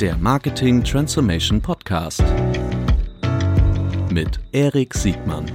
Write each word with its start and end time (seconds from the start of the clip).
der 0.00 0.14
Marketing 0.18 0.84
Transformation 0.84 1.62
Podcast 1.62 2.22
mit 4.10 4.38
Erik 4.52 4.92
Siegmann. 4.92 5.46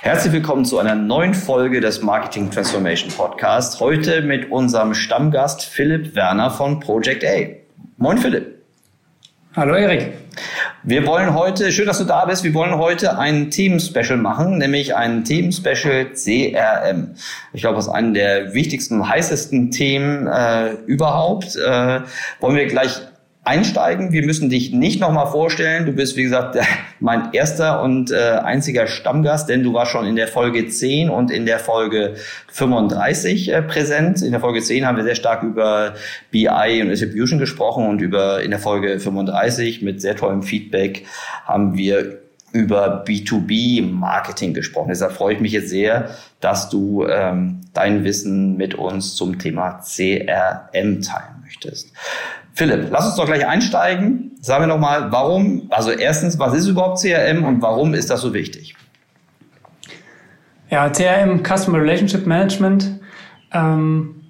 Herzlich 0.00 0.32
willkommen 0.32 0.64
zu 0.64 0.78
einer 0.78 0.94
neuen 0.94 1.34
Folge 1.34 1.82
des 1.82 2.00
Marketing 2.00 2.50
Transformation 2.50 3.10
Podcast. 3.10 3.78
Heute 3.80 4.22
mit 4.22 4.50
unserem 4.50 4.94
Stammgast 4.94 5.62
Philipp 5.62 6.14
Werner 6.14 6.50
von 6.50 6.80
Project 6.80 7.22
A. 7.22 7.67
Moin 8.00 8.16
Philipp. 8.16 8.62
Hallo 9.56 9.74
Erik. 9.74 10.12
Wir 10.84 11.04
wollen 11.04 11.34
heute, 11.34 11.72
schön, 11.72 11.86
dass 11.86 11.98
du 11.98 12.04
da 12.04 12.26
bist, 12.26 12.44
wir 12.44 12.54
wollen 12.54 12.78
heute 12.78 13.18
ein 13.18 13.50
Themen-Special 13.50 14.16
machen, 14.16 14.58
nämlich 14.58 14.94
ein 14.94 15.24
Themen-Special 15.24 16.12
CRM. 16.12 17.16
Ich 17.52 17.62
glaube, 17.62 17.74
das 17.74 17.86
ist 17.86 17.92
einer 17.92 18.12
der 18.12 18.54
wichtigsten, 18.54 19.08
heißesten 19.08 19.72
Themen 19.72 20.28
äh, 20.28 20.74
überhaupt. 20.86 21.56
Äh, 21.56 22.02
wollen 22.38 22.54
wir 22.54 22.66
gleich 22.66 23.00
einsteigen. 23.48 24.12
Wir 24.12 24.26
müssen 24.26 24.50
dich 24.50 24.72
nicht 24.72 25.00
nochmal 25.00 25.26
vorstellen. 25.28 25.86
Du 25.86 25.92
bist, 25.92 26.16
wie 26.16 26.22
gesagt, 26.22 26.58
mein 27.00 27.32
erster 27.32 27.82
und 27.82 28.10
äh, 28.10 28.16
einziger 28.16 28.86
Stammgast, 28.86 29.48
denn 29.48 29.62
du 29.62 29.72
warst 29.72 29.92
schon 29.92 30.06
in 30.06 30.16
der 30.16 30.28
Folge 30.28 30.68
10 30.68 31.08
und 31.08 31.30
in 31.30 31.46
der 31.46 31.58
Folge 31.58 32.14
35 32.48 33.50
äh, 33.50 33.62
präsent. 33.62 34.20
In 34.20 34.32
der 34.32 34.40
Folge 34.40 34.60
10 34.60 34.86
haben 34.86 34.98
wir 34.98 35.04
sehr 35.04 35.14
stark 35.14 35.42
über 35.42 35.94
BI 36.30 36.82
und 36.82 36.90
Distribution 36.90 37.38
gesprochen 37.38 37.86
und 37.86 38.02
über 38.02 38.42
in 38.42 38.50
der 38.50 38.60
Folge 38.60 39.00
35 39.00 39.80
mit 39.80 40.02
sehr 40.02 40.14
tollem 40.14 40.42
Feedback 40.42 41.06
haben 41.46 41.76
wir 41.76 42.18
über 42.52 43.04
B2B-Marketing 43.04 44.54
gesprochen. 44.54 44.88
Deshalb 44.88 45.12
freue 45.12 45.34
ich 45.34 45.40
mich 45.40 45.52
jetzt 45.52 45.68
sehr, 45.68 46.10
dass 46.40 46.68
du 46.70 47.06
ähm, 47.06 47.60
dein 47.74 48.04
Wissen 48.04 48.56
mit 48.56 48.74
uns 48.74 49.14
zum 49.16 49.38
Thema 49.38 49.80
CRM 49.80 51.02
teilen 51.02 51.42
möchtest. 51.42 51.92
Philipp, 52.58 52.88
lass 52.90 53.06
uns 53.06 53.14
doch 53.14 53.26
gleich 53.26 53.46
einsteigen. 53.46 54.32
Sagen 54.40 54.64
wir 54.64 54.66
nochmal, 54.66 55.12
warum, 55.12 55.68
also 55.70 55.92
erstens, 55.92 56.40
was 56.40 56.54
ist 56.54 56.66
überhaupt 56.66 57.00
CRM 57.00 57.44
und 57.44 57.62
warum 57.62 57.94
ist 57.94 58.10
das 58.10 58.20
so 58.20 58.34
wichtig? 58.34 58.74
Ja, 60.68 60.90
CRM, 60.90 61.44
Customer 61.44 61.80
Relationship 61.80 62.26
Management, 62.26 62.98
ähm, 63.52 64.24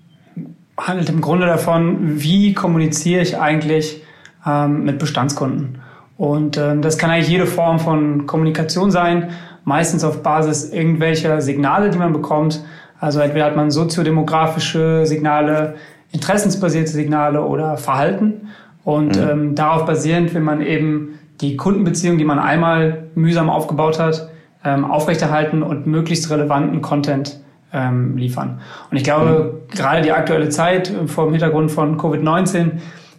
handelt 0.76 1.08
im 1.08 1.22
Grunde 1.22 1.46
davon, 1.46 2.20
wie 2.20 2.52
kommuniziere 2.52 3.22
ich 3.22 3.38
eigentlich 3.38 4.02
ähm, 4.46 4.84
mit 4.84 4.98
Bestandskunden. 4.98 5.80
Und 6.18 6.58
ähm, 6.58 6.82
das 6.82 6.98
kann 6.98 7.08
eigentlich 7.10 7.30
jede 7.30 7.46
Form 7.46 7.78
von 7.78 8.26
Kommunikation 8.26 8.90
sein, 8.90 9.30
meistens 9.64 10.04
auf 10.04 10.22
Basis 10.22 10.70
irgendwelcher 10.70 11.40
Signale, 11.40 11.88
die 11.88 11.96
man 11.96 12.12
bekommt. 12.12 12.62
Also 13.00 13.20
entweder 13.20 13.46
hat 13.46 13.56
man 13.56 13.70
soziodemografische 13.70 15.06
Signale, 15.06 15.76
interessensbasierte 16.12 16.90
Signale 16.90 17.42
oder 17.42 17.76
Verhalten. 17.76 18.48
Und 18.84 19.16
mhm. 19.16 19.28
ähm, 19.28 19.54
darauf 19.54 19.84
basierend 19.84 20.34
will 20.34 20.40
man 20.40 20.62
eben 20.62 21.18
die 21.40 21.56
Kundenbeziehung, 21.56 22.18
die 22.18 22.24
man 22.24 22.38
einmal 22.38 23.04
mühsam 23.14 23.50
aufgebaut 23.50 23.98
hat, 23.98 24.28
ähm, 24.64 24.84
aufrechterhalten 24.84 25.62
und 25.62 25.86
möglichst 25.86 26.30
relevanten 26.30 26.82
Content 26.82 27.40
ähm, 27.72 28.16
liefern. 28.16 28.60
Und 28.90 28.96
ich 28.96 29.04
glaube, 29.04 29.60
mhm. 29.68 29.76
gerade 29.76 30.02
die 30.02 30.12
aktuelle 30.12 30.48
Zeit 30.48 30.90
äh, 30.90 31.06
vor 31.06 31.24
dem 31.24 31.32
Hintergrund 31.32 31.70
von 31.70 31.98
Covid-19 31.98 32.70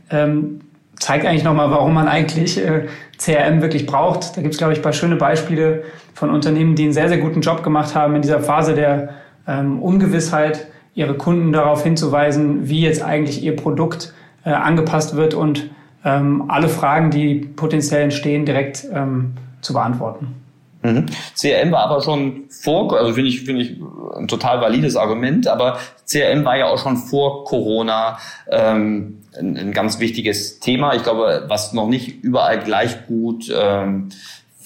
ähm, 0.10 0.62
zeigt 1.00 1.26
eigentlich 1.26 1.44
nochmal, 1.44 1.72
warum 1.72 1.94
man 1.94 2.08
eigentlich 2.08 2.58
äh, 2.58 2.88
CRM 3.18 3.62
wirklich 3.62 3.86
braucht. 3.86 4.36
Da 4.36 4.42
gibt 4.42 4.54
es, 4.54 4.58
glaube 4.58 4.74
ich, 4.74 4.80
ein 4.80 4.84
paar 4.84 4.94
schöne 4.94 5.16
Beispiele 5.16 5.84
von 6.14 6.30
Unternehmen, 6.30 6.76
die 6.76 6.84
einen 6.84 6.94
sehr, 6.94 7.10
sehr 7.10 7.20
guten 7.20 7.42
Job 7.42 7.64
gemacht 7.64 7.96
haben 7.96 8.16
in 8.16 8.22
dieser 8.22 8.40
Phase 8.40 8.74
der 8.74 9.10
ähm, 9.48 9.82
Ungewissheit, 9.82 10.68
ihre 11.00 11.14
Kunden 11.14 11.54
darauf 11.54 11.82
hinzuweisen, 11.84 12.68
wie 12.68 12.82
jetzt 12.82 13.02
eigentlich 13.02 13.42
ihr 13.42 13.56
Produkt 13.56 14.14
äh, 14.44 14.50
angepasst 14.50 15.16
wird 15.16 15.34
und 15.34 15.70
ähm, 16.04 16.46
alle 16.50 16.68
Fragen, 16.68 17.10
die 17.10 17.36
potenziell 17.36 18.04
entstehen, 18.04 18.46
direkt 18.46 18.86
ähm, 18.94 19.34
zu 19.62 19.72
beantworten. 19.72 20.36
Mhm. 20.82 21.06
CRM 21.36 21.72
war 21.72 21.86
aber 21.90 22.02
schon 22.02 22.50
vor, 22.50 22.98
also 22.98 23.14
finde 23.14 23.30
ich, 23.30 23.42
finde 23.42 23.62
ich 23.62 23.78
ein 24.18 24.28
total 24.28 24.60
valides 24.62 24.98
Argument, 24.98 25.48
aber 25.48 25.78
CRM 26.06 26.44
war 26.44 26.58
ja 26.58 26.68
auch 26.68 26.78
schon 26.78 26.98
vor 26.98 27.46
Corona 27.46 28.18
ähm, 28.50 29.20
ein, 29.38 29.58
ein 29.58 29.72
ganz 29.72 30.00
wichtiges 30.00 30.60
Thema. 30.60 30.96
Ich 30.96 31.04
glaube, 31.04 31.46
was 31.48 31.72
noch 31.72 31.88
nicht 31.88 32.24
überall 32.24 32.60
gleich 32.60 33.08
gut 33.08 33.50
ähm, 33.54 34.10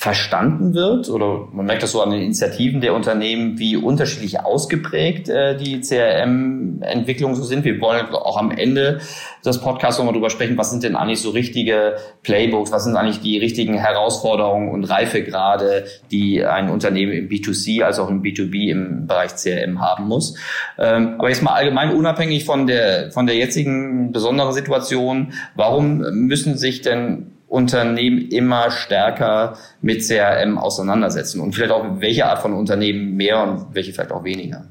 verstanden 0.04 0.74
wird 0.74 1.10
oder 1.10 1.48
man 1.54 1.66
merkt 1.66 1.82
das 1.82 1.94
so 1.94 2.02
an 2.02 2.12
den 2.12 2.24
Initiativen 2.24 2.82
der 2.82 2.94
Unternehmen, 2.94 3.58
wie 3.58 3.78
unterschiedlich 3.78 4.42
ausgeprägt 4.42 5.30
äh, 5.30 5.56
die 5.56 5.80
CRM-Entwicklungen 5.80 7.36
so 7.36 7.44
sind. 7.44 7.64
Wir 7.64 7.80
wollen 7.80 8.08
auch 8.08 8.38
am 8.38 8.52
Ende 8.52 9.00
des 9.46 9.62
Podcasts 9.62 10.00
nochmal 10.00 10.14
drüber 10.14 10.30
sprechen, 10.30 10.58
was 10.58 10.72
sind 10.72 10.84
denn 10.84 10.98
eigentlich 10.98 11.22
so 11.22 11.30
richtige 11.30 11.96
Playbooks, 12.22 12.74
was 12.74 12.84
sind 12.84 12.98
eigentlich 12.98 13.22
die 13.22 13.38
richtigen 13.38 13.76
Herausforderungen 13.76 14.72
und 14.72 14.84
Reifegrade, 14.84 15.86
die 16.12 16.44
ein 16.44 16.70
Unternehmen 16.70 17.14
im 17.14 17.30
B2C 17.30 17.84
als 17.84 17.98
auch 17.98 18.10
im 18.10 18.22
B2B 18.22 18.72
im 18.72 19.08
Bereich 19.08 19.36
CRM 19.38 19.80
haben 19.80 20.10
muss. 20.10 20.38
Ähm, 20.78 21.16
aber 21.18 21.30
jetzt 21.30 21.44
mal 21.44 21.54
allgemein 21.54 21.96
unabhängig 21.96 22.44
von 22.44 22.68
der, 22.68 23.10
von 23.12 23.26
der 23.26 23.38
jetzigen 23.38 24.12
besonderen 24.12 24.52
Situation, 24.52 25.32
warum 25.56 26.00
müssen 26.12 26.58
sich 26.58 26.82
denn 26.82 27.33
Unternehmen 27.54 28.30
immer 28.30 28.72
stärker 28.72 29.54
mit 29.80 30.02
CRM 30.02 30.58
auseinandersetzen 30.58 31.40
und 31.40 31.54
vielleicht 31.54 31.72
auch 31.72 31.86
welche 32.00 32.26
Art 32.26 32.40
von 32.40 32.54
Unternehmen 32.54 33.16
mehr 33.16 33.44
und 33.44 33.76
welche 33.76 33.94
vielleicht 33.94 34.12
auch 34.12 34.24
weniger? 34.24 34.66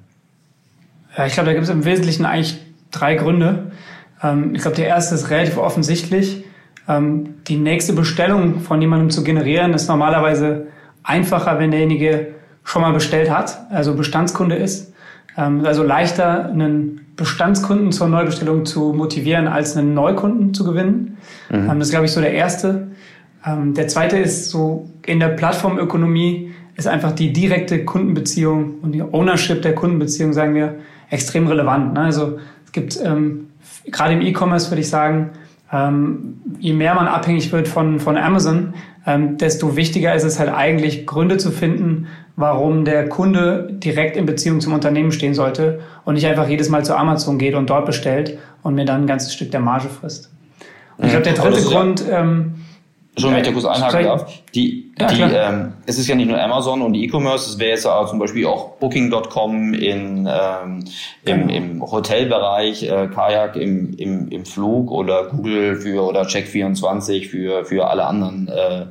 Ja, 1.17 1.27
ich 1.27 1.35
glaube, 1.35 1.47
da 1.47 1.53
gibt 1.53 1.63
es 1.63 1.71
im 1.71 1.85
Wesentlichen 1.85 2.25
eigentlich 2.25 2.59
drei 2.91 3.15
Gründe. 3.15 3.71
Ähm, 4.21 4.57
ich 4.57 4.63
glaube, 4.63 4.77
der 4.77 4.89
erste 4.89 5.15
ist 5.15 5.31
relativ 5.31 5.59
offensichtlich. 5.59 6.45
Ähm, 6.89 7.37
die 7.47 7.57
nächste 7.57 7.93
Bestellung 7.93 8.59
von 8.59 8.83
jemandem 8.83 9.11
zu 9.11 9.23
generieren, 9.23 9.75
ist 9.75 9.87
normalerweise 9.87 10.67
einfacher, 11.05 11.61
wenn 11.61 11.71
derjenige 11.71 12.35
schon 12.65 12.83
mal 12.83 12.93
bestellt 12.93 13.31
hat, 13.31 13.61
also 13.71 13.95
Bestandskunde 13.95 14.57
ist. 14.57 14.93
Ähm, 15.37 15.65
also 15.65 15.85
leichter, 15.85 16.47
einen 16.47 17.12
Bestandskunden 17.23 17.93
zur 17.93 18.09
Neubestellung 18.09 18.67
zu 18.67 18.93
motivieren, 18.93 19.47
als 19.47 19.77
einen 19.77 19.95
Neukunden 19.95 20.55
zu 20.55 20.65
gewinnen. 20.65 21.19
Mhm. 21.51 21.71
Ähm, 21.71 21.79
das 21.79 21.89
ist, 21.89 21.91
glaube 21.91 22.07
ich, 22.07 22.13
so 22.13 22.21
der 22.21 22.33
erste. 22.33 22.89
Ähm, 23.47 23.75
der 23.75 23.87
zweite 23.89 24.19
ist 24.19 24.51
so 24.51 24.91
in 25.07 25.21
der 25.21 25.29
Plattformökonomie 25.29 26.53
ist 26.77 26.89
einfach 26.89 27.13
die 27.13 27.33
direkte 27.33 27.85
Kundenbeziehung 27.85 28.81
und 28.83 28.93
die 28.93 29.03
Ownership 29.03 29.63
der 29.63 29.75
Kundenbeziehung, 29.75 30.33
sagen 30.33 30.55
wir, 30.55 30.77
extrem 31.11 31.47
relevant. 31.47 31.95
Ne? 31.95 32.01
Also 32.01 32.39
es 32.65 32.73
gibt 32.73 32.99
ähm, 33.05 33.49
gerade 33.87 34.15
im 34.15 34.21
E-Commerce 34.23 34.71
würde 34.71 34.81
ich 34.81 34.89
sagen, 34.89 35.31
je 36.59 36.75
mehr 36.75 36.95
man 36.95 37.07
abhängig 37.09 37.51
wird 37.51 37.67
von, 37.67 37.99
von 37.99 38.19
Amazon, 38.19 38.75
desto 39.07 39.75
wichtiger 39.75 40.15
ist 40.15 40.23
es 40.23 40.39
halt 40.39 40.53
eigentlich 40.53 41.07
Gründe 41.07 41.39
zu 41.39 41.51
finden, 41.51 42.09
warum 42.37 42.85
der 42.85 43.09
Kunde 43.09 43.69
direkt 43.71 44.17
in 44.17 44.27
Beziehung 44.27 44.61
zum 44.61 44.73
Unternehmen 44.73 45.13
stehen 45.13 45.35
sollte 45.35 45.81
und 46.05 46.15
nicht 46.15 46.27
einfach 46.27 46.49
jedes 46.49 46.69
Mal 46.69 46.85
zu 46.85 46.97
Amazon 46.97 47.39
geht 47.39 47.55
und 47.55 47.69
dort 47.69 47.87
bestellt 47.87 48.39
und 48.63 48.75
mir 48.75 48.85
dann 48.85 49.03
ein 49.03 49.07
ganzes 49.07 49.35
Stück 49.35 49.51
der 49.51 49.61
Marge 49.61 49.89
frisst. 49.89 50.31
Und 50.97 51.07
ich 51.07 51.11
glaube, 51.11 51.25
der 51.25 51.35
dritte 51.35 51.63
Grund, 51.63 52.05
ähm, 52.11 52.55
Schon, 53.19 53.33
wenn 53.33 53.41
ich 53.41 53.47
da 53.47 53.53
kurz 53.53 53.67
einhaken 53.67 54.05
darf. 54.05 54.43
Die, 54.55 54.91
ja, 54.99 55.07
die, 55.07 55.21
ähm, 55.21 55.75
es 55.85 55.99
ist 55.99 56.09
ja 56.09 56.15
nicht 56.15 56.29
nur 56.29 56.41
Amazon 56.41 56.81
und 56.81 56.95
E-Commerce, 56.95 57.51
es 57.51 57.59
wäre 57.59 57.73
jetzt 57.73 57.87
auch 57.87 58.09
zum 58.09 58.19
Beispiel 58.19 58.47
auch 58.47 58.77
Booking.com 58.79 59.75
in, 59.75 60.27
ähm, 60.27 60.85
im, 61.27 61.47
genau. 61.47 61.53
im 61.53 61.83
Hotelbereich, 61.83 62.85
äh, 62.85 63.09
Kajak 63.09 63.57
im, 63.57 63.93
im, 63.99 64.29
im 64.29 64.47
Flug 64.47 64.91
oder 64.91 65.27
Google 65.27 65.77
für 65.77 66.09
oder 66.09 66.23
Check24 66.23 67.29
für, 67.29 67.67
für 67.67 67.87
alle 67.87 68.07
anderen 68.07 68.49
äh, 68.49 68.87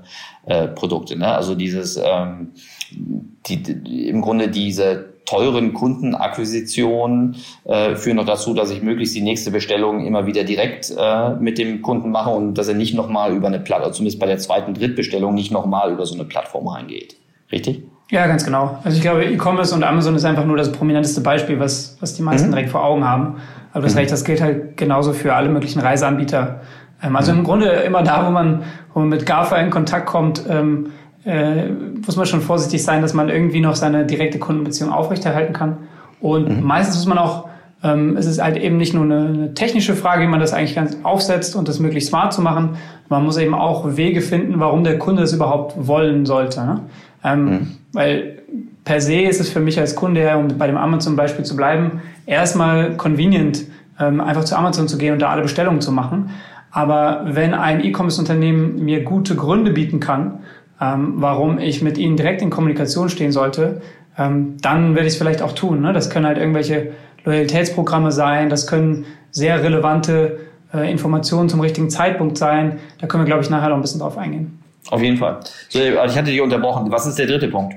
äh, 0.46 0.68
Produkte. 0.68 1.18
Ne? 1.18 1.28
Also 1.28 1.56
dieses 1.56 1.98
ähm, 1.98 2.52
die, 2.92 3.64
die, 3.64 4.10
im 4.10 4.22
Grunde 4.22 4.50
diese 4.50 5.12
teuren 5.26 5.74
Kundenakquisitionen 5.74 7.38
äh, 7.64 7.96
führen 7.96 8.18
noch 8.18 8.26
dazu, 8.26 8.54
dass 8.54 8.70
ich 8.72 8.82
möglichst 8.82 9.16
die 9.16 9.22
nächste 9.22 9.52
Bestellung 9.52 10.06
immer 10.06 10.26
wieder 10.26 10.44
direkt 10.44 10.94
äh, 10.98 11.30
mit 11.36 11.58
dem 11.58 11.82
Kunden 11.82 12.12
mache 12.12 12.32
und 12.32 12.56
dass 12.56 12.68
er 12.68 12.74
nicht 12.74 12.94
nochmal 12.94 13.34
über 13.34 13.48
eine 13.48 13.60
Plattform, 13.60 13.94
zumindest 13.94 14.20
bei 14.20 14.26
der 14.26 14.40
zweiten, 14.40 14.74
Drittbestellung, 14.74 15.34
nicht 15.34 15.52
nochmal 15.52 15.92
über 15.92 16.06
so 16.06 16.16
eine 16.16 16.26
Plattform 16.26 16.68
reingeht. 16.68 17.16
Richtig? 17.52 17.84
Ja, 18.10 18.28
ganz 18.28 18.44
genau. 18.44 18.78
Also 18.84 18.98
ich 18.98 19.02
glaube, 19.02 19.24
E-Commerce 19.24 19.74
und 19.74 19.84
Amazon 19.84 20.16
ist 20.16 20.26
einfach 20.26 20.46
nur 20.46 20.58
das 20.58 20.72
prominenteste 20.72 21.22
Beispiel, 21.22 21.60
was, 21.60 21.96
was 22.02 22.14
die 22.14 22.24
meisten 22.24 22.50
mhm. 22.50 22.54
direkt 22.54 22.70
vor 22.70 22.84
Augen 22.84 23.06
haben. 23.06 23.38
Aber 23.72 23.84
das 23.84 23.94
mhm. 23.94 24.00
Recht, 24.00 24.12
das 24.12 24.26
gilt 24.26 24.42
halt 24.42 24.76
genauso 24.76 25.14
für 25.14 25.34
alle 25.34 25.48
möglichen 25.48 25.80
Reiseanbieter. 25.80 26.60
Ähm, 27.02 27.16
also 27.16 27.32
mhm. 27.32 27.40
im 27.40 27.44
Grunde 27.46 27.68
immer 27.68 28.04
da, 28.04 28.28
wo 28.28 28.32
man, 28.32 28.64
wo 28.94 29.00
man 29.00 29.10
mit 29.10 29.26
GAFA 29.26 29.58
in 29.58 29.70
Kontakt 29.70 30.08
kommt, 30.08 30.44
ähm, 30.50 30.92
äh, 31.26 31.70
muss 32.06 32.16
man 32.16 32.26
schon 32.26 32.42
vorsichtig 32.42 32.84
sein, 32.84 33.02
dass 33.02 33.14
man 33.14 33.30
irgendwie 33.30 33.62
noch 33.62 33.76
seine 33.76 34.06
direkte 34.06 34.40
Kundenbeziehung 34.40 34.92
aufrechterhalten 34.92 35.54
kann. 35.54 35.78
Und 36.20 36.58
mhm. 36.58 36.64
meistens 36.64 36.96
muss 36.98 37.08
man 37.08 37.18
auch 37.18 37.50
Ähm, 37.84 38.16
es 38.16 38.28
ist 38.28 38.42
halt 38.42 38.58
eben 38.58 38.78
nicht 38.78 38.94
nur 38.94 39.04
eine, 39.04 39.28
eine, 39.28 39.54
technische 39.54 39.96
Frage, 39.96 40.24
wie 40.24 40.28
man 40.28 40.40
das 40.40 40.54
eigentlich 40.54 40.76
ganz 40.76 40.98
aufsetzt 41.04 41.56
und 41.56 41.68
das 41.68 41.80
möglichst 41.80 42.10
smart 42.10 42.32
zu 42.32 42.42
machen. 42.42 42.78
Man 43.10 43.24
muss 43.24 43.38
eben 43.38 43.56
auch 43.56 43.98
Wege 43.98 44.22
finden, 44.22 44.60
warum 44.60 44.84
der 44.84 45.00
Kunde 45.00 45.24
das 45.24 45.34
überhaupt 45.34 45.88
wollen 45.88 46.26
sollte. 46.26 46.64
Ne? 46.64 46.82
Ähm, 47.24 47.46
mhm. 47.46 47.68
Weil 47.94 48.42
per 48.84 49.02
se 49.02 49.22
ist 49.22 49.40
es 49.40 49.50
für 49.50 49.60
mich 49.60 49.80
als 49.80 49.96
Kunde, 49.96 50.38
um 50.38 50.48
bei 50.58 50.68
dem 50.68 50.78
Amazon 50.78 51.16
Beispiel 51.16 51.46
zu 51.46 51.56
bleiben, 51.56 52.02
erstmal 52.26 52.98
convenient, 52.98 53.64
ähm, 54.00 54.22
einfach 54.22 54.44
zu 54.44 54.56
Amazon 54.56 54.88
zu 54.88 54.98
gehen 54.98 55.14
und 55.14 55.22
da 55.22 55.30
alle 55.30 55.42
Bestellungen 55.42 55.82
zu 55.82 55.92
machen. 55.92 56.30
Aber 56.72 57.26
wenn 57.26 57.54
ein 57.54 57.84
E-Commerce-Unternehmen 57.84 58.84
mir 58.86 59.04
gute 59.04 59.36
Gründe 59.36 59.72
bieten 59.72 60.00
kann, 60.00 60.40
ähm, 60.81 61.13
warum 61.18 61.60
ich 61.60 61.81
mit 61.81 61.98
ihnen 61.98 62.18
direkt 62.18 62.42
in 62.42 62.50
Kommunikation 62.50 63.10
stehen 63.10 63.31
sollte, 63.31 63.81
ähm, 64.18 64.57
dann 64.62 64.95
werde 64.95 65.07
ich 65.07 65.13
es 65.13 65.18
vielleicht 65.18 65.42
auch 65.42 65.54
tun. 65.54 65.81
Ne? 65.81 65.94
Das 65.94 66.10
können 66.10 66.25
halt 66.25 66.38
irgendwelche 66.38 66.92
Loyalitätsprogramme 67.24 68.12
sein, 68.12 68.50
das 68.50 68.66
können 68.66 69.06
sehr 69.30 69.63
relevante 69.63 70.39
äh, 70.74 70.92
Informationen 70.92 71.50
zum 71.50 71.62
richtigen 71.62 71.89
Zeitpunkt 71.89 72.38
sein. 72.38 72.80
Da 73.00 73.07
können 73.07 73.24
wir, 73.24 73.28
glaube 73.28 73.44
ich, 73.44 73.50
nachher 73.50 73.69
noch 73.69 73.75
ein 73.75 73.81
bisschen 73.81 74.00
drauf 74.00 74.18
eingehen. 74.18 74.60
Auf 74.89 75.01
jeden 75.01 75.18
Fall. 75.18 75.39
So, 75.69 75.80
also 75.80 76.12
ich 76.12 76.18
hatte 76.18 76.31
dich 76.31 76.42
unterbrochen. 76.42 76.92
Was 76.92 77.06
ist 77.06 77.19
der 77.19 77.27
dritte 77.27 77.48
Punkt? 77.48 77.75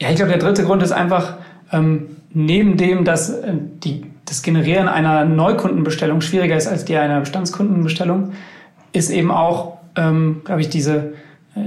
Ja, 0.00 0.10
ich 0.10 0.16
glaube, 0.16 0.30
der 0.30 0.38
dritte 0.38 0.64
Grund 0.64 0.82
ist 0.82 0.92
einfach, 0.92 1.38
ähm, 1.72 2.16
neben 2.32 2.76
dem, 2.76 3.04
dass 3.04 3.30
äh, 3.30 3.54
die, 3.54 4.04
das 4.26 4.42
Generieren 4.42 4.88
einer 4.88 5.24
Neukundenbestellung 5.24 6.20
schwieriger 6.20 6.56
ist 6.56 6.66
als 6.66 6.84
die 6.84 6.96
einer 6.96 7.20
Bestandskundenbestellung, 7.20 8.32
ist 8.92 9.10
eben 9.10 9.30
auch, 9.30 9.78
ähm, 9.96 10.42
glaube 10.44 10.60
ich, 10.60 10.68
diese 10.68 11.14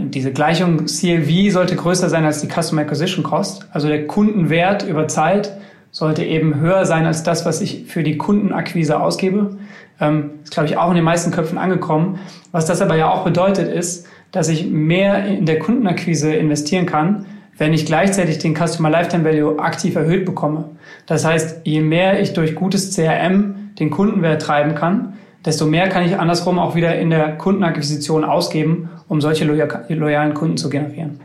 diese 0.09 0.31
Gleichung 0.31 0.85
CLV 0.85 1.51
sollte 1.51 1.75
größer 1.75 2.09
sein 2.09 2.25
als 2.25 2.41
die 2.41 2.47
Customer 2.47 2.81
Acquisition 2.81 3.23
Cost. 3.23 3.67
Also 3.71 3.87
der 3.87 4.07
Kundenwert 4.07 4.83
über 4.83 5.07
Zeit 5.07 5.57
sollte 5.91 6.23
eben 6.23 6.59
höher 6.59 6.85
sein 6.85 7.05
als 7.05 7.23
das, 7.23 7.45
was 7.45 7.61
ich 7.61 7.85
für 7.87 8.03
die 8.03 8.17
Kundenakquise 8.17 8.99
ausgebe. 8.99 9.57
Ähm, 9.99 10.31
ist, 10.43 10.51
glaube 10.51 10.67
ich, 10.67 10.77
auch 10.77 10.89
in 10.89 10.95
den 10.95 11.03
meisten 11.03 11.31
Köpfen 11.31 11.57
angekommen. 11.57 12.19
Was 12.51 12.65
das 12.65 12.81
aber 12.81 12.95
ja 12.95 13.11
auch 13.11 13.23
bedeutet, 13.23 13.71
ist, 13.71 14.07
dass 14.31 14.49
ich 14.49 14.67
mehr 14.67 15.25
in 15.25 15.45
der 15.45 15.59
Kundenakquise 15.59 16.33
investieren 16.33 16.87
kann, 16.87 17.25
wenn 17.57 17.73
ich 17.73 17.85
gleichzeitig 17.85 18.39
den 18.39 18.55
Customer 18.55 18.89
Lifetime 18.89 19.23
Value 19.23 19.59
aktiv 19.59 19.95
erhöht 19.95 20.25
bekomme. 20.25 20.69
Das 21.05 21.23
heißt, 21.23 21.61
je 21.65 21.81
mehr 21.81 22.19
ich 22.19 22.33
durch 22.33 22.55
gutes 22.55 22.95
CRM 22.95 23.71
den 23.79 23.91
Kundenwert 23.91 24.41
treiben 24.41 24.73
kann, 24.73 25.13
desto 25.45 25.65
mehr 25.65 25.89
kann 25.89 26.05
ich 26.05 26.17
andersrum 26.17 26.59
auch 26.59 26.75
wieder 26.75 26.97
in 26.97 27.09
der 27.09 27.37
Kundenakquisition 27.37 28.23
ausgeben, 28.23 28.89
um 29.07 29.21
solche 29.21 29.45
loyalen 29.45 30.33
Kunden 30.33 30.57
zu 30.57 30.69
generieren. 30.69 31.19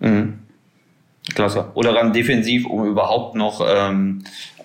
Mhm. 0.00 0.34
Klasse. 1.34 1.66
Oder 1.74 1.92
dann 1.92 2.12
defensiv, 2.12 2.66
um 2.66 2.86
überhaupt 2.86 3.34
noch 3.34 3.60
ähm, 3.66 4.24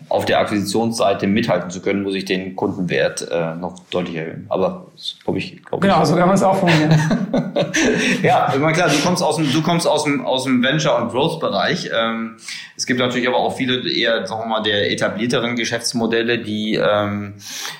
auf 0.10 0.26
der 0.26 0.40
Akquisitionsseite 0.40 1.26
mithalten 1.28 1.70
zu 1.70 1.82
können, 1.82 2.04
muss 2.04 2.14
ich 2.14 2.26
den 2.26 2.56
Kundenwert 2.56 3.28
äh, 3.32 3.56
noch 3.56 3.80
deutlich 3.90 4.16
erhöhen. 4.16 4.46
Aber 4.50 4.88
glaube 5.24 5.40
ich, 5.40 5.64
glaub 5.64 5.82
genau, 5.82 6.02
ich. 6.02 6.08
so 6.08 6.16
kann 6.16 6.28
man 6.28 6.36
es 6.36 6.44
auch 6.44 6.58
formulieren. 6.58 6.94
ja, 8.24 8.52
immer 8.54 8.72
klar, 8.72 8.90
du 8.90 8.98
kommst 9.04 9.24
aus 9.24 9.38
dem, 9.38 9.52
du 9.52 9.62
kommst 9.62 9.88
aus 9.88 10.04
dem, 10.04 10.26
aus 10.26 10.44
dem 10.44 10.62
Venture- 10.64 11.02
und 11.02 11.10
Growth-Bereich. 11.10 11.90
Ähm, 11.94 12.38
es 12.78 12.86
gibt 12.86 13.00
natürlich 13.00 13.28
aber 13.28 13.38
auch 13.38 13.56
viele 13.56 13.90
eher, 13.90 14.28
sagen 14.28 14.44
wir 14.44 14.48
mal, 14.48 14.64
der 14.64 14.92
etablierteren 14.92 15.56
Geschäftsmodelle, 15.56 16.40
die 16.40 16.76
ähm, 16.76 17.36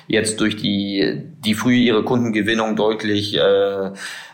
jetzt 0.08 0.40
durch 0.40 0.56
die, 0.56 1.22
die 1.44 1.54
früh 1.54 1.76
ihre 1.76 2.02
Kundengewinnung 2.02 2.76
deutlich 2.76 3.36
äh, 3.36 3.90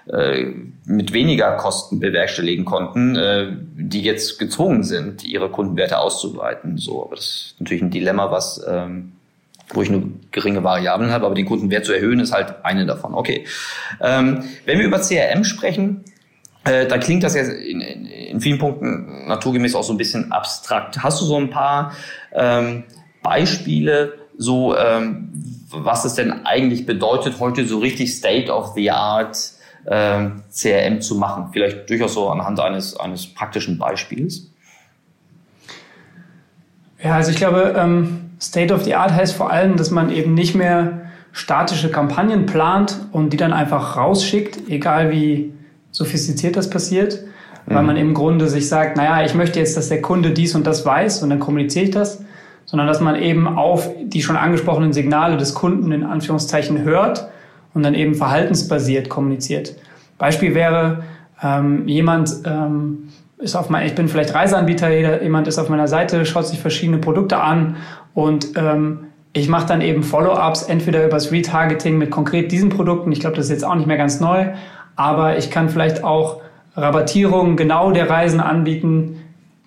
äh, 0.07 0.47
mit 0.85 1.13
weniger 1.13 1.57
Kosten 1.57 2.01
bewerkstelligen 2.01 2.65
konnten, 2.65 3.17
äh, 3.17 3.53
die 3.77 4.03
jetzt 4.03 4.39
gezwungen 4.39 4.83
sind, 4.83 5.25
ihre 5.25 5.51
Kundenwerte 5.51 5.99
auszuweiten. 5.99 6.79
So, 6.79 7.05
aber 7.05 7.17
das 7.17 7.25
ist 7.25 7.55
natürlich 7.61 7.83
ein 7.83 7.91
Dilemma, 7.91 8.31
was 8.31 8.65
ähm, 8.69 9.13
wo 9.75 9.83
ich 9.83 9.91
nur 9.91 10.03
geringe 10.31 10.65
Variablen 10.65 11.11
habe, 11.11 11.27
aber 11.27 11.35
den 11.35 11.47
Kundenwert 11.47 11.85
zu 11.85 11.93
erhöhen, 11.93 12.21
ist 12.21 12.33
halt 12.33 12.65
eine 12.65 12.87
davon. 12.87 13.15
Okay. 13.15 13.45
Ähm, 14.01 14.45
wenn 14.67 14.79
wir 14.79 14.87
über 14.87 15.01
CRM 15.01 15.45
sprechen, 15.45 16.05
äh, 16.65 16.87
da 16.87 16.99
klingt 16.99 17.23
das 17.23 17.35
ja 17.35 17.43
in, 17.43 17.81
in, 17.81 18.07
in, 18.07 18.41
vielen 18.41 18.59
Punkten 18.59 19.27
naturgemäß 19.27 19.75
auch 19.75 19.83
so 19.83 19.93
ein 19.93 19.99
bisschen 19.99 20.31
abstrakt. 20.31 21.03
Hast 21.03 21.21
du 21.21 21.25
so 21.25 21.37
ein 21.37 21.51
paar 21.51 21.93
ähm, 22.33 22.85
Beispiele, 23.23 24.15
so 24.37 24.77
ähm, 24.77 25.31
was 25.71 26.05
es 26.05 26.15
denn 26.15 26.47
eigentlich 26.47 26.87
bedeutet, 26.87 27.41
heute 27.41 27.67
so 27.67 27.79
richtig 27.79 28.15
State 28.15 28.53
of 28.53 28.75
the 28.75 28.91
Art 28.91 29.52
äh, 29.85 30.29
CRM 30.51 31.01
zu 31.01 31.17
machen? 31.17 31.49
Vielleicht 31.53 31.89
durchaus 31.91 32.15
so 32.15 32.29
anhand 32.29 32.61
eines, 32.61 32.99
eines 32.99 33.27
praktischen 33.27 33.79
Beispiels. 33.79 34.51
Ja, 37.03 37.17
also 37.17 37.31
ich 37.31 37.37
glaube, 37.37 37.75
ähm, 37.77 38.31
State 38.41 38.73
of 38.73 38.85
the 38.85 38.95
Art 38.95 39.13
heißt 39.13 39.35
vor 39.35 39.51
allem, 39.51 39.77
dass 39.77 39.91
man 39.91 40.11
eben 40.11 40.35
nicht 40.35 40.55
mehr 40.55 41.03
statische 41.33 41.91
Kampagnen 41.91 42.47
plant 42.47 42.99
und 43.11 43.33
die 43.33 43.37
dann 43.37 43.53
einfach 43.53 43.97
rausschickt, 43.97 44.69
egal 44.69 45.11
wie 45.11 45.53
sophistiziert 45.91 46.57
das 46.57 46.71
passiert, 46.71 47.21
mhm. 47.67 47.75
weil 47.75 47.83
man 47.83 47.97
im 47.97 48.15
Grunde 48.15 48.49
sich 48.49 48.69
sagt, 48.69 48.97
naja, 48.97 49.25
ich 49.25 49.35
möchte 49.35 49.59
jetzt, 49.59 49.77
dass 49.77 49.89
der 49.89 50.03
Kunde 50.03 50.31
dies 50.31 50.55
und 50.55 50.67
das 50.67 50.85
weiß 50.85 51.23
und 51.23 51.31
dann 51.31 51.41
kommuniziere 51.41 51.87
ich 51.87 51.91
das, 51.91 52.23
sondern 52.67 52.87
dass 52.87 53.01
man 53.01 53.17
eben 53.17 53.49
auf 53.49 53.91
die 54.03 54.23
schon 54.23 54.37
angesprochenen 54.37 54.93
Signale 54.93 55.37
des 55.37 55.55
Kunden 55.55 55.91
in 55.91 56.05
Anführungszeichen 56.05 56.83
hört 56.83 57.29
und 57.75 57.83
dann 57.83 57.95
eben 57.95 58.15
verhaltensbasiert 58.15 59.09
kommuniziert. 59.09 59.77
Beispiel 60.19 60.55
wäre, 60.55 61.05
ähm, 61.43 61.89
jemand 61.89 62.33
ähm, 62.45 63.09
ist 63.39 63.57
auf 63.57 63.71
mein, 63.71 63.87
ich 63.87 63.95
bin 63.95 64.09
vielleicht 64.09 64.35
Reiseanbieter, 64.35 65.23
jemand 65.23 65.49
ist 65.49 65.59
auf 65.59 65.69
meiner 65.69 65.89
Seite, 65.89 66.25
schaut 66.25 66.47
sich 66.47 66.61
verschiedene 66.61 66.99
Produkte 66.99 67.39
an 67.39 67.77
und 68.15 68.57
ähm, 68.57 69.01
ich 69.33 69.49
mache 69.49 69.67
dann 69.67 69.81
eben 69.81 70.03
Follow-ups, 70.03 70.63
entweder 70.65 71.05
übers 71.07 71.33
Retargeting 71.33 71.97
mit 71.97 72.11
konkret 72.11 72.53
diesen 72.53 72.69
Produkten, 72.69 73.11
ich 73.13 73.21
glaube, 73.21 73.37
das 73.37 73.47
ist 73.47 73.53
jetzt 73.53 73.65
auch 73.65 73.75
nicht 73.75 73.87
mehr 73.87 73.97
ganz 73.97 74.21
neu, 74.21 74.49
aber 74.95 75.39
ich 75.39 75.51
kann 75.51 75.71
vielleicht 75.71 76.05
auch 76.05 76.41
Rabattierungen 76.77 77.57
genau 77.57 77.91
der 77.93 78.09
Reisen 78.09 78.41
anbieten, 78.41 79.17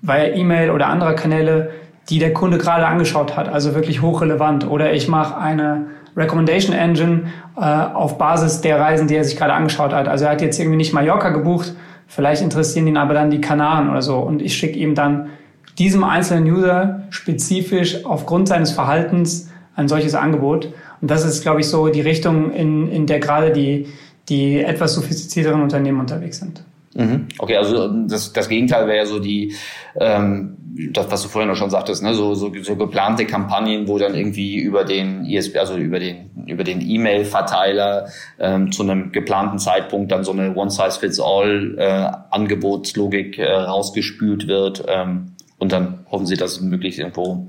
via 0.01 0.35
E-Mail 0.35 0.69
oder 0.69 0.87
anderer 0.87 1.13
Kanäle, 1.13 1.71
die 2.09 2.19
der 2.19 2.33
Kunde 2.33 2.57
gerade 2.57 2.85
angeschaut 2.85 3.35
hat, 3.35 3.49
also 3.49 3.73
wirklich 3.73 4.01
hochrelevant. 4.01 4.67
Oder 4.67 4.93
ich 4.93 5.07
mache 5.07 5.37
eine 5.37 5.87
Recommendation 6.15 6.75
Engine 6.75 7.23
äh, 7.57 7.61
auf 7.61 8.17
Basis 8.17 8.61
der 8.61 8.79
Reisen, 8.79 9.07
die 9.07 9.15
er 9.15 9.23
sich 9.23 9.37
gerade 9.37 9.53
angeschaut 9.53 9.93
hat. 9.93 10.07
Also 10.07 10.25
er 10.25 10.31
hat 10.31 10.41
jetzt 10.41 10.59
irgendwie 10.59 10.77
nicht 10.77 10.93
Mallorca 10.93 11.29
gebucht, 11.29 11.73
vielleicht 12.07 12.41
interessieren 12.41 12.87
ihn 12.87 12.97
aber 12.97 13.13
dann 13.13 13.31
die 13.31 13.41
Kanaren 13.41 13.89
oder 13.89 14.01
so. 14.01 14.17
Und 14.17 14.41
ich 14.41 14.55
schicke 14.55 14.77
ihm 14.79 14.95
dann 14.95 15.29
diesem 15.77 16.03
einzelnen 16.03 16.49
User 16.49 17.03
spezifisch 17.09 18.05
aufgrund 18.05 18.47
seines 18.47 18.71
Verhaltens 18.71 19.49
ein 19.75 19.87
solches 19.87 20.15
Angebot. 20.15 20.73
Und 21.01 21.11
das 21.11 21.25
ist, 21.25 21.41
glaube 21.41 21.59
ich, 21.59 21.67
so 21.67 21.89
die 21.89 22.01
Richtung, 22.01 22.51
in, 22.51 22.89
in 22.89 23.07
der 23.07 23.19
gerade 23.19 23.51
die, 23.51 23.87
die 24.29 24.63
etwas 24.63 24.93
sophistizierteren 24.93 25.61
Unternehmen 25.61 25.99
unterwegs 25.99 26.39
sind. 26.39 26.63
Mhm. 26.95 27.27
Okay, 27.39 27.57
also 27.57 27.89
das, 28.07 28.31
das 28.31 28.47
Gegenteil 28.47 28.87
wäre 28.87 29.05
so 29.05 29.19
die, 29.19 29.53
ähm, 29.99 30.57
das, 30.93 31.11
was 31.11 31.23
du 31.23 31.27
vorhin 31.27 31.51
auch 31.51 31.55
schon 31.55 31.69
sagtest, 31.69 32.01
ne, 32.01 32.13
so, 32.13 32.35
so, 32.35 32.51
so 32.61 32.75
geplante 32.77 33.25
Kampagnen, 33.25 33.89
wo 33.89 33.97
dann 33.97 34.15
irgendwie 34.15 34.55
über 34.57 34.85
den 34.85 35.25
ISP, 35.25 35.57
also 35.57 35.75
über 35.75 35.99
den 35.99 36.31
über 36.47 36.63
den 36.63 36.79
E-Mail-Verteiler 36.81 38.07
ähm, 38.39 38.71
zu 38.71 38.83
einem 38.83 39.11
geplanten 39.11 39.57
Zeitpunkt 39.57 40.11
dann 40.11 40.23
so 40.23 40.31
eine 40.31 40.55
One-Size-Fits-All 40.55 41.75
äh, 41.77 43.41
äh, 43.41 43.51
rausgespült 43.51 44.47
wird 44.47 44.83
ähm, 44.87 45.31
und 45.57 45.71
dann 45.71 46.05
hoffen 46.11 46.27
sie, 46.27 46.37
dass 46.37 46.51
es 46.53 46.61
möglichst 46.61 46.99
irgendwo 46.99 47.47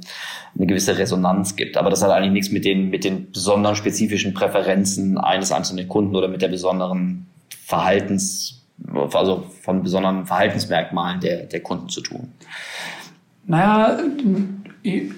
eine 0.56 0.66
gewisse 0.66 0.96
Resonanz 0.96 1.56
gibt. 1.56 1.76
Aber 1.76 1.90
das 1.90 2.02
hat 2.02 2.10
eigentlich 2.10 2.32
nichts 2.32 2.50
mit 2.50 2.64
den 2.64 2.88
mit 2.88 3.04
den 3.04 3.30
besonderen 3.30 3.76
spezifischen 3.76 4.32
Präferenzen 4.32 5.18
eines 5.18 5.52
einzelnen 5.52 5.88
Kunden 5.88 6.16
oder 6.16 6.28
mit 6.28 6.40
der 6.40 6.48
besonderen 6.48 7.26
Verhaltens 7.64 8.55
also 8.92 9.44
von 9.62 9.82
besonderen 9.82 10.26
Verhaltensmerkmalen 10.26 11.20
der, 11.20 11.44
der 11.44 11.60
Kunden 11.60 11.88
zu 11.88 12.00
tun? 12.00 12.32
Naja, 13.46 13.98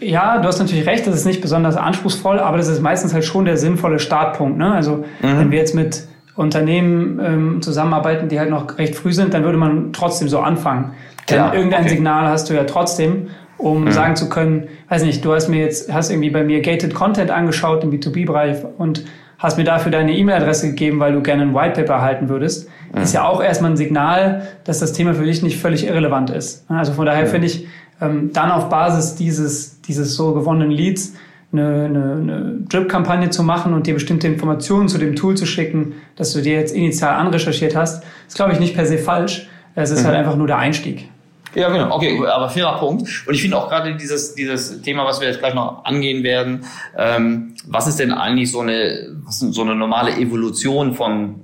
ja, 0.01 0.39
du 0.39 0.49
hast 0.49 0.59
natürlich 0.59 0.87
recht, 0.87 1.07
das 1.07 1.15
ist 1.15 1.27
nicht 1.27 1.41
besonders 1.41 1.77
anspruchsvoll, 1.77 2.39
aber 2.39 2.57
das 2.57 2.69
ist 2.69 2.81
meistens 2.81 3.13
halt 3.13 3.25
schon 3.25 3.45
der 3.45 3.57
sinnvolle 3.57 3.99
Startpunkt. 3.99 4.59
Ne? 4.59 4.73
Also 4.73 5.05
mhm. 5.23 5.39
wenn 5.39 5.51
wir 5.51 5.59
jetzt 5.59 5.75
mit 5.75 6.07
Unternehmen 6.37 7.21
ähm, 7.23 7.63
zusammenarbeiten, 7.63 8.29
die 8.29 8.39
halt 8.39 8.51
noch 8.51 8.79
recht 8.79 8.95
früh 8.95 9.13
sind, 9.13 9.35
dann 9.35 9.45
würde 9.45 9.59
man 9.59 9.93
trotzdem 9.93 10.29
so 10.29 10.39
anfangen. 10.39 10.93
Denn 11.29 11.39
ja, 11.39 11.53
irgendein 11.53 11.83
okay. 11.83 11.91
Signal 11.91 12.29
hast 12.29 12.49
du 12.49 12.55
ja 12.55 12.65
trotzdem, 12.65 13.29
um 13.59 13.85
mhm. 13.85 13.93
sagen 13.93 14.17
zu 14.17 14.29
können, 14.29 14.69
weiß 14.89 15.03
nicht, 15.03 15.25
du 15.25 15.35
hast 15.35 15.49
mir 15.49 15.61
jetzt, 15.61 15.93
hast 15.93 16.11
irgendwie 16.11 16.31
bei 16.31 16.45
mir 16.45 16.63
Gated 16.63 16.95
Content 16.95 17.31
angeschaut 17.31 17.85
im 17.85 17.91
B2B-Bereich 17.91 18.59
und 18.79 19.05
hast 19.39 19.57
mir 19.57 19.65
dafür 19.65 19.93
deine 19.93 20.17
E-Mail-Adresse 20.17 20.69
gegeben, 20.69 21.01
weil 21.01 21.13
du 21.13 21.23
gerne 21.23 21.43
ein 21.43 21.55
White 21.55 21.81
Paper 21.81 21.95
erhalten 21.95 22.29
würdest, 22.29 22.69
mhm. 22.93 23.03
ist 23.03 23.15
ja 23.15 23.27
auch 23.27 23.43
erstmal 23.43 23.71
ein 23.71 23.77
Signal, 23.77 24.43
dass 24.65 24.81
das 24.81 24.93
Thema 24.93 25.15
für 25.15 25.25
dich 25.25 25.43
nicht 25.43 25.59
völlig 25.59 25.87
irrelevant 25.87 26.31
ist. 26.31 26.69
Also 26.69 26.93
von 26.93 27.07
daher 27.07 27.27
mhm. 27.27 27.31
finde 27.31 27.47
ich, 27.47 27.67
ähm, 28.01 28.31
dann 28.33 28.51
auf 28.51 28.69
Basis 28.69 29.15
dieses, 29.15 29.81
dieses 29.83 30.15
so 30.15 30.35
gewonnenen 30.35 30.71
Leads 30.71 31.15
eine, 31.53 31.85
eine, 31.85 32.13
eine 32.13 32.57
Drip-Kampagne 32.69 33.31
zu 33.31 33.43
machen 33.43 33.73
und 33.73 33.87
dir 33.87 33.95
bestimmte 33.95 34.27
Informationen 34.27 34.89
zu 34.89 34.99
dem 34.99 35.17
Tool 35.17 35.37
zu 35.37 35.47
schicken, 35.47 35.95
dass 36.17 36.33
du 36.33 36.43
dir 36.43 36.55
jetzt 36.55 36.75
initial 36.75 37.15
anrecherchiert 37.15 37.75
hast, 37.75 38.05
ist, 38.27 38.37
glaube 38.37 38.53
ich, 38.53 38.61
nicht 38.61 38.75
per 38.75 38.87
se 38.87 38.99
falsch. 38.99 39.49
Es 39.75 39.91
ist 39.91 39.99
halt 39.99 40.07
mhm. 40.07 40.09
halt 40.09 40.19
einfach 40.19 40.37
nur 40.37 40.47
der 40.47 40.59
Einstieg. 40.59 41.09
Ja, 41.55 41.71
genau. 41.71 41.95
Okay, 41.95 42.21
aber 42.27 42.49
fairer 42.49 42.79
Punkt. 42.79 43.25
Und 43.27 43.35
ich 43.35 43.43
finde 43.43 43.57
auch 43.57 43.69
gerade 43.69 43.97
dieses, 43.97 44.35
dieses 44.35 44.83
Thema, 44.83 45.05
was 45.05 45.21
wir 45.21 45.29
jetzt 45.29 45.41
gleich 45.41 45.55
noch 45.55 45.85
angehen 45.85 46.23
werden, 46.23 46.65
ähm, 46.97 47.55
was 47.67 47.87
ist 47.87 47.99
denn 47.99 48.13
eigentlich 48.13 48.51
so 48.51 48.61
eine, 48.61 49.17
so 49.29 49.63
eine 49.63 49.75
normale 49.75 50.13
Evolution 50.17 50.95
von 50.95 51.43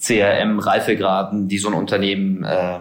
CRM-Reifegraden, 0.00 1.48
die 1.48 1.58
so 1.58 1.68
ein 1.68 1.74
Unternehmen 1.74 2.44
äh, 2.44 2.78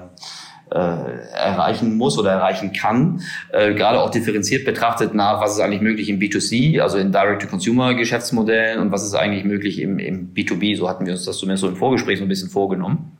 äh, 0.69 0.77
erreichen 0.77 1.95
muss 1.95 2.19
oder 2.19 2.31
erreichen 2.31 2.73
kann, 2.73 3.21
äh, 3.51 3.73
gerade 3.73 4.01
auch 4.01 4.09
differenziert 4.09 4.65
betrachtet 4.65 5.13
nach, 5.13 5.39
was 5.41 5.53
ist 5.53 5.61
eigentlich 5.61 5.81
möglich 5.81 6.09
im 6.09 6.19
B2C, 6.19 6.81
also 6.81 6.97
in 6.97 7.11
Direct-to-Consumer-Geschäftsmodellen 7.11 8.79
und 8.79 8.91
was 8.91 9.05
ist 9.05 9.15
eigentlich 9.15 9.45
möglich 9.45 9.79
im, 9.79 9.97
im 9.97 10.33
B2B. 10.33 10.77
So 10.77 10.89
hatten 10.89 11.05
wir 11.05 11.13
uns 11.13 11.25
das 11.25 11.37
zumindest 11.37 11.61
so 11.61 11.69
im 11.69 11.77
Vorgespräch 11.77 12.19
so 12.19 12.25
ein 12.25 12.27
bisschen 12.27 12.49
vorgenommen. 12.49 13.17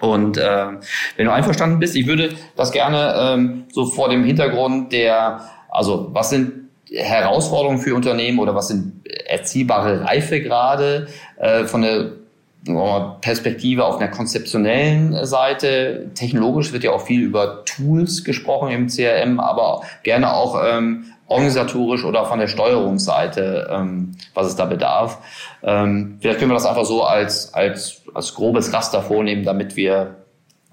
Und 0.00 0.38
äh, 0.38 0.66
wenn 1.16 1.26
du 1.26 1.32
einverstanden 1.32 1.78
bist, 1.78 1.94
ich 1.94 2.06
würde 2.06 2.30
das 2.56 2.72
gerne 2.72 3.14
ähm, 3.16 3.64
so 3.72 3.86
vor 3.86 4.08
dem 4.08 4.24
Hintergrund 4.24 4.92
der, 4.92 5.42
also 5.68 6.08
was 6.12 6.30
sind 6.30 6.52
Herausforderungen 6.92 7.78
für 7.78 7.94
Unternehmen 7.94 8.38
oder 8.38 8.54
was 8.54 8.68
sind 8.68 9.06
erziehbare 9.26 10.04
Reifegrade 10.04 11.08
äh, 11.38 11.64
von 11.64 11.82
der 11.82 12.12
Perspektive 13.22 13.86
auf 13.86 13.96
einer 13.96 14.08
konzeptionellen 14.08 15.24
Seite. 15.24 16.10
Technologisch 16.14 16.72
wird 16.72 16.84
ja 16.84 16.90
auch 16.90 17.00
viel 17.00 17.22
über 17.22 17.64
Tools 17.64 18.22
gesprochen 18.22 18.70
im 18.70 18.88
CRM, 18.88 19.40
aber 19.40 19.82
gerne 20.02 20.34
auch 20.34 20.60
ähm, 20.62 21.06
organisatorisch 21.30 22.04
oder 22.04 22.24
von 22.24 22.40
der 22.40 22.48
Steuerungsseite, 22.48 23.68
ähm, 23.70 24.12
was 24.34 24.48
es 24.48 24.56
da 24.56 24.64
bedarf. 24.64 25.18
Ähm, 25.62 26.18
vielleicht 26.20 26.40
können 26.40 26.50
wir 26.50 26.54
das 26.54 26.66
einfach 26.66 26.84
so 26.84 27.04
als, 27.04 27.54
als, 27.54 28.02
als 28.12 28.34
grobes 28.34 28.72
Raster 28.72 29.00
vornehmen, 29.00 29.44
damit 29.44 29.76
wir 29.76 30.16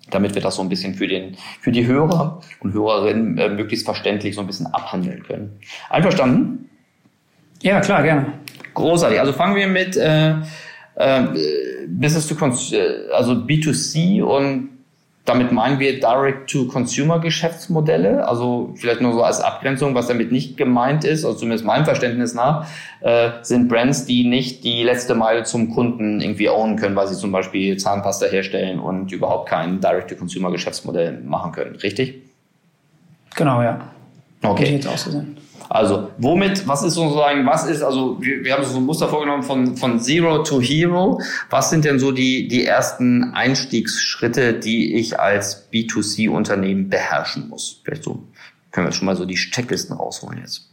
damit 0.09 0.35
wir 0.35 0.41
das 0.41 0.55
so 0.55 0.61
ein 0.61 0.69
bisschen 0.69 0.95
für 0.95 1.05
den 1.05 1.35
für 1.59 1.73
die 1.73 1.85
Hörer 1.85 2.39
und 2.61 2.73
Hörerinnen 2.73 3.37
äh, 3.37 3.49
möglichst 3.49 3.85
verständlich 3.85 4.35
so 4.35 4.41
ein 4.41 4.47
bisschen 4.47 4.67
abhandeln 4.67 5.21
können. 5.23 5.59
Einverstanden? 5.89 6.69
Ja, 7.61 7.81
klar, 7.81 8.03
gerne. 8.03 8.33
Großartig. 8.73 9.19
Also 9.19 9.33
fangen 9.33 9.55
wir 9.57 9.67
mit 9.67 9.97
äh, 9.97 10.31
äh, 10.95 11.23
Business 11.89 12.25
to 12.27 12.35
äh, 12.73 13.11
also 13.11 13.33
B2C 13.33 14.23
und 14.23 14.76
damit 15.27 15.51
meinen 15.51 15.79
wir 15.79 15.99
Direct-to-Consumer-Geschäftsmodelle, 15.99 18.25
also 18.25 18.73
vielleicht 18.75 19.01
nur 19.01 19.11
so 19.11 19.23
als 19.23 19.41
Abgrenzung, 19.41 19.93
was 19.93 20.07
damit 20.07 20.31
nicht 20.31 20.55
gemeint 20.55 21.03
ist, 21.03 21.25
also 21.25 21.37
zumindest 21.37 21.65
meinem 21.65 21.83
Verständnis 21.83 22.33
nach, 22.33 22.65
äh, 23.01 23.31
sind 23.41 23.67
Brands, 23.67 24.05
die 24.05 24.23
nicht 24.23 24.63
die 24.63 24.83
letzte 24.83 25.15
Meile 25.15 25.43
zum 25.43 25.73
Kunden 25.73 26.21
irgendwie 26.21 26.47
ownen 26.47 26.77
können, 26.77 26.95
weil 26.95 27.07
sie 27.07 27.17
zum 27.17 27.33
Beispiel 27.33 27.75
Zahnpasta 27.75 28.27
herstellen 28.27 28.79
und 28.79 29.11
überhaupt 29.11 29.49
kein 29.49 29.81
Direct-to-Consumer-Geschäftsmodell 29.81 31.19
machen 31.23 31.51
können, 31.51 31.75
richtig? 31.75 32.21
Genau, 33.35 33.61
ja. 33.61 33.81
Okay. 34.41 34.63
Geht 34.63 34.73
jetzt 34.75 34.87
auch 34.87 34.97
so. 34.97 35.25
Also, 35.69 36.11
womit, 36.17 36.67
was 36.67 36.83
ist 36.83 36.93
sozusagen, 36.93 37.45
was 37.45 37.65
ist, 37.65 37.81
also 37.81 38.17
wir, 38.21 38.43
wir 38.43 38.53
haben 38.53 38.63
so 38.63 38.77
ein 38.77 38.85
Muster 38.85 39.07
vorgenommen 39.07 39.43
von, 39.43 39.75
von 39.75 39.99
Zero 39.99 40.39
to 40.43 40.61
Hero. 40.61 41.21
Was 41.49 41.69
sind 41.69 41.85
denn 41.85 41.99
so 41.99 42.11
die, 42.11 42.47
die 42.47 42.65
ersten 42.65 43.33
Einstiegsschritte, 43.33 44.53
die 44.53 44.95
ich 44.95 45.19
als 45.19 45.69
B2C-Unternehmen 45.71 46.89
beherrschen 46.89 47.49
muss? 47.49 47.81
Vielleicht 47.83 48.03
so, 48.03 48.23
können 48.71 48.87
wir 48.87 48.93
schon 48.93 49.05
mal 49.05 49.15
so 49.15 49.25
die 49.25 49.35
Checklisten 49.35 49.95
rausholen 49.95 50.39
jetzt. 50.39 50.69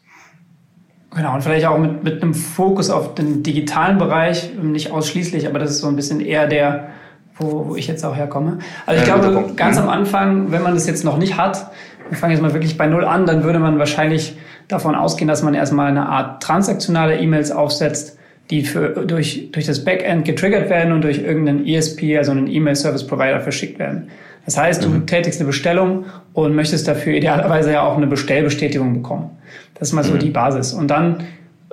Genau, 1.15 1.35
und 1.35 1.43
vielleicht 1.43 1.67
auch 1.67 1.79
mit, 1.79 2.03
mit 2.03 2.23
einem 2.23 2.35
Fokus 2.35 2.91
auf 2.91 3.15
den 3.15 3.43
digitalen 3.43 3.99
Bereich, 3.99 4.51
nicht 4.61 4.91
ausschließlich, 4.91 5.47
aber 5.47 5.61
das 5.61 5.71
ist 5.71 5.79
so 5.79 5.87
ein 5.87 5.95
bisschen 5.95 6.21
eher 6.21 6.49
der, 6.49 6.89
wo, 7.37 7.69
wo 7.69 7.77
ich 7.77 7.87
jetzt 7.87 8.05
auch 8.05 8.17
herkomme. 8.17 8.59
Also 8.85 9.01
ich 9.01 9.09
ja, 9.09 9.17
glaube, 9.17 9.55
ganz 9.55 9.79
am 9.79 9.89
Anfang, 9.89 10.51
wenn 10.51 10.63
man 10.63 10.75
das 10.75 10.87
jetzt 10.87 11.05
noch 11.05 11.17
nicht 11.17 11.37
hat, 11.37 11.71
wir 12.09 12.19
fangen 12.19 12.33
jetzt 12.33 12.43
mal 12.43 12.53
wirklich 12.53 12.77
bei 12.77 12.87
Null 12.87 13.05
an, 13.05 13.27
dann 13.27 13.45
würde 13.45 13.61
man 13.61 13.79
wahrscheinlich 13.79 14.37
davon 14.69 14.95
ausgehen, 14.95 15.29
dass 15.29 15.43
man 15.43 15.55
erstmal 15.55 15.89
eine 15.89 16.09
Art 16.09 16.43
transaktionale 16.43 17.19
E-Mails 17.19 17.51
aufsetzt, 17.51 18.19
die 18.51 18.63
für, 18.63 18.91
durch, 19.07 19.51
durch 19.53 19.67
das 19.67 19.85
Backend 19.85 20.25
getriggert 20.25 20.69
werden 20.69 20.93
und 20.93 21.03
durch 21.03 21.19
irgendeinen 21.19 21.67
ESP, 21.67 22.17
also 22.19 22.33
einen 22.33 22.47
E-Mail-Service-Provider, 22.47 23.41
verschickt 23.41 23.79
werden. 23.79 24.09
Das 24.45 24.59
heißt, 24.59 24.85
du 24.85 24.89
mhm. 24.89 25.07
tätigst 25.07 25.41
eine 25.41 25.47
Bestellung 25.47 26.05
und 26.35 26.55
möchtest 26.55 26.87
dafür 26.87 27.15
idealerweise 27.15 27.73
ja 27.73 27.83
auch 27.83 27.97
eine 27.97 28.07
Bestellbestätigung 28.07 28.93
bekommen. 28.93 29.31
Das 29.75 29.89
ist 29.89 29.95
mal 29.95 30.05
so 30.05 30.15
mhm. 30.15 30.19
die 30.19 30.31
Basis. 30.31 30.75
Und 30.75 30.89
dann, 30.89 31.25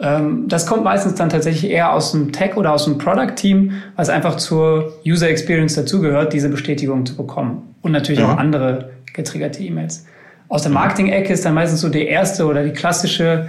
ähm, 0.02 0.46
das 0.48 0.66
kommt 0.66 0.86
meistens 0.86 1.16
dann 1.16 1.30
tatsächlich 1.30 1.70
eher 1.70 1.92
aus 1.94 2.14
dem 2.14 2.32
Tech 2.32 2.56
oder 2.56 2.72
aus 2.72 2.86
dem 2.86 2.98
Product-Team, 2.98 3.74
was 3.98 4.10
einfach 4.10 4.38
zur 4.38 4.94
User 5.06 5.30
Experience 5.30 5.76
dazugehört, 5.76 6.32
diese 6.32 6.48
Bestätigung 6.48 7.06
zu 7.06 7.18
bekommen. 7.18 7.76
Und 7.82 7.92
natürlich 7.92 8.22
mhm. 8.22 8.28
auch 8.28 8.38
andere 8.38 8.92
getriggerte 9.14 9.62
E-Mails. 9.62 10.06
Aus 10.52 10.64
der 10.64 10.72
Marketing-Ecke 10.74 11.32
ist 11.32 11.46
dann 11.46 11.54
meistens 11.54 11.80
so 11.80 11.88
die 11.88 12.06
erste 12.06 12.46
oder 12.46 12.62
die 12.66 12.74
klassische 12.74 13.48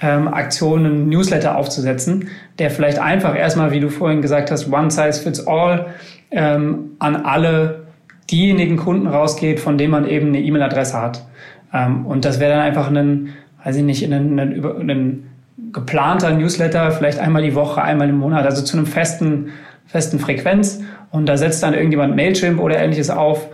ähm, 0.00 0.28
Aktion, 0.28 0.86
einen 0.86 1.08
Newsletter 1.08 1.56
aufzusetzen, 1.56 2.28
der 2.60 2.70
vielleicht 2.70 3.00
einfach 3.00 3.36
erstmal, 3.36 3.72
wie 3.72 3.80
du 3.80 3.88
vorhin 3.88 4.22
gesagt 4.22 4.52
hast, 4.52 4.72
one 4.72 4.88
size 4.88 5.20
fits 5.20 5.44
all 5.48 5.86
ähm, 6.30 6.92
an 7.00 7.16
alle 7.16 7.86
diejenigen 8.30 8.76
Kunden 8.76 9.08
rausgeht, 9.08 9.58
von 9.58 9.78
denen 9.78 9.90
man 9.90 10.06
eben 10.06 10.28
eine 10.28 10.42
E-Mail-Adresse 10.42 10.96
hat. 11.02 11.24
Ähm, 11.72 12.06
und 12.06 12.24
das 12.24 12.38
wäre 12.38 12.52
dann 12.52 12.62
einfach 12.62 12.88
ein, 12.88 13.30
weiß 13.64 13.74
ich 13.74 13.82
nicht, 13.82 14.04
ein, 14.04 14.38
ein, 14.38 14.88
ein 14.88 15.30
geplanter 15.72 16.30
Newsletter, 16.30 16.92
vielleicht 16.92 17.18
einmal 17.18 17.42
die 17.42 17.56
Woche, 17.56 17.82
einmal 17.82 18.08
im 18.08 18.18
Monat, 18.18 18.46
also 18.46 18.62
zu 18.62 18.76
einem 18.76 18.86
festen, 18.86 19.48
festen 19.86 20.20
Frequenz. 20.20 20.80
Und 21.10 21.26
da 21.26 21.36
setzt 21.36 21.64
dann 21.64 21.74
irgendjemand 21.74 22.14
Mailchimp 22.14 22.60
oder 22.60 22.78
ähnliches 22.78 23.10
auf 23.10 23.48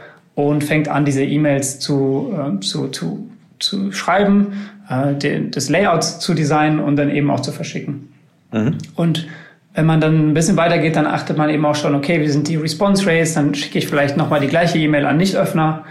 und 0.48 0.64
fängt 0.64 0.88
an, 0.88 1.04
diese 1.04 1.24
E-Mails 1.24 1.78
zu, 1.80 2.34
äh, 2.36 2.60
zu, 2.60 2.88
zu, 2.88 3.28
zu 3.58 3.92
schreiben, 3.92 4.52
äh, 4.88 5.14
den, 5.14 5.50
das 5.50 5.68
Layout 5.68 6.04
zu 6.04 6.34
designen 6.34 6.80
und 6.80 6.96
dann 6.96 7.10
eben 7.10 7.30
auch 7.30 7.40
zu 7.40 7.52
verschicken. 7.52 8.12
Mhm. 8.52 8.78
Und 8.96 9.26
wenn 9.74 9.86
man 9.86 10.00
dann 10.00 10.30
ein 10.30 10.34
bisschen 10.34 10.56
weitergeht, 10.56 10.96
dann 10.96 11.06
achtet 11.06 11.36
man 11.38 11.48
eben 11.50 11.64
auch 11.64 11.76
schon, 11.76 11.94
okay, 11.94 12.20
wie 12.20 12.28
sind 12.28 12.48
die 12.48 12.56
Response 12.56 13.06
Rates, 13.06 13.34
dann 13.34 13.54
schicke 13.54 13.78
ich 13.78 13.86
vielleicht 13.86 14.16
nochmal 14.16 14.40
die 14.40 14.48
gleiche 14.48 14.78
E-Mail 14.78 15.06
an 15.06 15.16
Nichtöffner, 15.16 15.84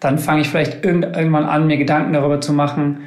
dann 0.00 0.18
fange 0.18 0.40
ich 0.40 0.48
vielleicht 0.48 0.84
irgendwann 0.84 1.44
an, 1.44 1.66
mir 1.66 1.76
Gedanken 1.76 2.12
darüber 2.12 2.40
zu 2.40 2.52
machen, 2.52 3.00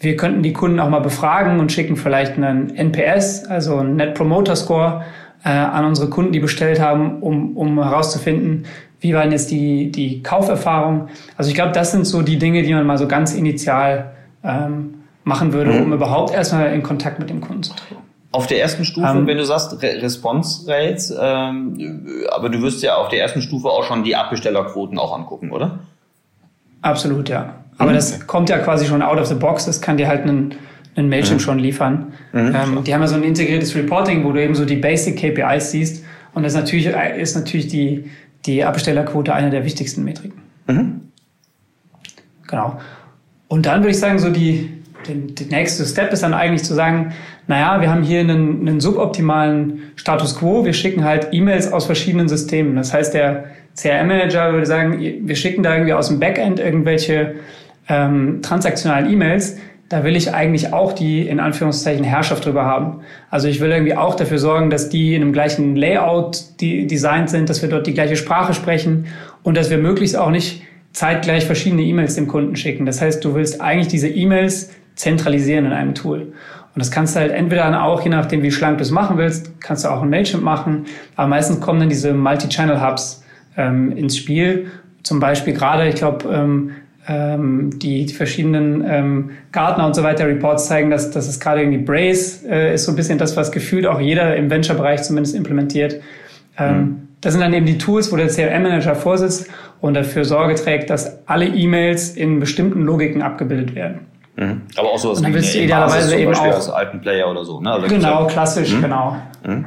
wir 0.00 0.16
könnten 0.16 0.42
die 0.42 0.52
Kunden 0.52 0.78
auch 0.80 0.90
mal 0.90 1.00
befragen 1.00 1.58
und 1.58 1.72
schicken 1.72 1.96
vielleicht 1.96 2.36
einen 2.36 2.74
NPS, 2.76 3.46
also 3.46 3.78
einen 3.78 3.96
Net 3.96 4.14
Promoter 4.14 4.54
Score, 4.54 5.04
äh, 5.44 5.48
an 5.48 5.84
unsere 5.84 6.08
Kunden, 6.10 6.32
die 6.32 6.40
bestellt 6.40 6.80
haben, 6.80 7.20
um, 7.20 7.56
um 7.56 7.82
herauszufinden, 7.82 8.64
wie 9.04 9.14
war 9.14 9.22
denn 9.22 9.32
jetzt 9.32 9.50
die, 9.50 9.92
die 9.92 10.22
Kauferfahrung? 10.22 11.08
Also 11.36 11.50
ich 11.50 11.54
glaube, 11.54 11.72
das 11.72 11.92
sind 11.92 12.06
so 12.06 12.22
die 12.22 12.38
Dinge, 12.38 12.62
die 12.62 12.72
man 12.72 12.86
mal 12.86 12.96
so 12.96 13.06
ganz 13.06 13.34
initial 13.34 14.12
ähm, 14.42 14.94
machen 15.24 15.52
würde, 15.52 15.72
mhm. 15.72 15.82
um 15.82 15.92
überhaupt 15.92 16.32
erstmal 16.32 16.72
in 16.72 16.82
Kontakt 16.82 17.18
mit 17.18 17.28
dem 17.28 17.42
Kunden 17.42 17.62
zu 17.62 17.74
treten. 17.74 18.00
Auf 18.32 18.46
der 18.46 18.62
ersten 18.62 18.84
Stufe, 18.86 19.06
um, 19.06 19.18
ähm, 19.18 19.26
wenn 19.26 19.36
du 19.36 19.44
sagst 19.44 19.80
Re 19.82 20.02
Response 20.02 20.66
Rates, 20.66 21.14
ähm, 21.20 22.24
aber 22.32 22.48
du 22.48 22.62
wirst 22.62 22.82
ja 22.82 22.96
auf 22.96 23.08
der 23.08 23.20
ersten 23.20 23.42
Stufe 23.42 23.68
auch 23.68 23.84
schon 23.84 24.04
die 24.04 24.16
Abbestellerquoten 24.16 24.98
auch 24.98 25.14
angucken, 25.14 25.52
oder? 25.52 25.80
Absolut, 26.80 27.28
ja. 27.28 27.56
Aber 27.76 27.90
mhm. 27.90 27.96
das 27.96 28.26
kommt 28.26 28.48
ja 28.48 28.58
quasi 28.58 28.86
schon 28.86 29.02
out 29.02 29.18
of 29.18 29.26
the 29.26 29.34
box. 29.34 29.66
Das 29.66 29.82
kann 29.82 29.98
dir 29.98 30.08
halt 30.08 30.24
ein, 30.24 30.54
ein 30.96 31.10
Mailchimp 31.10 31.40
mhm. 31.40 31.44
schon 31.44 31.58
liefern. 31.58 32.12
Mhm. 32.32 32.54
Ähm, 32.54 32.84
die 32.84 32.94
haben 32.94 33.02
ja 33.02 33.06
so 33.06 33.16
ein 33.16 33.22
integriertes 33.22 33.74
Reporting, 33.76 34.24
wo 34.24 34.32
du 34.32 34.42
eben 34.42 34.54
so 34.54 34.64
die 34.64 34.76
Basic 34.76 35.18
KPIs 35.18 35.72
siehst. 35.72 36.04
Und 36.34 36.42
das 36.42 36.54
natürlich, 36.54 36.86
ist 36.86 37.36
natürlich 37.36 37.68
die, 37.68 38.10
die 38.46 38.64
Abstellerquote 38.64 39.32
eine 39.34 39.50
der 39.50 39.64
wichtigsten 39.64 40.04
Metriken. 40.04 40.40
Mhm. 40.66 41.00
Genau. 42.46 42.78
Und 43.48 43.66
dann 43.66 43.80
würde 43.80 43.90
ich 43.90 43.98
sagen, 43.98 44.18
so 44.18 44.30
die, 44.30 44.70
die 45.06 45.44
nächste 45.46 45.84
Step 45.84 46.12
ist 46.12 46.22
dann 46.22 46.34
eigentlich 46.34 46.64
zu 46.64 46.74
sagen, 46.74 47.12
naja, 47.46 47.80
wir 47.80 47.90
haben 47.90 48.02
hier 48.02 48.20
einen, 48.20 48.66
einen 48.66 48.80
suboptimalen 48.80 49.82
Status 49.96 50.38
quo, 50.38 50.64
wir 50.64 50.72
schicken 50.72 51.04
halt 51.04 51.28
E-Mails 51.32 51.72
aus 51.72 51.86
verschiedenen 51.86 52.28
Systemen. 52.28 52.76
Das 52.76 52.92
heißt, 52.92 53.12
der 53.12 53.44
CRM-Manager 53.76 54.52
würde 54.52 54.66
sagen, 54.66 54.98
wir 54.98 55.36
schicken 55.36 55.62
da 55.62 55.74
irgendwie 55.74 55.92
aus 55.92 56.08
dem 56.08 56.20
Backend 56.20 56.60
irgendwelche 56.60 57.36
ähm, 57.88 58.40
transaktionalen 58.40 59.12
E-Mails, 59.12 59.58
da 59.88 60.02
will 60.02 60.16
ich 60.16 60.32
eigentlich 60.32 60.72
auch 60.72 60.92
die 60.92 61.28
in 61.28 61.40
Anführungszeichen 61.40 62.04
Herrschaft 62.04 62.44
drüber 62.46 62.64
haben. 62.64 63.00
Also 63.30 63.48
ich 63.48 63.60
will 63.60 63.70
irgendwie 63.70 63.96
auch 63.96 64.14
dafür 64.14 64.38
sorgen, 64.38 64.70
dass 64.70 64.88
die 64.88 65.14
in 65.14 65.22
einem 65.22 65.32
gleichen 65.32 65.76
Layout 65.76 66.60
die 66.60 66.86
designt 66.86 67.30
sind, 67.30 67.50
dass 67.50 67.62
wir 67.62 67.68
dort 67.68 67.86
die 67.86 67.94
gleiche 67.94 68.16
Sprache 68.16 68.54
sprechen 68.54 69.06
und 69.42 69.56
dass 69.56 69.70
wir 69.70 69.78
möglichst 69.78 70.16
auch 70.16 70.30
nicht 70.30 70.62
zeitgleich 70.92 71.44
verschiedene 71.44 71.82
E-Mails 71.82 72.14
dem 72.14 72.28
Kunden 72.28 72.56
schicken. 72.56 72.86
Das 72.86 73.00
heißt, 73.00 73.24
du 73.24 73.34
willst 73.34 73.60
eigentlich 73.60 73.88
diese 73.88 74.08
E-Mails 74.08 74.70
zentralisieren 74.94 75.66
in 75.66 75.72
einem 75.72 75.94
Tool. 75.94 76.32
Und 76.74 76.80
das 76.80 76.90
kannst 76.90 77.14
du 77.14 77.20
halt 77.20 77.32
entweder 77.32 77.64
dann 77.64 77.74
auch, 77.74 78.02
je 78.02 78.10
nachdem 78.10 78.42
wie 78.42 78.50
schlank 78.50 78.78
du 78.78 78.82
es 78.82 78.90
machen 78.90 79.16
willst, 79.16 79.60
kannst 79.60 79.84
du 79.84 79.88
auch 79.88 80.02
ein 80.02 80.10
Mailchimp 80.10 80.42
machen. 80.42 80.86
Aber 81.14 81.28
meistens 81.28 81.60
kommen 81.60 81.80
dann 81.80 81.88
diese 81.88 82.12
Multi-Channel-Hubs 82.14 83.22
ähm, 83.56 83.92
ins 83.96 84.16
Spiel. 84.16 84.70
Zum 85.02 85.20
Beispiel 85.20 85.52
gerade, 85.52 85.88
ich 85.88 85.96
glaube, 85.96 86.28
ähm, 86.32 86.70
ähm, 87.06 87.70
die, 87.78 88.06
die 88.06 88.14
verschiedenen 88.14 88.84
ähm, 88.86 89.30
Gartner 89.52 89.86
und 89.86 89.94
so 89.94 90.02
weiter 90.02 90.26
Reports 90.26 90.66
zeigen, 90.66 90.90
dass, 90.90 91.10
dass 91.10 91.28
es 91.28 91.38
gerade 91.40 91.60
irgendwie 91.60 91.78
Brace 91.84 92.44
äh, 92.44 92.74
ist 92.74 92.84
so 92.84 92.92
ein 92.92 92.96
bisschen 92.96 93.18
das, 93.18 93.36
was 93.36 93.52
gefühlt 93.52 93.86
auch 93.86 94.00
jeder 94.00 94.36
im 94.36 94.50
Venture-Bereich 94.50 95.02
zumindest 95.02 95.34
implementiert. 95.34 96.00
Ähm, 96.58 96.76
mhm. 96.78 97.08
Das 97.20 97.32
sind 97.32 97.40
dann 97.42 97.52
eben 97.54 97.66
die 97.66 97.78
Tools, 97.78 98.12
wo 98.12 98.16
der 98.16 98.28
CRM-Manager 98.28 98.94
vorsitzt 98.94 99.48
und 99.80 99.94
dafür 99.94 100.24
Sorge 100.24 100.54
trägt, 100.54 100.90
dass 100.90 101.26
alle 101.26 101.46
E-Mails 101.46 102.10
in 102.10 102.38
bestimmten 102.40 102.82
Logiken 102.82 103.22
abgebildet 103.22 103.74
werden. 103.74 104.00
Mhm. 104.36 104.62
Aber 104.76 104.88
auch 104.92 105.04
Und 105.04 105.22
dann 105.22 105.34
wie 105.34 105.38
idealerweise 105.38 106.10
zum 106.10 106.18
eben 106.18 106.30
Beispiel 106.32 106.50
auch- 106.50 106.54
als 106.56 106.68
alten 106.70 107.00
Player 107.00 107.30
oder 107.30 107.44
so. 107.44 107.60
Ne? 107.60 107.70
Also 107.70 107.86
Genau, 107.88 108.26
klassisch, 108.26 108.74
Mhm. 108.74 108.82
genau. 108.82 109.16
Mhm. 109.46 109.64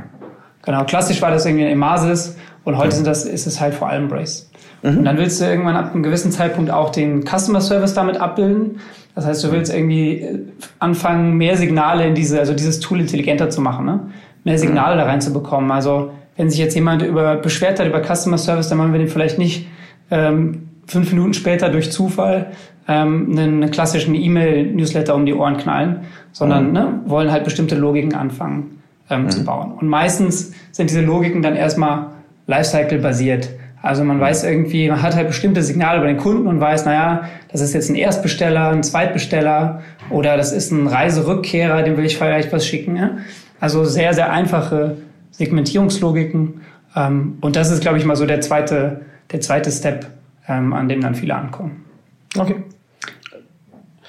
Genau, 0.65 0.83
klassisch 0.83 1.21
war 1.21 1.31
das 1.31 1.45
irgendwie 1.45 1.65
ein 1.65 1.71
Emasis 1.71 2.35
und 2.65 2.77
heute 2.77 2.93
sind 2.95 3.07
das, 3.07 3.25
ist 3.25 3.47
es 3.47 3.61
halt 3.61 3.73
vor 3.73 3.89
allem 3.89 4.07
Brace. 4.09 4.49
Mhm. 4.83 4.99
Und 4.99 5.05
dann 5.05 5.17
willst 5.17 5.41
du 5.41 5.45
irgendwann 5.45 5.75
ab 5.75 5.93
einem 5.93 6.03
gewissen 6.03 6.31
Zeitpunkt 6.31 6.71
auch 6.71 6.91
den 6.91 7.23
Customer 7.25 7.61
Service 7.61 7.93
damit 7.93 8.19
abbilden. 8.21 8.79
Das 9.15 9.25
heißt, 9.25 9.43
du 9.43 9.51
willst 9.51 9.73
irgendwie 9.73 10.21
äh, 10.21 10.39
anfangen, 10.79 11.37
mehr 11.37 11.57
Signale 11.57 12.05
in 12.05 12.13
diese, 12.15 12.39
also 12.39 12.53
dieses 12.53 12.79
Tool 12.79 12.99
intelligenter 12.99 13.49
zu 13.49 13.61
machen, 13.61 13.85
ne? 13.85 13.99
mehr 14.43 14.57
Signale 14.59 14.95
Mhm. 14.95 14.99
da 14.99 15.05
reinzubekommen. 15.05 15.71
Also 15.71 16.11
wenn 16.37 16.49
sich 16.49 16.59
jetzt 16.59 16.75
jemand 16.75 17.01
über 17.01 17.35
beschwert 17.35 17.79
hat 17.79 17.87
über 17.87 18.01
Customer 18.03 18.37
Service, 18.37 18.69
dann 18.69 18.77
wollen 18.77 18.91
wir 18.93 18.99
dem 18.99 19.07
vielleicht 19.09 19.39
nicht 19.39 19.67
ähm, 20.11 20.69
fünf 20.85 21.11
Minuten 21.11 21.33
später 21.33 21.69
durch 21.69 21.91
Zufall 21.91 22.51
ähm, 22.87 23.35
einen, 23.37 23.71
klassischen 23.71 24.15
E-Mail-Newsletter 24.15 25.13
um 25.15 25.25
die 25.25 25.33
Ohren 25.33 25.57
knallen, 25.57 26.01
sondern 26.31 26.67
Mhm. 26.67 26.73
ne, 26.73 26.99
wollen 27.07 27.31
halt 27.31 27.43
bestimmte 27.43 27.75
Logiken 27.75 28.13
anfangen 28.13 28.79
ähm, 29.09 29.29
zu 29.29 29.43
bauen. 29.43 29.73
Und 29.73 29.87
meistens 29.89 30.53
sind 30.71 30.89
diese 30.89 31.01
Logiken 31.01 31.41
dann 31.41 31.55
erstmal 31.55 32.05
Lifecycle-basiert. 32.45 33.49
Also 33.87 34.03
man 34.03 34.19
weiß 34.19 34.43
irgendwie, 34.43 34.89
man 34.89 35.01
hat 35.01 35.15
halt 35.15 35.27
bestimmte 35.27 35.63
Signale 35.63 35.99
über 35.99 36.07
den 36.07 36.17
Kunden 36.17 36.47
und 36.47 36.59
weiß, 36.59 36.85
naja, 36.85 37.29
das 37.51 37.61
ist 37.61 37.73
jetzt 37.73 37.89
ein 37.89 37.95
Erstbesteller, 37.95 38.69
ein 38.69 38.83
Zweitbesteller 38.83 39.81
oder 40.09 40.37
das 40.37 40.51
ist 40.51 40.71
ein 40.71 40.87
Reiserückkehrer, 40.87 41.83
dem 41.83 41.97
will 41.97 42.05
ich 42.05 42.17
vielleicht 42.17 42.51
was 42.51 42.67
schicken. 42.67 42.95
Ja? 42.95 43.17
Also 43.59 43.85
sehr, 43.85 44.13
sehr 44.13 44.31
einfache 44.31 44.97
Segmentierungslogiken. 45.31 46.61
Ähm, 46.95 47.37
und 47.41 47.55
das 47.55 47.71
ist, 47.71 47.81
glaube 47.81 47.97
ich, 47.97 48.05
mal 48.05 48.15
so 48.15 48.25
der 48.25 48.41
zweite, 48.41 49.01
der 49.31 49.41
zweite 49.41 49.71
Step, 49.71 50.07
ähm, 50.47 50.73
an 50.73 50.89
dem 50.89 51.01
dann 51.01 51.15
viele 51.15 51.35
ankommen. 51.35 51.85
Okay. 52.37 52.55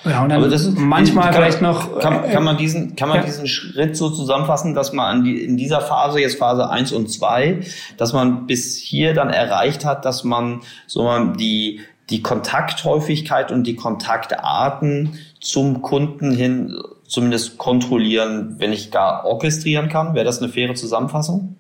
Ja, 0.09 0.23
und 0.23 0.31
dann 0.31 0.39
Aber 0.41 0.49
das 0.49 0.63
ist, 0.63 0.79
manchmal 0.79 1.27
kann, 1.27 1.35
vielleicht 1.35 1.63
noch. 1.63 1.99
Kann, 2.01 2.25
äh, 2.25 2.33
kann 2.33 2.45
man 2.45 2.57
diesen, 2.57 2.97
kann 2.97 3.09
man 3.09 3.19
ja. 3.19 3.25
diesen 3.25 3.47
Schritt 3.47 3.97
so 3.97 4.11
zusammenfassen, 4.11 4.75
dass 4.75 4.93
man 4.93 5.07
an 5.19 5.25
die, 5.25 5.43
in 5.43 5.57
dieser 5.57 5.81
Phase, 5.81 6.21
jetzt 6.21 6.39
Phase 6.39 6.69
1 6.71 6.93
und 6.93 7.11
2, 7.11 7.61
dass 7.97 8.13
man 8.13 8.47
bis 8.47 8.77
hier 8.77 9.15
dann 9.15 9.31
erreicht 9.31 9.85
hat, 9.85 10.05
dass 10.05 10.25
man 10.25 10.61
so 10.87 11.05
mal 11.05 11.33
die, 11.37 11.81
die 12.11 12.23
Kontakthäufigkeit 12.23 13.53
und 13.53 13.65
die 13.65 13.77
Kontaktarten 13.77 15.19
zum 15.41 15.83
Kunden 15.83 16.33
hin 16.33 16.77
zumindest 17.07 17.59
kontrollieren, 17.59 18.57
wenn 18.59 18.73
ich 18.73 18.91
gar 18.91 19.25
orchestrieren 19.25 19.89
kann. 19.89 20.15
Wäre 20.15 20.25
das 20.25 20.43
eine 20.43 20.51
faire 20.51 20.75
Zusammenfassung? 20.75 21.57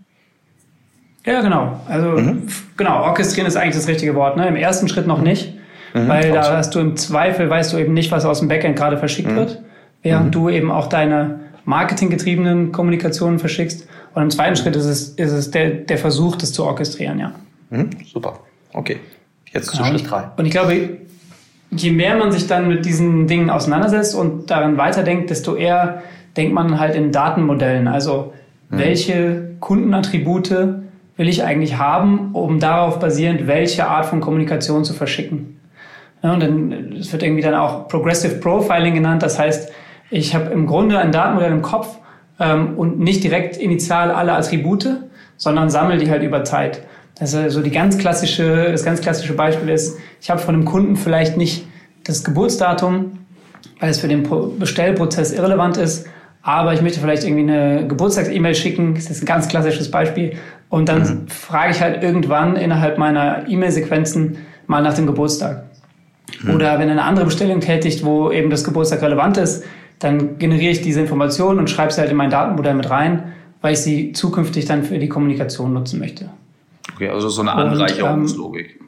Ja, 1.25 1.41
genau. 1.41 1.81
Also 1.89 2.09
Mhm. 2.11 2.49
genau, 2.77 3.03
orchestrieren 3.03 3.47
ist 3.47 3.57
eigentlich 3.57 3.75
das 3.75 3.89
richtige 3.89 4.15
Wort. 4.15 4.37
Ne? 4.37 4.49
Im 4.49 4.57
ersten 4.57 4.89
Schritt 4.89 5.07
noch 5.07 5.21
nicht, 5.21 5.55
Mhm, 5.95 6.09
weil 6.09 6.31
da 6.33 6.39
absolut. 6.41 6.59
hast 6.59 6.75
du 6.75 6.79
im 6.81 6.97
Zweifel, 6.97 7.49
weißt 7.51 7.73
du 7.73 7.79
eben 7.79 7.95
nicht, 7.95 8.11
was 8.13 8.25
aus 8.25 8.41
dem 8.41 8.49
Backend 8.49 8.77
gerade 8.77 8.97
Mhm. 8.97 9.01
verschickt 9.01 9.35
wird, 9.35 9.63
während 10.03 10.35
du 10.35 10.49
eben 10.49 10.71
auch 10.71 10.89
deine 10.89 11.41
marketinggetriebenen 11.65 12.73
Kommunikationen 12.73 13.39
verschickst. 13.39 13.87
Und 14.15 14.23
im 14.23 14.31
zweiten 14.31 14.57
Schritt 14.57 14.75
ist 14.77 14.87
es, 14.87 15.09
ist 15.11 15.33
es 15.33 15.51
der, 15.51 15.71
der 15.71 15.99
Versuch, 15.99 16.37
das 16.37 16.53
zu 16.53 16.65
orchestrieren, 16.65 17.19
ja. 17.19 17.33
Mhm, 17.71 17.91
super. 18.11 18.41
Okay. 18.73 18.97
Jetzt 19.53 19.71
zu 19.71 19.77
Genau. 19.79 19.91
Schritt 19.91 20.11
3. 20.11 20.23
Und 20.37 20.47
ich 20.47 20.51
glaube, 20.53 20.75
je 21.71 21.91
mehr 21.91 22.17
man 22.17 22.33
sich 22.33 22.47
dann 22.47 22.69
mit 22.69 22.85
diesen 22.87 23.27
Dingen 23.27 23.51
auseinandersetzt 23.51 24.15
und 24.15 24.51
daran 24.51 24.77
weiterdenkt, 24.79 25.31
desto 25.31 25.55
eher 25.57 26.03
denkt 26.37 26.55
man 26.55 26.79
halt 26.81 26.95
in 26.95 27.13
Datenmodellen. 27.13 27.89
Also 27.89 28.33
welche 28.71 29.51
Kundenattribute 29.61 30.51
will 31.17 31.29
ich 31.29 31.43
eigentlich 31.45 31.79
haben, 31.79 32.33
um 32.33 32.61
darauf 32.61 32.99
basierend 33.01 33.47
welche 33.47 33.87
Art 33.89 34.07
von 34.07 34.21
Kommunikation 34.21 34.85
zu 34.85 34.93
verschicken. 34.95 35.58
Ja, 36.23 36.33
und 36.33 36.41
dann, 36.41 36.95
es 36.99 37.13
wird 37.13 37.23
irgendwie 37.23 37.43
dann 37.43 37.55
auch 37.55 37.89
Progressive 37.89 38.37
Profiling 38.37 38.95
genannt. 38.95 39.23
Das 39.23 39.39
heißt, 39.39 39.71
ich 40.11 40.35
habe 40.35 40.51
im 40.51 40.67
Grunde 40.67 40.99
ein 40.99 41.13
Datenmodell 41.13 41.53
im 41.53 41.63
Kopf 41.63 41.99
ähm, 42.41 42.77
und 42.77 42.99
nicht 42.99 43.23
direkt 43.23 43.57
initial 43.57 44.11
alle 44.11 44.33
Attribute, 44.33 44.89
sondern 45.37 45.71
sammle 45.71 45.99
die 45.99 46.11
halt 46.11 46.23
über 46.23 46.45
Zeit. 46.45 46.83
Also 47.21 47.49
so 47.49 47.63
die 47.63 47.71
ganz 47.71 47.99
klassische, 47.99 48.71
das 48.71 48.85
ganz 48.85 49.01
klassische 49.01 49.35
Beispiel 49.35 49.69
ist, 49.69 49.99
ich 50.21 50.31
habe 50.31 50.41
von 50.41 50.55
einem 50.55 50.65
Kunden 50.65 50.97
vielleicht 50.97 51.37
nicht 51.37 51.67
das 52.05 52.25
Geburtsdatum, 52.25 53.19
weil 53.81 53.91
es 53.91 54.01
für 54.01 54.09
den 54.09 54.23
Pro- 54.23 54.47
Bestellprozess 54.59 55.33
irrelevant 55.33 55.77
ist, 55.77 56.07
aber 56.43 56.73
ich 56.73 56.81
möchte 56.81 57.01
vielleicht 57.01 57.25
irgendwie 57.25 57.53
eine 57.53 57.87
Geburtstags-E-Mail 57.87 58.55
schicken, 58.55 58.95
das 58.95 59.11
ist 59.11 59.23
ein 59.23 59.27
ganz 59.27 59.49
klassisches 59.49 59.91
Beispiel, 59.91 60.37
und 60.69 60.89
dann 60.89 61.29
frage 61.29 61.73
ich 61.73 61.81
halt 61.81 62.03
irgendwann 62.03 62.57
innerhalb 62.57 62.99
meiner 62.99 63.49
E-Mail-Sequenzen 63.49 64.39
mal 64.67 64.83
nach 64.83 64.95
dem 64.95 65.07
Geburtstag. 65.07 65.65
Oder 66.53 66.79
wenn 66.79 66.89
eine 66.89 67.05
andere 67.05 67.25
Bestellung 67.25 67.61
tätigt, 67.61 68.05
wo 68.05 68.31
eben 68.31 68.51
das 68.51 68.65
Geburtstag 68.65 69.03
relevant 69.03 69.37
ist, 69.39 69.65
dann 69.99 70.39
generiere 70.39 70.73
ich 70.73 70.83
diese 70.83 71.01
Information 71.01 71.59
und 71.59 71.71
schreibe 71.71 71.93
sie 71.93 72.01
halt 72.01 72.11
in 72.11 72.17
mein 72.17 72.31
Datenmodell 72.31 72.75
mit 72.75 72.89
rein, 72.91 73.33
weil 73.61 73.73
ich 73.73 73.81
sie 73.81 74.13
zukünftig 74.13 74.67
dann 74.67 74.85
für 74.85 74.99
die 74.99 75.09
Kommunikation 75.09 75.73
nutzen 75.73 75.99
möchte. 75.99 76.31
Okay, 76.95 77.09
also 77.09 77.29
so 77.29 77.43
eine 77.43 77.53
Anreicherungslogik. 77.53 78.81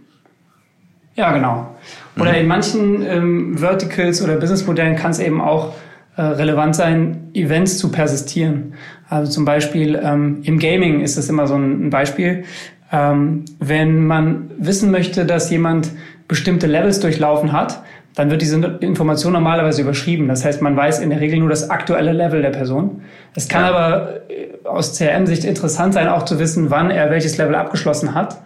Ja, 1.17 1.33
genau. 1.33 1.75
Oder 2.19 2.37
in 2.39 2.47
manchen 2.47 3.03
ähm, 3.03 3.59
Verticals 3.59 4.23
oder 4.23 4.37
Businessmodellen 4.37 4.97
kann 4.97 5.11
es 5.11 5.19
eben 5.19 5.41
auch 5.41 5.75
äh, 6.17 6.23
relevant 6.23 6.77
sein, 6.77 7.31
Events 7.35 7.79
zu 7.79 7.91
persistieren. 7.91 8.75
Also 9.09 9.33
zum 9.33 9.45
Beispiel 9.45 10.01
ähm, 10.03 10.41
im 10.45 10.59
Gaming 10.59 11.01
ist 11.01 11.19
das 11.19 11.29
immer 11.29 11.47
so 11.47 11.55
ein, 11.55 11.87
ein 11.87 11.91
Beispiel. 11.91 12.45
Ähm, 12.93 13.45
wenn 13.59 14.07
man 14.07 14.51
wissen 14.59 14.91
möchte, 14.91 15.25
dass 15.25 15.51
jemand 15.51 15.91
bestimmte 16.31 16.69
Levels 16.69 17.01
durchlaufen 17.01 17.51
hat, 17.53 17.83
dann 18.15 18.31
wird 18.31 18.41
diese 18.41 18.57
Information 18.81 19.33
normalerweise 19.33 19.83
überschrieben. 19.83 20.29
Das 20.29 20.45
heißt, 20.45 20.63
man 20.63 20.77
weiß 20.77 21.01
in 21.01 21.11
der 21.11 21.21
Regel 21.21 21.41
nur 21.41 21.49
das 21.49 21.71
aktuelle 21.71 22.13
Level 22.13 22.41
der 22.41 22.51
Person. 22.51 23.03
Es 23.35 23.49
kann 23.49 23.65
aber 23.65 24.21
äh, 24.31 24.65
aus 24.65 24.97
CRM-Sicht 24.97 25.45
interessant 25.45 25.93
sein, 25.93 26.07
auch 26.07 26.25
zu 26.25 26.39
wissen, 26.39 26.71
wann 26.71 26.93
er 26.93 27.11
welches 27.11 27.37
Level 27.37 27.57
abgeschlossen 27.57 28.15
hat. 28.15 28.41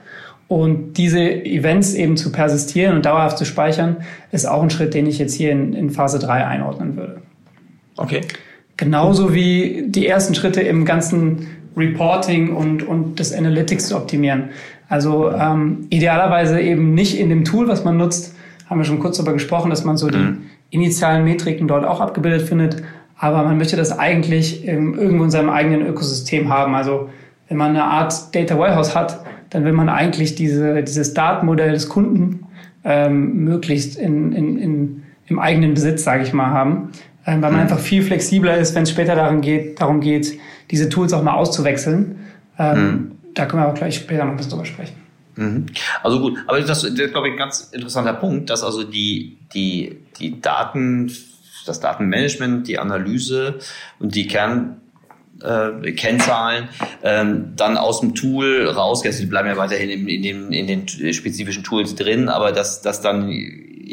Und 0.48 0.94
diese 0.94 1.20
Events 1.20 1.92
eben 1.92 2.16
zu 2.16 2.32
persistieren 2.32 2.96
und 2.96 3.04
dauerhaft 3.04 3.36
zu 3.36 3.44
speichern, 3.44 3.98
ist 4.32 4.46
auch 4.46 4.62
ein 4.62 4.70
Schritt, 4.70 4.94
den 4.94 5.06
ich 5.06 5.18
jetzt 5.18 5.34
hier 5.34 5.52
in, 5.52 5.74
in 5.74 5.90
Phase 5.90 6.18
3 6.18 6.46
einordnen 6.46 6.96
würde. 6.96 7.20
Okay. 7.98 8.22
Genauso 8.78 9.34
wie 9.34 9.84
die 9.88 10.06
ersten 10.06 10.34
Schritte 10.34 10.62
im 10.62 10.86
ganzen 10.86 11.48
Reporting 11.76 12.54
und, 12.54 12.82
und 12.82 13.20
das 13.20 13.32
Analytics 13.32 13.88
zu 13.88 13.96
optimieren. 13.96 14.50
Also 14.94 15.32
ähm, 15.32 15.88
idealerweise 15.90 16.60
eben 16.60 16.94
nicht 16.94 17.18
in 17.18 17.28
dem 17.28 17.42
Tool, 17.42 17.66
was 17.66 17.82
man 17.82 17.96
nutzt, 17.96 18.32
haben 18.66 18.78
wir 18.78 18.84
schon 18.84 19.00
kurz 19.00 19.16
darüber 19.16 19.32
gesprochen, 19.32 19.68
dass 19.70 19.84
man 19.84 19.96
so 19.96 20.06
die 20.06 20.36
initialen 20.70 21.24
Metriken 21.24 21.66
dort 21.66 21.84
auch 21.84 22.00
abgebildet 22.00 22.42
findet. 22.42 22.80
Aber 23.18 23.42
man 23.42 23.58
möchte 23.58 23.74
das 23.74 23.98
eigentlich 23.98 24.68
ähm, 24.68 24.94
irgendwo 24.96 25.24
in 25.24 25.32
seinem 25.32 25.50
eigenen 25.50 25.84
Ökosystem 25.84 26.48
haben. 26.48 26.76
Also 26.76 27.08
wenn 27.48 27.56
man 27.56 27.70
eine 27.70 27.82
Art 27.82 28.32
Data 28.36 28.56
Warehouse 28.56 28.94
hat, 28.94 29.18
dann 29.50 29.64
will 29.64 29.72
man 29.72 29.88
eigentlich 29.88 30.36
diese, 30.36 30.84
dieses 30.84 31.12
Datenmodell 31.12 31.72
des 31.72 31.88
Kunden 31.88 32.46
ähm, 32.84 33.42
möglichst 33.42 33.98
in, 33.98 34.30
in, 34.30 34.58
in, 34.58 35.02
im 35.26 35.40
eigenen 35.40 35.74
Besitz, 35.74 36.04
sage 36.04 36.22
ich 36.22 36.32
mal, 36.32 36.50
haben. 36.50 36.90
Ähm, 37.26 37.42
weil 37.42 37.50
man 37.50 37.62
einfach 37.62 37.80
viel 37.80 38.04
flexibler 38.04 38.58
ist, 38.58 38.76
wenn 38.76 38.84
es 38.84 38.90
später 38.90 39.16
darum 39.16 39.40
geht, 39.40 39.80
darum 39.80 40.00
geht, 40.00 40.38
diese 40.70 40.88
Tools 40.88 41.12
auch 41.12 41.24
mal 41.24 41.34
auszuwechseln. 41.34 42.20
Ähm, 42.60 43.10
Da 43.34 43.46
können 43.46 43.62
wir 43.62 43.68
auch 43.68 43.74
gleich 43.74 43.96
später 43.96 44.24
noch 44.24 44.32
ein 44.32 44.36
bisschen 44.36 44.52
drüber 44.52 44.64
sprechen. 44.64 44.94
Mhm. 45.36 45.66
Also 46.02 46.20
gut, 46.20 46.38
aber 46.46 46.60
das, 46.60 46.82
das 46.82 46.84
ist, 46.84 47.12
glaube 47.12 47.28
ich, 47.28 47.34
ein 47.34 47.38
ganz 47.38 47.70
interessanter 47.72 48.14
Punkt, 48.14 48.50
dass 48.50 48.62
also 48.62 48.84
die, 48.84 49.38
die, 49.52 49.98
die 50.18 50.40
Daten, 50.40 51.12
das 51.66 51.80
Datenmanagement, 51.80 52.68
die 52.68 52.78
Analyse 52.78 53.58
und 53.98 54.14
die 54.14 54.26
Kern, 54.28 54.80
äh, 55.42 55.92
Kennzahlen 55.92 56.68
ähm, 57.02 57.54
dann 57.56 57.76
aus 57.76 58.00
dem 58.00 58.14
Tool 58.14 58.68
rausgehen. 58.68 59.12
Also 59.12 59.24
die 59.24 59.28
bleiben 59.28 59.48
ja 59.48 59.56
weiterhin 59.56 59.90
in, 59.90 60.08
in, 60.08 60.22
den, 60.22 60.52
in 60.52 60.66
den 60.66 61.12
spezifischen 61.12 61.64
Tools 61.64 61.94
drin, 61.96 62.28
aber 62.28 62.52
dass 62.52 62.82
das 62.82 63.00
dann 63.00 63.28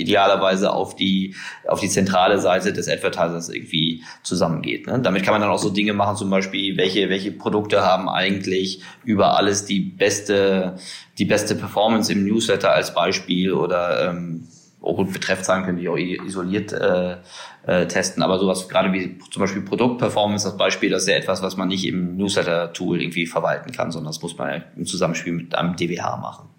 idealerweise 0.02 0.72
auf 0.72 0.96
die 0.96 1.36
auf 1.68 1.80
die 1.80 1.90
zentrale 1.90 2.40
Seite 2.40 2.74
des 2.74 2.88
Advertisers 2.88 3.50
irgendwie 3.50 4.04
zusammengeht. 4.24 4.88
Ne? 4.88 5.00
Damit 5.00 5.24
kann 5.24 5.34
man 5.34 5.42
dann 5.42 5.52
auch 5.52 5.60
so 5.60 5.70
Dinge 5.70 5.94
machen, 5.94 6.18
zum 6.18 6.30
Beispiel 6.30 6.78
welche 6.78 7.10
welche 7.10 7.32
Produkte 7.32 7.82
haben 7.82 8.10
eigentlich 8.10 8.82
über 9.04 9.38
alles 9.38 9.66
die 9.66 9.80
beste 9.80 10.76
die 11.18 11.26
beste 11.26 11.56
Performance 11.56 12.12
im 12.12 12.26
Newsletter 12.26 12.72
als 12.72 12.94
Beispiel 12.94 13.54
oder 13.54 14.10
ähm, 14.10 14.48
oh 14.82 14.96
gut, 14.96 15.14
Betreffzahlen 15.14 15.64
können 15.64 15.78
die 15.78 15.88
auch 15.88 15.98
isoliert 15.98 16.74
äh, 16.74 17.18
äh, 17.66 17.88
testen, 17.88 18.24
aber 18.24 18.40
sowas 18.40 18.68
gerade 18.68 18.92
wie 18.92 19.18
zum 19.30 19.42
Beispiel 19.42 19.62
Produktperformance 19.62 20.48
als 20.48 20.58
Beispiel, 20.58 20.90
das 20.90 21.04
ist 21.04 21.10
ja 21.10 21.16
etwas, 21.16 21.42
was 21.44 21.56
man 21.56 21.68
nicht 21.68 21.86
im 21.86 22.18
Newsletter-Tool 22.18 23.02
irgendwie 23.02 23.28
verwalten 23.28 23.72
kann, 23.72 23.92
sondern 23.92 24.12
das 24.12 24.22
muss 24.22 24.38
man 24.38 24.50
ja 24.50 24.64
im 24.76 24.86
Zusammenspiel 24.86 25.34
mit 25.34 25.56
einem 25.56 25.76
DWH 25.76 26.18
machen. 26.18 26.50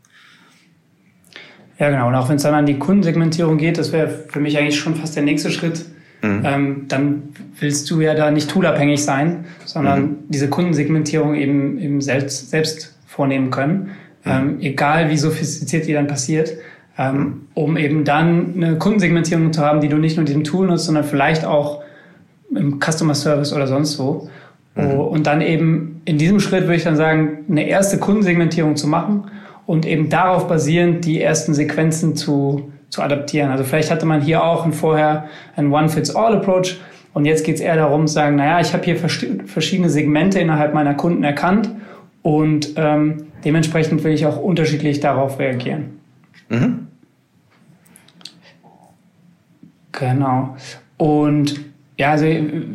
Ja, 1.82 1.90
genau. 1.90 2.06
Und 2.06 2.14
auch 2.14 2.28
wenn 2.28 2.36
es 2.36 2.44
dann 2.44 2.54
an 2.54 2.64
die 2.64 2.78
Kundensegmentierung 2.78 3.58
geht, 3.58 3.76
das 3.76 3.90
wäre 3.90 4.06
für 4.06 4.38
mich 4.38 4.56
eigentlich 4.56 4.78
schon 4.78 4.94
fast 4.94 5.16
der 5.16 5.24
nächste 5.24 5.50
Schritt. 5.50 5.84
Ähm, 6.22 6.84
dann 6.86 7.24
willst 7.58 7.90
du 7.90 8.00
ja 8.00 8.14
da 8.14 8.30
nicht 8.30 8.48
toolabhängig 8.48 9.02
sein, 9.02 9.46
sondern 9.64 10.18
diese 10.28 10.48
Kundensegmentierung 10.48 11.34
eben, 11.34 11.80
eben 11.80 12.00
selbst, 12.00 12.50
selbst 12.50 12.96
vornehmen 13.08 13.50
können. 13.50 13.90
ähm, 14.24 14.60
egal 14.60 15.10
wie 15.10 15.16
sophistiziert 15.16 15.88
die 15.88 15.92
dann 15.92 16.06
passiert, 16.06 16.52
ähm, 16.96 17.48
um 17.54 17.76
eben 17.76 18.04
dann 18.04 18.54
eine 18.54 18.78
Kundensegmentierung 18.78 19.52
zu 19.52 19.62
haben, 19.62 19.80
die 19.80 19.88
du 19.88 19.96
nicht 19.96 20.16
nur 20.16 20.22
in 20.22 20.26
diesem 20.26 20.44
Tool 20.44 20.68
nutzt, 20.68 20.84
sondern 20.84 21.02
vielleicht 21.02 21.44
auch 21.44 21.82
im 22.54 22.78
Customer 22.78 23.16
Service 23.16 23.52
oder 23.52 23.66
sonst 23.66 23.98
wo. 23.98 24.30
Mhm. 24.76 24.92
Und 24.92 25.26
dann 25.26 25.40
eben 25.40 26.02
in 26.04 26.18
diesem 26.18 26.38
Schritt 26.38 26.62
würde 26.62 26.76
ich 26.76 26.84
dann 26.84 26.94
sagen, 26.94 27.38
eine 27.50 27.66
erste 27.66 27.98
Kundensegmentierung 27.98 28.76
zu 28.76 28.86
machen 28.86 29.24
und 29.66 29.86
eben 29.86 30.08
darauf 30.08 30.48
basierend 30.48 31.04
die 31.04 31.20
ersten 31.20 31.54
Sequenzen 31.54 32.16
zu, 32.16 32.72
zu 32.90 33.02
adaptieren. 33.02 33.50
Also 33.50 33.64
vielleicht 33.64 33.90
hatte 33.90 34.06
man 34.06 34.20
hier 34.20 34.44
auch 34.44 34.64
ein 34.64 34.72
vorher 34.72 35.28
ein 35.56 35.72
One-Fits-All-Approach 35.72 36.80
und 37.14 37.24
jetzt 37.24 37.44
geht 37.44 37.56
es 37.56 37.60
eher 37.60 37.76
darum 37.76 38.06
zu 38.06 38.14
sagen, 38.14 38.36
naja, 38.36 38.60
ich 38.60 38.72
habe 38.72 38.84
hier 38.84 38.96
verschiedene 38.96 39.90
Segmente 39.90 40.40
innerhalb 40.40 40.74
meiner 40.74 40.94
Kunden 40.94 41.24
erkannt 41.24 41.70
und 42.22 42.74
ähm, 42.76 43.26
dementsprechend 43.44 44.02
will 44.04 44.12
ich 44.12 44.26
auch 44.26 44.38
unterschiedlich 44.38 45.00
darauf 45.00 45.38
reagieren. 45.38 46.00
Mhm. 46.48 46.86
Genau. 49.92 50.56
Und 50.96 51.60
ja, 51.98 52.12
also 52.12 52.24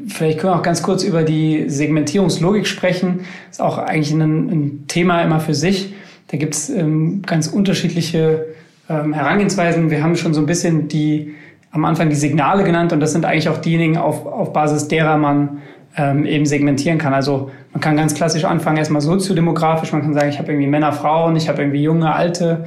vielleicht 0.07 0.39
können 0.39 0.53
wir 0.53 0.57
auch 0.57 0.63
ganz 0.63 0.83
kurz 0.83 1.03
über 1.03 1.23
die 1.23 1.69
Segmentierungslogik 1.69 2.67
sprechen. 2.67 3.25
Das 3.47 3.57
ist 3.57 3.61
auch 3.61 3.77
eigentlich 3.77 4.11
ein, 4.11 4.21
ein 4.21 4.87
Thema 4.87 5.21
immer 5.23 5.39
für 5.39 5.55
sich. 5.55 5.93
Da 6.27 6.37
gibt 6.37 6.55
es 6.55 6.69
ähm, 6.69 7.21
ganz 7.25 7.47
unterschiedliche 7.47 8.45
ähm, 8.89 9.13
Herangehensweisen. 9.13 9.89
Wir 9.89 10.03
haben 10.03 10.15
schon 10.15 10.33
so 10.33 10.41
ein 10.41 10.45
bisschen 10.45 10.87
die 10.87 11.35
am 11.71 11.85
Anfang 11.85 12.09
die 12.09 12.15
Signale 12.15 12.63
genannt 12.63 12.93
und 12.93 12.99
das 12.99 13.11
sind 13.11 13.25
eigentlich 13.25 13.49
auch 13.49 13.57
diejenigen, 13.59 13.97
auf, 13.97 14.25
auf 14.25 14.53
Basis 14.53 14.87
derer 14.87 15.17
man 15.17 15.59
ähm, 15.95 16.25
eben 16.25 16.45
segmentieren 16.45 16.97
kann. 16.97 17.13
Also 17.13 17.51
man 17.73 17.81
kann 17.81 17.97
ganz 17.97 18.15
klassisch 18.15 18.45
anfangen, 18.45 18.77
erstmal 18.77 19.01
soziodemografisch. 19.01 19.91
Man 19.91 20.01
kann 20.01 20.13
sagen, 20.13 20.29
ich 20.29 20.39
habe 20.39 20.51
irgendwie 20.51 20.67
Männer, 20.67 20.93
Frauen, 20.93 21.35
ich 21.35 21.49
habe 21.49 21.61
irgendwie 21.61 21.83
junge, 21.83 22.13
alte. 22.13 22.65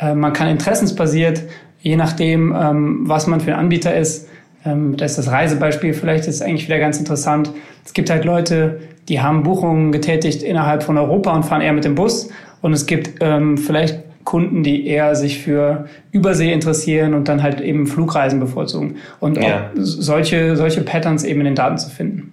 Äh, 0.00 0.14
man 0.14 0.32
kann 0.32 0.48
interessensbasiert, 0.48 1.42
je 1.80 1.96
nachdem, 1.96 2.54
ähm, 2.58 3.00
was 3.02 3.26
man 3.26 3.40
für 3.40 3.52
ein 3.52 3.60
Anbieter 3.60 3.96
ist, 3.96 4.28
ähm, 4.64 4.96
das 4.96 5.12
ist 5.12 5.18
das 5.18 5.30
Reisebeispiel 5.32 5.94
vielleicht, 5.94 6.26
ist 6.26 6.42
eigentlich 6.42 6.66
wieder 6.66 6.78
ganz 6.78 6.98
interessant. 6.98 7.52
Es 7.84 7.92
gibt 7.92 8.10
halt 8.10 8.24
Leute, 8.24 8.80
die 9.08 9.20
haben 9.20 9.42
Buchungen 9.42 9.92
getätigt 9.92 10.42
innerhalb 10.42 10.82
von 10.82 10.98
Europa 10.98 11.32
und 11.32 11.44
fahren 11.44 11.60
eher 11.60 11.72
mit 11.72 11.84
dem 11.84 11.94
Bus. 11.94 12.30
Und 12.60 12.72
es 12.72 12.86
gibt 12.86 13.20
ähm, 13.20 13.58
vielleicht 13.58 14.00
Kunden, 14.24 14.62
die 14.62 14.86
eher 14.86 15.14
sich 15.14 15.38
für 15.38 15.86
Übersee 16.12 16.52
interessieren 16.52 17.14
und 17.14 17.28
dann 17.28 17.42
halt 17.42 17.62
eben 17.62 17.86
Flugreisen 17.86 18.40
bevorzugen. 18.40 18.96
Und 19.20 19.38
ja. 19.38 19.70
solche, 19.74 20.54
solche 20.54 20.82
Patterns 20.82 21.24
eben 21.24 21.40
in 21.40 21.46
den 21.46 21.54
Daten 21.54 21.78
zu 21.78 21.88
finden. 21.88 22.32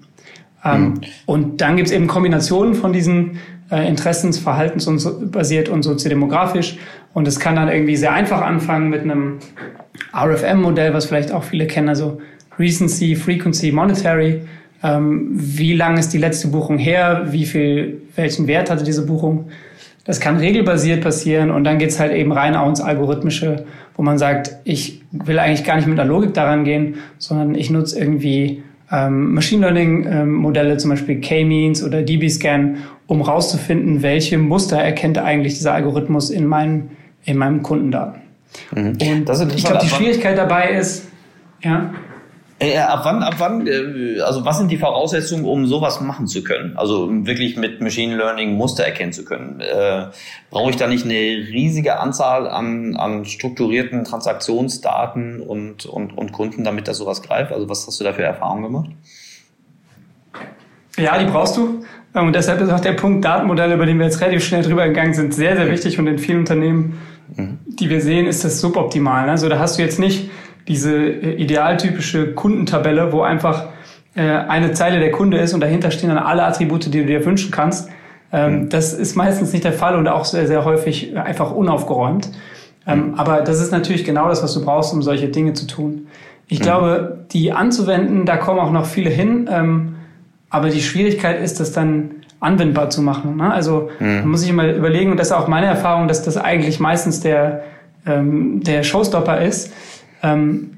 Ähm, 0.66 0.82
mhm. 0.82 1.02
Und 1.26 1.62
dann 1.62 1.78
gibt 1.78 1.88
es 1.88 1.94
eben 1.94 2.08
Kombinationen 2.08 2.74
von 2.74 2.92
diesen 2.92 3.38
äh, 3.72 3.88
Interessens-, 3.88 4.40
Verhaltens- 4.40 4.88
und 4.88 5.00
so, 5.00 5.22
basiert 5.26 5.70
und 5.70 5.84
soziodemografisch. 5.84 6.78
Und 7.14 7.30
es 7.30 7.40
kann 7.40 7.56
dann 7.56 7.70
irgendwie 7.70 7.96
sehr 7.96 8.12
einfach 8.12 8.42
anfangen 8.42 8.90
mit 8.90 9.04
einem 9.04 9.38
RFM-Modell, 10.14 10.94
was 10.94 11.06
vielleicht 11.06 11.32
auch 11.32 11.44
viele 11.44 11.66
kennen, 11.66 11.88
also 11.88 12.20
Recency, 12.60 13.16
Frequency, 13.16 13.72
Monetary. 13.72 14.42
Ähm, 14.84 15.30
wie 15.34 15.74
lang 15.74 15.98
ist 15.98 16.10
die 16.10 16.18
letzte 16.18 16.50
Buchung 16.50 16.78
her? 16.78 17.28
Wie 17.30 17.46
viel, 17.46 18.02
welchen 18.16 18.48
Wert 18.48 18.70
hatte 18.70 18.84
diese 18.84 19.06
Buchung? 19.06 19.50
Das 20.06 20.20
kann 20.20 20.38
regelbasiert 20.38 21.02
passieren 21.02 21.52
und 21.52 21.64
dann 21.64 21.80
geht's 21.80 22.00
halt 22.00 22.14
eben 22.14 22.32
rein 22.32 22.56
auch 22.56 22.70
ins 22.70 22.80
Algorithmische, 22.80 23.66
wo 23.96 24.04
man 24.04 24.18
sagt, 24.18 24.56
ich 24.64 25.02
will 25.12 25.40
eigentlich 25.40 25.64
gar 25.64 25.76
nicht 25.76 25.88
mit 25.88 25.98
der 25.98 26.06
Logik 26.06 26.34
daran 26.34 26.64
gehen, 26.64 26.96
sondern 27.18 27.56
ich 27.56 27.72
nutze 27.72 28.00
irgendwie 28.00 28.64
ähm, 28.92 29.34
Machine 29.34 29.62
Learning 29.62 30.08
ähm, 30.08 30.34
Modelle, 30.34 30.78
zum 30.78 30.92
Beispiel 30.92 31.20
K-Means 31.20 31.84
oder 31.84 32.04
DB-Scan, 32.04 32.78
um 33.08 33.22
rauszufinden, 33.22 34.04
welche 34.04 34.38
Muster 34.38 34.78
erkennt 34.78 35.18
eigentlich 35.18 35.56
dieser 35.56 35.74
Algorithmus 35.74 36.30
in 36.30 36.46
meinen, 36.46 36.92
in 37.24 37.38
meinem 37.38 37.64
Kundendaten. 37.64 38.22
Mhm. 38.74 38.90
Und 38.90 39.30
ich 39.56 39.66
glaube, 39.66 39.80
die 39.82 39.90
Schwierigkeit 39.90 40.38
dabei 40.38 40.70
ist, 40.70 41.08
ja. 41.62 41.94
Äh, 42.58 42.78
ab 42.78 43.02
wann, 43.04 43.22
ab 43.22 43.36
wann, 43.38 43.68
äh, 43.68 44.22
also 44.22 44.46
was 44.46 44.58
sind 44.58 44.72
die 44.72 44.78
Voraussetzungen, 44.78 45.44
um 45.44 45.68
sowas 45.68 46.00
machen 46.00 46.26
zu 46.26 46.42
können? 46.42 46.78
Also 46.78 47.04
um 47.04 47.28
wirklich 47.28 47.58
mit 47.58 47.82
Machine 47.82 48.16
Learning 48.16 48.56
Muster 48.56 48.86
erkennen 48.86 49.12
zu 49.12 49.26
können. 49.26 49.60
Äh, 49.60 50.06
brauche 50.52 50.70
ich 50.70 50.78
da 50.78 50.88
nicht 50.88 51.04
eine 51.04 51.16
riesige 51.16 52.00
Anzahl 52.00 52.48
an, 52.48 52.96
an 52.96 53.26
strukturierten 53.26 54.06
Transaktionsdaten 54.06 55.42
und, 55.42 55.86
und, 55.86 56.18
und 56.18 56.32
Kunden, 56.32 56.64
damit 56.64 56.88
das 56.88 56.98
sowas 56.98 57.22
greift? 57.22 57.52
Also 57.52 57.68
was 57.68 57.86
hast 57.88 58.00
du 58.00 58.06
da 58.06 58.14
für 58.14 58.24
Erfahrungen 58.24 58.64
gemacht? 58.64 58.90
Ja, 60.98 61.18
die 61.18 61.26
brauchst 61.26 61.58
du. 61.58 61.84
Und 62.14 62.34
deshalb 62.34 62.62
ist 62.62 62.70
auch 62.70 62.80
der 62.80 62.94
Punkt 62.94 63.26
Datenmodelle, 63.26 63.76
über 63.76 63.86
den 63.86 63.98
wir 64.00 64.06
jetzt 64.06 64.22
relativ 64.22 64.46
schnell 64.46 64.62
drüber 64.62 64.88
gegangen 64.88 65.14
sind, 65.14 65.34
sehr, 65.34 65.58
sehr 65.58 65.70
wichtig 65.70 66.00
und 66.00 66.08
in 66.08 66.18
vielen 66.18 66.40
Unternehmen 66.40 66.98
die 67.28 67.90
wir 67.90 68.02
sehen, 68.02 68.28
ist 68.28 68.44
das 68.44 68.62
suboptimal. 68.62 69.30
Also 69.30 69.50
da 69.50 69.60
hast 69.60 69.78
du 69.78 69.82
jetzt 69.82 70.00
nicht 70.00 70.30
diese 70.68 70.96
äh, 70.96 71.36
idealtypische 71.36 72.34
Kundentabelle, 72.34 73.12
wo 73.12 73.22
einfach 73.22 73.68
äh, 74.16 74.22
eine 74.22 74.72
Zeile 74.72 75.00
der 75.00 75.12
Kunde 75.12 75.38
ist 75.38 75.54
und 75.54 75.62
dahinter 75.62 75.92
stehen 75.92 76.10
dann 76.10 76.18
alle 76.18 76.44
Attribute, 76.44 76.86
die 76.86 76.92
du 76.92 77.06
dir 77.06 77.26
wünschen 77.26 77.52
kannst. 77.52 77.90
Ähm, 78.32 78.64
mhm. 78.64 78.70
Das 78.70 78.94
ist 78.94 79.16
meistens 79.16 79.54
nicht 79.54 79.64
der 79.64 79.74
Fall 79.74 79.96
und 79.96 80.08
auch 80.08 80.26
sehr, 80.26 80.48
sehr 80.48 80.66
häufig 80.66 81.18
einfach 81.18 81.52
unaufgeräumt. 81.52 82.30
Ähm, 82.88 83.10
mhm. 83.10 83.16
Aber 83.16 83.42
das 83.42 83.62
ist 83.62 83.72
natürlich 83.72 84.04
genau 84.06 84.28
das, 84.28 84.44
was 84.44 84.54
du 84.54 84.64
brauchst, 84.64 84.94
um 84.94 85.02
solche 85.02 85.28
Dinge 85.28 85.54
zu 85.54 85.68
tun. 85.68 86.08
Ich 86.48 86.60
mhm. 86.60 86.64
glaube, 86.64 87.26
die 87.32 87.52
anzuwenden, 87.52 88.26
da 88.26 88.38
kommen 88.38 88.60
auch 88.60 88.72
noch 88.72 88.86
viele 88.86 89.10
hin. 89.10 89.50
Ähm, 89.52 89.96
aber 90.50 90.70
die 90.70 90.82
Schwierigkeit 90.82 91.42
ist, 91.42 91.60
das 91.60 91.72
dann 91.72 92.12
anwendbar 92.40 92.90
zu 92.90 93.02
machen. 93.02 93.38
Ne? 93.38 93.52
Also 93.52 93.90
mhm. 94.00 94.20
man 94.20 94.28
muss 94.30 94.42
sich 94.42 94.54
mal 94.54 94.70
überlegen, 94.70 95.12
und 95.12 95.18
das 95.18 95.28
ist 95.28 95.34
auch 95.34 95.48
meine 95.48 95.66
Erfahrung, 95.68 96.08
dass 96.08 96.24
das 96.24 96.38
eigentlich 96.38 96.80
meistens 96.80 97.20
der, 97.20 97.64
ähm, 98.06 98.62
der 98.64 98.84
Showstopper 98.84 99.42
ist. 99.42 99.74
Ähm, 100.26 100.72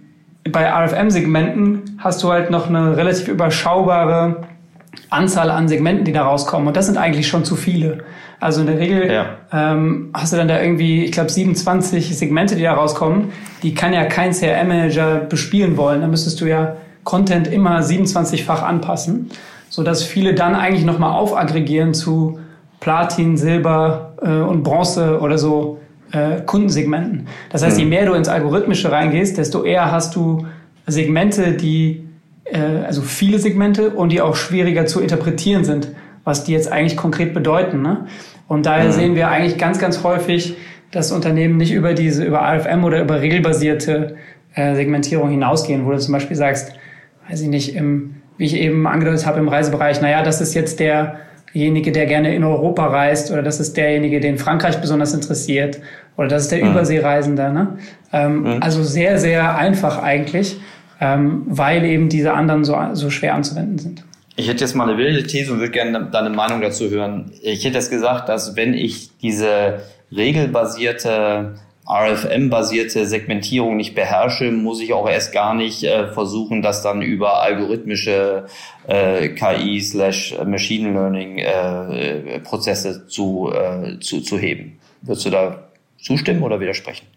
bei 0.49 0.69
RFM-Segmenten 0.69 1.97
hast 1.99 2.23
du 2.23 2.31
halt 2.31 2.51
noch 2.51 2.69
eine 2.69 2.95
relativ 2.95 3.27
überschaubare 3.27 4.43
Anzahl 5.09 5.51
an 5.51 5.67
Segmenten, 5.67 6.05
die 6.05 6.13
da 6.13 6.23
rauskommen. 6.23 6.67
Und 6.67 6.77
das 6.77 6.85
sind 6.85 6.97
eigentlich 6.97 7.27
schon 7.27 7.43
zu 7.43 7.55
viele. 7.55 7.99
Also 8.39 8.61
in 8.61 8.67
der 8.67 8.79
Regel 8.79 9.11
ja. 9.11 9.25
ähm, 9.51 10.09
hast 10.13 10.33
du 10.33 10.37
dann 10.37 10.47
da 10.47 10.61
irgendwie, 10.61 11.03
ich 11.03 11.11
glaube, 11.11 11.29
27 11.29 12.17
Segmente, 12.17 12.55
die 12.55 12.63
da 12.63 12.73
rauskommen. 12.73 13.31
Die 13.63 13.73
kann 13.73 13.93
ja 13.93 14.05
kein 14.05 14.31
CRM-Manager 14.31 15.21
bespielen 15.21 15.75
wollen. 15.75 16.01
Da 16.01 16.07
müsstest 16.07 16.39
du 16.41 16.45
ja 16.45 16.77
Content 17.03 17.47
immer 17.47 17.79
27-fach 17.79 18.63
anpassen 18.63 19.31
so 19.69 19.83
dass 19.83 20.03
viele 20.03 20.33
dann 20.33 20.55
eigentlich 20.55 20.85
nochmal 20.85 21.13
aufaggregieren 21.13 21.93
zu 21.93 22.39
Platin, 22.79 23.37
Silber 23.37 24.13
äh, 24.21 24.29
und 24.29 24.63
Bronze 24.63 25.19
oder 25.19 25.37
so 25.37 25.76
äh, 26.11 26.41
Kundensegmenten. 26.45 27.27
Das 27.49 27.63
heißt, 27.63 27.77
je 27.77 27.83
mhm. 27.83 27.89
mehr 27.89 28.05
du 28.05 28.13
ins 28.13 28.27
Algorithmische 28.27 28.91
reingehst, 28.91 29.37
desto 29.37 29.63
eher 29.63 29.91
hast 29.91 30.15
du 30.15 30.45
Segmente, 30.85 31.53
die, 31.53 32.07
äh, 32.45 32.59
also 32.85 33.01
viele 33.01 33.39
Segmente 33.39 33.91
und 33.91 34.11
die 34.11 34.21
auch 34.21 34.35
schwieriger 34.35 34.85
zu 34.85 35.01
interpretieren 35.01 35.63
sind, 35.63 35.89
was 36.23 36.43
die 36.43 36.53
jetzt 36.53 36.71
eigentlich 36.71 36.97
konkret 36.97 37.33
bedeuten. 37.33 37.81
Ne? 37.81 38.07
Und 38.47 38.65
daher 38.65 38.87
mhm. 38.87 38.91
sehen 38.93 39.15
wir 39.15 39.29
eigentlich 39.29 39.57
ganz, 39.57 39.79
ganz 39.79 40.03
häufig, 40.03 40.55
dass 40.91 41.11
Unternehmen 41.11 41.57
nicht 41.57 41.73
über 41.73 41.93
diese, 41.93 42.23
über 42.23 42.43
AFM 42.43 42.83
oder 42.83 43.01
über 43.01 43.21
regelbasierte 43.21 44.15
äh, 44.55 44.75
Segmentierung 44.75 45.29
hinausgehen, 45.29 45.85
wo 45.85 45.91
du 45.91 45.99
zum 45.99 46.13
Beispiel 46.13 46.37
sagst, 46.37 46.73
weiß 47.29 47.41
ich 47.41 47.49
nicht, 47.49 47.75
im 47.75 48.15
wie 48.37 48.45
ich 48.45 48.55
eben 48.55 48.87
angedeutet 48.87 49.25
habe 49.25 49.39
im 49.39 49.47
Reisebereich, 49.47 50.01
naja, 50.01 50.23
das 50.23 50.41
ist 50.41 50.53
jetzt 50.53 50.79
derjenige, 51.53 51.91
der 51.91 52.05
gerne 52.05 52.35
in 52.35 52.43
Europa 52.43 52.85
reist 52.87 53.31
oder 53.31 53.41
das 53.41 53.59
ist 53.59 53.77
derjenige, 53.77 54.19
den 54.19 54.37
Frankreich 54.37 54.77
besonders 54.77 55.13
interessiert 55.13 55.79
oder 56.15 56.27
das 56.27 56.43
ist 56.43 56.51
der 56.51 56.63
mhm. 56.63 56.71
Überseereisende. 56.71 57.51
Ne? 57.51 57.77
Ähm, 58.13 58.41
mhm. 58.41 58.57
Also 58.61 58.83
sehr, 58.83 59.19
sehr 59.19 59.57
einfach 59.57 60.01
eigentlich, 60.01 60.57
ähm, 60.99 61.43
weil 61.47 61.83
eben 61.85 62.09
diese 62.09 62.33
anderen 62.33 62.63
so, 62.63 62.77
so 62.93 63.09
schwer 63.09 63.35
anzuwenden 63.35 63.77
sind. 63.77 64.03
Ich 64.35 64.47
hätte 64.47 64.63
jetzt 64.63 64.75
mal 64.75 64.87
eine 64.87 64.97
wilde 64.97 65.23
These 65.23 65.51
und 65.51 65.59
würde 65.59 65.71
gerne 65.71 66.09
deine 66.11 66.29
Meinung 66.29 66.61
dazu 66.61 66.89
hören. 66.89 67.31
Ich 67.41 67.65
hätte 67.65 67.75
jetzt 67.75 67.89
gesagt, 67.89 68.29
dass 68.29 68.55
wenn 68.55 68.75
ich 68.75 69.09
diese 69.17 69.81
regelbasierte 70.15 71.55
RFM-basierte 71.89 73.05
Segmentierung 73.05 73.77
nicht 73.77 73.95
beherrsche, 73.95 74.51
muss 74.51 74.81
ich 74.81 74.93
auch 74.93 75.09
erst 75.09 75.31
gar 75.31 75.55
nicht 75.55 75.83
äh, 75.83 76.07
versuchen, 76.07 76.61
das 76.61 76.81
dann 76.83 77.01
über 77.01 77.41
algorithmische 77.41 78.45
äh, 78.87 79.29
KI 79.29 79.79
slash 79.79 80.35
Machine 80.45 80.91
Learning 80.91 81.37
äh, 81.37 82.39
Prozesse 82.39 83.07
zu, 83.07 83.51
äh, 83.53 83.99
zu, 83.99 84.21
zu 84.21 84.37
heben. 84.37 84.79
Würdest 85.01 85.25
du 85.25 85.29
da 85.29 85.69
zustimmen 85.97 86.43
oder 86.43 86.59
widersprechen? 86.59 87.07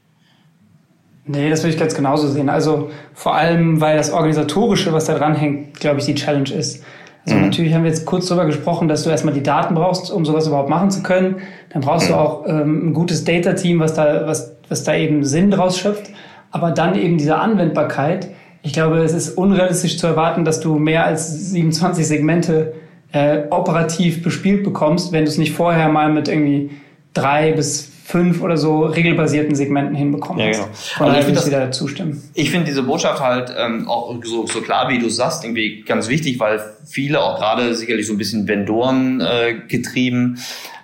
Nee, 1.27 1.51
das 1.51 1.63
würde 1.63 1.75
ich 1.75 1.79
ganz 1.79 1.95
genauso 1.95 2.29
sehen. 2.29 2.49
Also 2.49 2.91
vor 3.13 3.35
allem, 3.35 3.81
weil 3.81 3.97
das 3.97 4.13
Organisatorische, 4.13 4.93
was 4.93 5.05
da 5.05 5.19
dran 5.19 5.35
hängt, 5.35 5.79
glaube 5.81 6.01
ich, 6.01 6.07
die 6.07 6.15
Challenge 6.15 6.51
ist. 6.51 6.85
Also 7.25 7.37
mhm. 7.37 7.47
natürlich 7.47 7.75
haben 7.75 7.85
wir 7.85 7.91
jetzt 7.91 8.07
kurz 8.07 8.27
darüber 8.27 8.47
gesprochen, 8.47 8.89
dass 8.89 9.05
du 9.05 9.11
erstmal 9.11 9.35
die 9.35 9.43
Daten 9.43 9.75
brauchst, 9.75 10.11
um 10.11 10.25
sowas 10.25 10.47
überhaupt 10.47 10.71
machen 10.71 10.91
zu 10.91 11.03
können. 11.03 11.37
Dann 11.71 11.83
brauchst 11.83 12.09
mhm. 12.09 12.13
du 12.13 12.19
auch 12.19 12.47
ähm, 12.47 12.89
ein 12.89 12.95
gutes 12.95 13.25
Data-Team, 13.25 13.81
was 13.81 13.95
da, 13.95 14.27
was, 14.27 14.57
was 14.71 14.85
da 14.85 14.95
eben 14.95 15.25
Sinn 15.25 15.51
draus 15.51 15.79
schöpft. 15.79 16.11
Aber 16.51 16.71
dann 16.71 16.97
eben 16.97 17.19
diese 17.19 17.37
Anwendbarkeit. 17.37 18.31
Ich 18.63 18.73
glaube, 18.73 18.99
es 18.99 19.13
ist 19.13 19.37
unrealistisch 19.37 19.99
zu 19.99 20.07
erwarten, 20.07 20.45
dass 20.45 20.61
du 20.61 20.79
mehr 20.79 21.05
als 21.05 21.51
27 21.51 22.07
Segmente 22.07 22.75
äh, 23.13 23.43
operativ 23.51 24.23
bespielt 24.23 24.65
bekommst, 24.65 25.13
wenn 25.13 25.25
du 25.25 25.31
es 25.31 25.39
nicht 25.39 25.53
vorher 25.53 25.89
mal 25.89 26.13
mit 26.13 26.29
irgendwie 26.29 26.71
drei 27.13 27.53
bis 27.53 27.91
fünf 28.11 28.43
oder 28.43 28.57
so 28.57 28.83
regelbasierten 28.83 29.55
Segmenten 29.55 29.95
hinbekommen 29.95 30.45
ja, 30.45 30.51
genau. 30.51 30.65
Von 30.73 31.07
also 31.07 31.17
daher 31.17 31.27
würde 31.29 31.39
ich 31.39 31.47
wieder 31.47 31.71
zustimmen. 31.71 32.23
Ich 32.35 32.51
finde 32.51 32.67
diese 32.67 32.83
Botschaft 32.83 33.21
halt 33.21 33.55
ähm, 33.57 33.89
auch 33.89 34.17
so, 34.25 34.47
so 34.47 34.61
klar, 34.61 34.89
wie 34.89 34.99
du 34.99 35.09
sagst, 35.09 35.45
irgendwie 35.45 35.83
ganz 35.83 36.09
wichtig, 36.09 36.41
weil 36.41 36.61
viele 36.87 37.21
auch 37.21 37.39
gerade 37.39 37.75
sicherlich 37.75 38.07
so 38.07 38.13
ein 38.13 38.19
bisschen 38.19 38.49
Vendoren 38.49 39.21
äh, 39.21 39.55
getrieben 39.69 40.39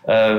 äh, 0.06 0.36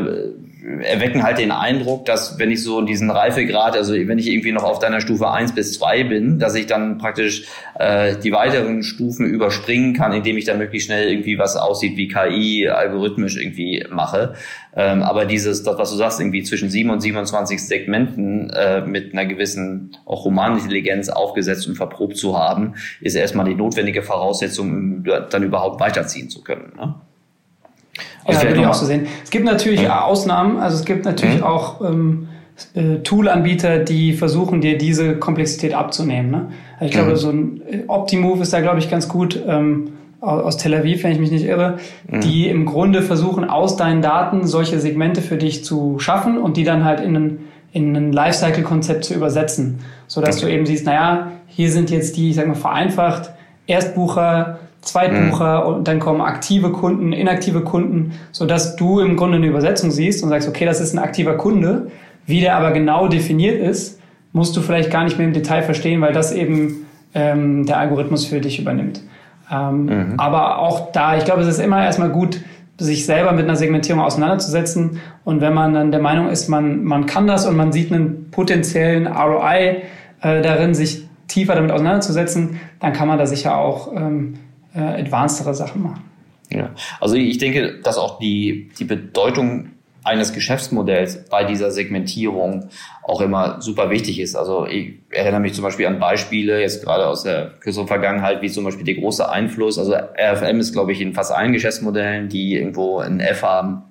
erwecken 0.64 1.24
halt 1.24 1.38
den 1.38 1.52
Eindruck, 1.52 2.06
dass 2.06 2.40
wenn 2.40 2.52
ich 2.52 2.64
so 2.64 2.82
diesen 2.82 3.10
Reifegrad, 3.10 3.76
also 3.76 3.94
wenn 3.94 4.18
ich 4.18 4.28
irgendwie 4.28 4.52
noch 4.52 4.64
auf 4.64 4.80
deiner 4.80 5.02
Stufe 5.02 5.30
eins 5.30 5.54
bis 5.54 5.74
zwei 5.74 6.04
bin, 6.04 6.40
dass 6.40 6.56
ich 6.56 6.66
dann 6.66 6.98
praktisch 6.98 7.46
äh, 7.80 8.16
die 8.18 8.32
weiteren 8.32 8.84
Stufen 8.84 9.26
überspringen 9.26 9.94
kann, 9.94 10.14
indem 10.14 10.38
ich 10.38 10.46
dann 10.46 10.58
möglichst 10.58 10.88
schnell 10.88 11.10
irgendwie 11.10 11.38
was 11.38 11.56
aussieht 11.56 11.96
wie 11.98 12.08
KI, 12.08 12.70
algorithmisch 12.70 13.38
irgendwie 13.38 13.86
mache. 13.90 14.34
Ähm, 14.76 15.02
aber 15.04 15.26
dieses, 15.26 15.64
das, 15.64 15.78
was 15.78 15.92
du 15.92 15.98
sagst, 15.98 16.20
irgendwie 16.20 16.44
zwischen 16.44 16.70
7 16.70 16.90
und 16.90 17.02
27 17.02 17.66
Segmenten 17.66 18.50
äh, 18.50 18.82
mit 18.82 19.14
einer 19.14 19.26
gewissen 19.26 19.96
auch 20.06 20.26
Romanintelligenz 20.26 21.10
aufgesetzt 21.10 21.68
und 21.68 21.76
verprobt 21.76 22.18
zu 22.18 22.38
haben, 22.38 22.76
ist 23.02 23.16
erstmal 23.16 23.46
die 23.46 23.56
notwendige 23.56 24.04
Voraussetzung, 24.04 24.70
um 24.70 25.04
dann 25.30 25.44
überhaupt 25.44 25.80
weiterziehen 25.80 26.30
zu 26.30 26.44
können. 26.44 26.74
Ne? 26.76 26.96
Also 28.26 28.42
ja, 28.42 28.48
würde 28.48 28.62
ich 28.62 28.68
auch 28.68 28.74
so 28.74 28.86
sehen. 28.86 29.08
Es 29.24 29.30
gibt 29.30 29.46
natürlich 29.46 29.82
ja. 29.82 30.04
Ausnahmen, 30.04 30.58
also 30.60 30.78
es 30.78 30.86
gibt 30.86 31.06
natürlich 31.06 31.38
mhm. 31.38 31.44
auch 31.44 31.82
ähm, 31.82 32.28
äh, 32.74 32.98
Tool-Anbieter, 32.98 33.80
die 33.80 34.14
versuchen, 34.14 34.62
dir 34.62 34.78
diese 34.78 35.16
Komplexität 35.18 35.74
abzunehmen. 35.74 36.32
Ne? 36.32 36.48
Also 36.80 36.86
ich 36.86 36.92
glaube, 36.92 37.12
mhm. 37.12 37.16
so 37.16 37.30
ein 37.30 37.62
äh, 37.70 37.84
Optimove 37.88 38.42
ist 38.42 38.54
da, 38.54 38.62
glaube 38.62 38.80
ich, 38.80 38.90
ganz 38.90 39.08
gut. 39.08 39.40
Ähm, 39.48 39.92
aus 40.20 40.58
Tel 40.58 40.74
Aviv, 40.74 41.04
wenn 41.04 41.12
ich 41.12 41.20
mich 41.20 41.32
nicht 41.32 41.46
irre, 41.46 41.78
mhm. 42.10 42.22
die 42.22 42.50
im 42.50 42.66
Grunde 42.66 43.04
versuchen, 43.04 43.48
aus 43.48 43.78
deinen 43.78 44.02
Daten 44.02 44.48
solche 44.48 44.80
Segmente 44.80 45.22
für 45.22 45.38
dich 45.38 45.64
zu 45.64 46.00
schaffen 46.00 46.40
und 46.40 46.58
die 46.58 46.64
dann 46.64 46.84
halt 46.84 47.02
in 47.02 47.16
ein, 47.16 47.40
in 47.72 47.96
ein 47.96 48.12
Lifecycle-Konzept 48.12 49.06
zu 49.06 49.14
übersetzen, 49.14 49.80
sodass 50.08 50.38
okay. 50.38 50.48
du 50.48 50.54
eben 50.54 50.66
siehst, 50.66 50.86
naja, 50.88 51.32
hier 51.48 51.72
sind 51.72 51.92
jetzt 51.92 52.18
die, 52.18 52.32
ich 52.32 52.36
sag 52.36 52.48
mal 52.48 52.56
vereinfacht, 52.56 53.32
Erstbucher, 53.68 54.60
Zweitbucher 54.88 55.62
mhm. 55.62 55.76
und 55.76 55.88
dann 55.88 56.00
kommen 56.00 56.22
aktive 56.22 56.72
Kunden, 56.72 57.14
inaktive 57.14 57.62
Kunden, 57.62 58.14
so 58.32 58.46
dass 58.46 58.76
du 58.76 59.00
im 59.00 59.16
Grunde 59.16 59.38
eine 59.38 59.48
Übersetzung 59.48 59.92
siehst 59.92 60.24
und 60.24 60.30
sagst, 60.30 60.48
okay, 60.48 60.66
das 60.66 60.80
ist 60.80 60.94
ein 60.94 61.00
aktiver 61.00 61.36
Kunde. 61.36 61.92
Wie 62.26 62.42
der 62.42 62.56
aber 62.56 62.72
genau 62.72 63.08
definiert 63.08 63.60
ist, 63.60 64.00
musst 64.34 64.56
du 64.58 64.62
vielleicht 64.62 64.92
gar 64.92 65.04
nicht 65.04 65.18
mehr 65.18 65.28
im 65.28 65.34
Detail 65.34 65.64
verstehen, 65.64 66.02
weil 66.02 66.14
das 66.14 66.32
eben 66.32 66.86
ähm, 67.14 67.66
der 67.66 67.80
Algorithmus 67.80 68.26
für 68.26 68.42
dich 68.42 68.60
übernimmt. 68.60 69.02
Ähm, 69.52 69.86
mhm. 69.86 70.14
Aber 70.18 70.60
auch 70.60 70.92
da, 70.92 71.18
ich 71.18 71.26
glaube, 71.26 71.42
es 71.42 71.48
ist 71.48 71.60
immer 71.60 71.84
erstmal 71.84 72.10
gut, 72.10 72.42
sich 72.80 73.06
selber 73.06 73.32
mit 73.32 73.46
einer 73.46 73.56
Segmentierung 73.56 74.02
auseinanderzusetzen. 74.02 75.00
Und 75.24 75.42
wenn 75.42 75.54
man 75.54 75.74
dann 75.74 75.92
der 75.92 76.02
Meinung 76.02 76.30
ist, 76.30 76.48
man, 76.48 76.84
man 76.84 77.06
kann 77.06 77.28
das 77.28 77.46
und 77.46 77.56
man 77.56 77.72
sieht 77.72 77.92
einen 77.92 78.30
potenziellen 78.30 79.08
ROI 79.08 79.84
äh, 80.22 80.42
darin, 80.42 80.76
sich 80.76 81.08
tiefer 81.28 81.56
damit 81.56 81.72
auseinanderzusetzen, 81.72 82.60
dann 82.80 82.94
kann 82.94 83.08
man 83.08 83.18
da 83.18 83.26
sicher 83.26 83.58
auch 83.58 83.92
ähm, 83.96 84.36
äh, 84.78 85.02
advancedere 85.02 85.54
Sachen 85.54 85.84
machen. 85.84 86.04
Ja, 86.50 86.70
also 87.02 87.16
ich 87.16 87.40
denke, 87.40 87.82
dass 87.82 87.98
auch 87.98 88.20
die, 88.20 88.70
die 88.80 88.86
Bedeutung 88.86 89.72
eines 90.04 90.32
Geschäftsmodells 90.32 91.26
bei 91.26 91.44
dieser 91.44 91.72
Segmentierung 91.72 92.70
auch 93.04 93.20
immer 93.20 93.62
super 93.62 93.90
wichtig 93.90 94.20
ist. 94.20 94.36
Also 94.36 94.66
ich 94.66 95.00
erinnere 95.10 95.42
mich 95.42 95.54
zum 95.54 95.64
Beispiel 95.64 95.86
an 95.86 96.00
Beispiele, 96.00 96.62
jetzt 96.62 96.82
gerade 96.84 97.08
aus 97.08 97.24
der 97.24 97.52
kürzeren 97.60 97.88
Vergangenheit, 97.88 98.42
wie 98.42 98.50
zum 98.50 98.64
Beispiel 98.64 98.86
der 98.86 98.96
große 98.96 99.30
Einfluss. 99.30 99.78
Also 99.78 99.94
RFM 99.94 100.60
ist, 100.62 100.72
glaube 100.72 100.94
ich, 100.94 101.02
in 101.02 101.14
fast 101.14 101.34
allen 101.34 101.52
Geschäftsmodellen, 101.52 102.30
die 102.30 102.56
irgendwo 102.56 103.00
ein 103.00 103.20
F 103.20 103.44
haben, 103.44 103.84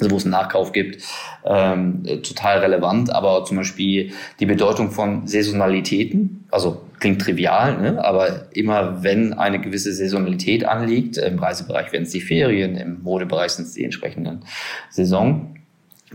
also 0.00 0.10
wo 0.10 0.16
es 0.16 0.24
einen 0.24 0.32
Nachkauf 0.32 0.72
gibt, 0.72 1.02
ähm, 1.44 2.02
total 2.22 2.58
relevant. 2.58 3.10
Aber 3.10 3.44
zum 3.44 3.56
Beispiel 3.56 4.12
die 4.40 4.46
Bedeutung 4.46 4.90
von 4.90 5.26
Saisonalitäten, 5.26 6.46
also 6.50 6.82
klingt 6.98 7.22
trivial, 7.22 7.80
ne? 7.80 8.04
aber 8.04 8.46
immer 8.52 9.02
wenn 9.02 9.32
eine 9.32 9.60
gewisse 9.60 9.92
Saisonalität 9.92 10.64
anliegt, 10.64 11.16
im 11.18 11.38
Reisebereich 11.38 11.92
werden 11.92 12.04
es 12.04 12.10
die 12.10 12.20
Ferien, 12.20 12.76
im 12.76 13.02
Modebereich 13.02 13.52
sind 13.52 13.66
es 13.66 13.74
die 13.74 13.84
entsprechenden 13.84 14.44
Saison. 14.90 15.54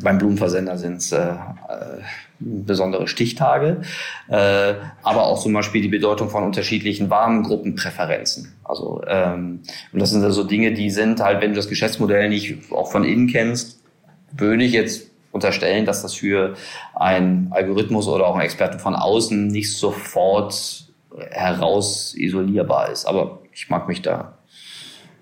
Beim 0.01 0.17
Blumenversender 0.17 0.77
sind 0.77 0.97
es 0.97 1.11
äh, 1.11 1.19
äh, 1.19 2.01
besondere 2.39 3.07
Stichtage, 3.07 3.81
äh, 4.27 4.73
aber 5.03 5.25
auch 5.25 5.41
zum 5.41 5.53
Beispiel 5.53 5.81
die 5.81 5.87
Bedeutung 5.87 6.29
von 6.29 6.43
unterschiedlichen 6.43 7.09
Warengruppenpräferenzen. 7.09 8.53
Also 8.63 9.01
ähm, 9.07 9.61
und 9.91 9.99
das 9.99 10.11
sind 10.11 10.23
also 10.23 10.43
Dinge, 10.43 10.73
die 10.73 10.89
sind 10.89 11.19
halt, 11.21 11.41
wenn 11.41 11.51
du 11.51 11.55
das 11.55 11.69
Geschäftsmodell 11.69 12.29
nicht 12.29 12.71
auch 12.71 12.91
von 12.91 13.03
innen 13.03 13.27
kennst, 13.27 13.79
würde 14.35 14.63
ich 14.63 14.73
jetzt 14.73 15.07
unterstellen, 15.31 15.85
dass 15.85 16.01
das 16.01 16.13
für 16.13 16.55
einen 16.95 17.47
Algorithmus 17.51 18.07
oder 18.07 18.27
auch 18.27 18.35
einen 18.35 18.43
Experten 18.43 18.79
von 18.79 18.95
außen 18.95 19.47
nicht 19.47 19.75
sofort 19.75 20.85
heraus 21.31 22.13
isolierbar 22.15 22.91
ist. 22.91 23.05
Aber 23.05 23.39
ich 23.51 23.69
mag 23.69 23.87
mich 23.87 24.01
da, 24.01 24.37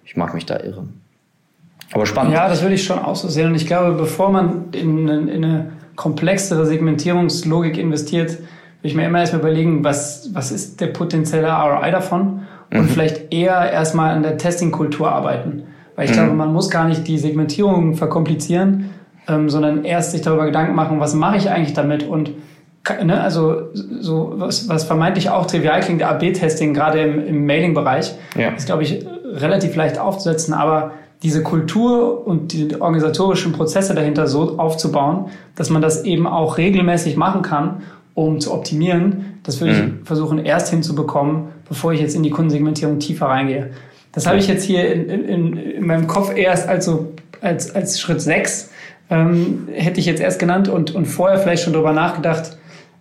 ich 0.05 0.15
mag 0.15 0.33
mich 0.33 0.45
da 0.45 0.59
irren. 0.59 1.01
Aber 1.93 2.05
spannend. 2.05 2.33
Ja, 2.33 2.47
das 2.47 2.61
würde 2.61 2.75
ich 2.75 2.83
schon 2.83 2.99
auch 2.99 3.15
so 3.15 3.27
sehen. 3.27 3.47
Und 3.47 3.55
ich 3.55 3.67
glaube, 3.67 3.93
bevor 3.93 4.29
man 4.29 4.71
in, 4.71 5.07
in 5.07 5.43
eine 5.43 5.71
komplexere 5.95 6.65
Segmentierungslogik 6.65 7.77
investiert, 7.77 8.31
würde 8.31 8.47
ich 8.83 8.95
mir 8.95 9.05
immer 9.05 9.19
erstmal 9.19 9.41
überlegen, 9.41 9.83
was, 9.83 10.29
was 10.33 10.51
ist 10.51 10.81
der 10.81 10.87
potenzielle 10.87 11.51
ROI 11.51 11.91
davon? 11.91 12.41
Und 12.73 12.83
mhm. 12.83 12.87
vielleicht 12.87 13.33
eher 13.33 13.71
erstmal 13.71 14.15
an 14.15 14.23
der 14.23 14.37
Testing-Kultur 14.37 15.11
arbeiten. 15.11 15.63
Weil 15.95 16.05
ich 16.05 16.11
mhm. 16.11 16.15
glaube, 16.15 16.33
man 16.33 16.53
muss 16.53 16.69
gar 16.69 16.87
nicht 16.87 17.07
die 17.07 17.17
Segmentierung 17.17 17.95
verkomplizieren, 17.95 18.91
ähm, 19.27 19.49
sondern 19.49 19.83
erst 19.83 20.11
sich 20.11 20.21
darüber 20.21 20.45
Gedanken 20.45 20.73
machen, 20.73 20.99
was 20.99 21.13
mache 21.13 21.37
ich 21.37 21.49
eigentlich 21.49 21.73
damit 21.73 22.03
und 22.03 22.31
ne, 23.03 23.21
also 23.21 23.69
so 23.73 24.33
was, 24.35 24.67
was 24.67 24.83
vermeintlich 24.83 25.29
auch 25.29 25.45
trivial 25.45 25.81
klingt, 25.81 26.01
AB-Testing 26.01 26.73
gerade 26.73 27.01
im, 27.01 27.25
im 27.25 27.45
Mailing-Bereich 27.45 28.15
ja. 28.35 28.49
ist 28.49 28.65
glaube 28.65 28.83
ich 28.83 29.05
relativ 29.33 29.75
leicht 29.75 29.99
aufzusetzen, 29.99 30.53
aber 30.53 30.91
diese 31.23 31.43
Kultur 31.43 32.25
und 32.25 32.51
die 32.53 32.79
organisatorischen 32.79 33.51
Prozesse 33.51 33.93
dahinter 33.93 34.27
so 34.27 34.57
aufzubauen, 34.57 35.25
dass 35.55 35.69
man 35.69 35.81
das 35.81 36.03
eben 36.03 36.25
auch 36.25 36.57
regelmäßig 36.57 37.15
machen 37.15 37.41
kann, 37.43 37.83
um 38.13 38.39
zu 38.39 38.53
optimieren, 38.53 39.39
das 39.43 39.61
würde 39.61 39.73
mhm. 39.73 39.99
ich 40.01 40.07
versuchen 40.07 40.39
erst 40.39 40.69
hinzubekommen, 40.69 41.49
bevor 41.67 41.93
ich 41.93 42.01
jetzt 42.01 42.15
in 42.15 42.23
die 42.23 42.29
Kundensegmentierung 42.29 42.99
tiefer 42.99 43.27
reingehe. 43.27 43.71
Das 44.11 44.27
habe 44.27 44.37
ich 44.37 44.47
jetzt 44.47 44.63
hier 44.63 44.91
in, 44.91 45.09
in, 45.09 45.57
in 45.57 45.85
meinem 45.85 46.07
Kopf 46.07 46.35
erst 46.35 46.67
also 46.67 47.13
als, 47.39 47.73
als 47.73 47.99
Schritt 47.99 48.21
sechs 48.21 48.71
ähm, 49.09 49.67
hätte 49.71 49.99
ich 49.99 50.05
jetzt 50.05 50.21
erst 50.21 50.39
genannt 50.39 50.67
und, 50.67 50.93
und 50.95 51.05
vorher 51.05 51.39
vielleicht 51.39 51.63
schon 51.63 51.73
darüber 51.73 51.93
nachgedacht, 51.93 52.57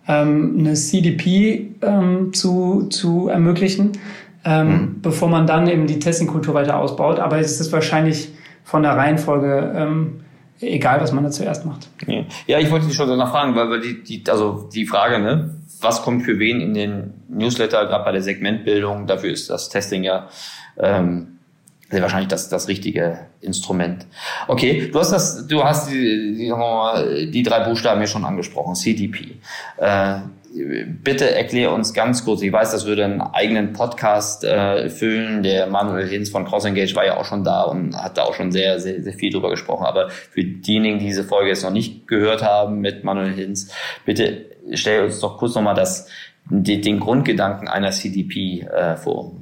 ähm, 0.07 0.57
eine 0.59 0.73
CDP 0.73 1.71
ähm, 1.81 2.33
zu, 2.33 2.87
zu 2.89 3.27
ermöglichen, 3.29 3.93
ähm, 4.43 4.67
mhm. 4.67 5.01
bevor 5.01 5.29
man 5.29 5.47
dann 5.47 5.67
eben 5.67 5.87
die 5.87 5.99
Testing-Kultur 5.99 6.53
weiter 6.53 6.77
ausbaut. 6.77 7.19
Aber 7.19 7.39
es 7.39 7.59
ist 7.59 7.71
wahrscheinlich 7.71 8.29
von 8.63 8.83
der 8.83 8.93
Reihenfolge 8.93 9.73
ähm, 9.75 10.21
egal, 10.61 11.01
was 11.01 11.11
man 11.11 11.23
da 11.23 11.31
zuerst 11.31 11.65
macht. 11.65 11.89
Ja, 12.47 12.59
ich 12.59 12.69
wollte 12.71 12.87
dich 12.87 12.95
schon 12.95 13.09
danach 13.09 13.31
fragen, 13.31 13.55
weil, 13.55 13.69
weil 13.69 13.81
die, 13.81 14.03
die, 14.03 14.23
also 14.29 14.69
die 14.73 14.85
Frage, 14.85 15.19
ne, 15.19 15.55
was 15.81 16.03
kommt 16.03 16.23
für 16.23 16.39
wen 16.39 16.61
in 16.61 16.73
den 16.73 17.13
Newsletter, 17.27 17.85
gerade 17.87 18.03
bei 18.03 18.11
der 18.11 18.21
Segmentbildung, 18.21 19.07
dafür 19.07 19.31
ist 19.31 19.49
das 19.49 19.69
Testing 19.69 20.03
ja 20.03 20.27
ähm, 20.77 21.39
sehr 21.89 22.01
wahrscheinlich 22.01 22.29
das, 22.29 22.49
das 22.49 22.67
richtige 22.67 23.19
Instrument. 23.41 24.05
Okay, 24.47 24.89
du 24.91 24.99
hast 24.99 25.11
das, 25.11 25.47
du 25.47 25.63
hast 25.63 25.91
die, 25.91 26.35
die, 26.37 27.31
die 27.31 27.43
drei 27.43 27.67
Buchstaben 27.67 27.99
hier 27.99 28.07
schon 28.07 28.23
angesprochen, 28.23 28.75
CDP. 28.75 29.37
Äh, 29.77 30.19
bitte 31.03 31.33
erklär 31.33 31.71
uns 31.71 31.93
ganz 31.93 32.25
kurz, 32.25 32.41
ich 32.41 32.51
weiß, 32.51 32.71
das 32.71 32.85
würde 32.85 33.05
einen 33.05 33.21
eigenen 33.21 33.73
Podcast 33.73 34.43
äh, 34.43 34.89
füllen, 34.89 35.43
der 35.43 35.67
Manuel 35.67 36.07
Hinz 36.07 36.29
von 36.29 36.45
CrossEngage 36.45 36.95
war 36.95 37.05
ja 37.05 37.17
auch 37.17 37.25
schon 37.25 37.43
da 37.43 37.63
und 37.63 37.95
hat 37.95 38.17
da 38.17 38.23
auch 38.23 38.33
schon 38.33 38.51
sehr, 38.51 38.79
sehr, 38.79 39.01
sehr 39.01 39.13
viel 39.13 39.31
drüber 39.31 39.49
gesprochen, 39.49 39.85
aber 39.85 40.09
für 40.09 40.43
diejenigen, 40.43 40.99
die 40.99 41.05
diese 41.05 41.23
Folge 41.23 41.49
jetzt 41.49 41.63
noch 41.63 41.71
nicht 41.71 42.07
gehört 42.07 42.43
haben 42.43 42.79
mit 42.81 43.03
Manuel 43.03 43.33
Hinz, 43.33 43.71
bitte 44.05 44.45
stell 44.73 45.05
uns 45.05 45.19
doch 45.19 45.37
kurz 45.37 45.55
nochmal 45.55 45.75
das, 45.75 46.07
den 46.49 46.99
Grundgedanken 46.99 47.67
einer 47.67 47.91
CDP 47.91 48.61
äh, 48.61 48.97
vor 48.97 49.33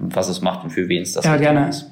was 0.00 0.28
es 0.28 0.40
macht 0.40 0.64
und 0.64 0.70
für 0.70 0.88
wen 0.88 1.02
es 1.02 1.12
das 1.12 1.24
ja, 1.24 1.36
gerne. 1.36 1.68
ist. 1.68 1.90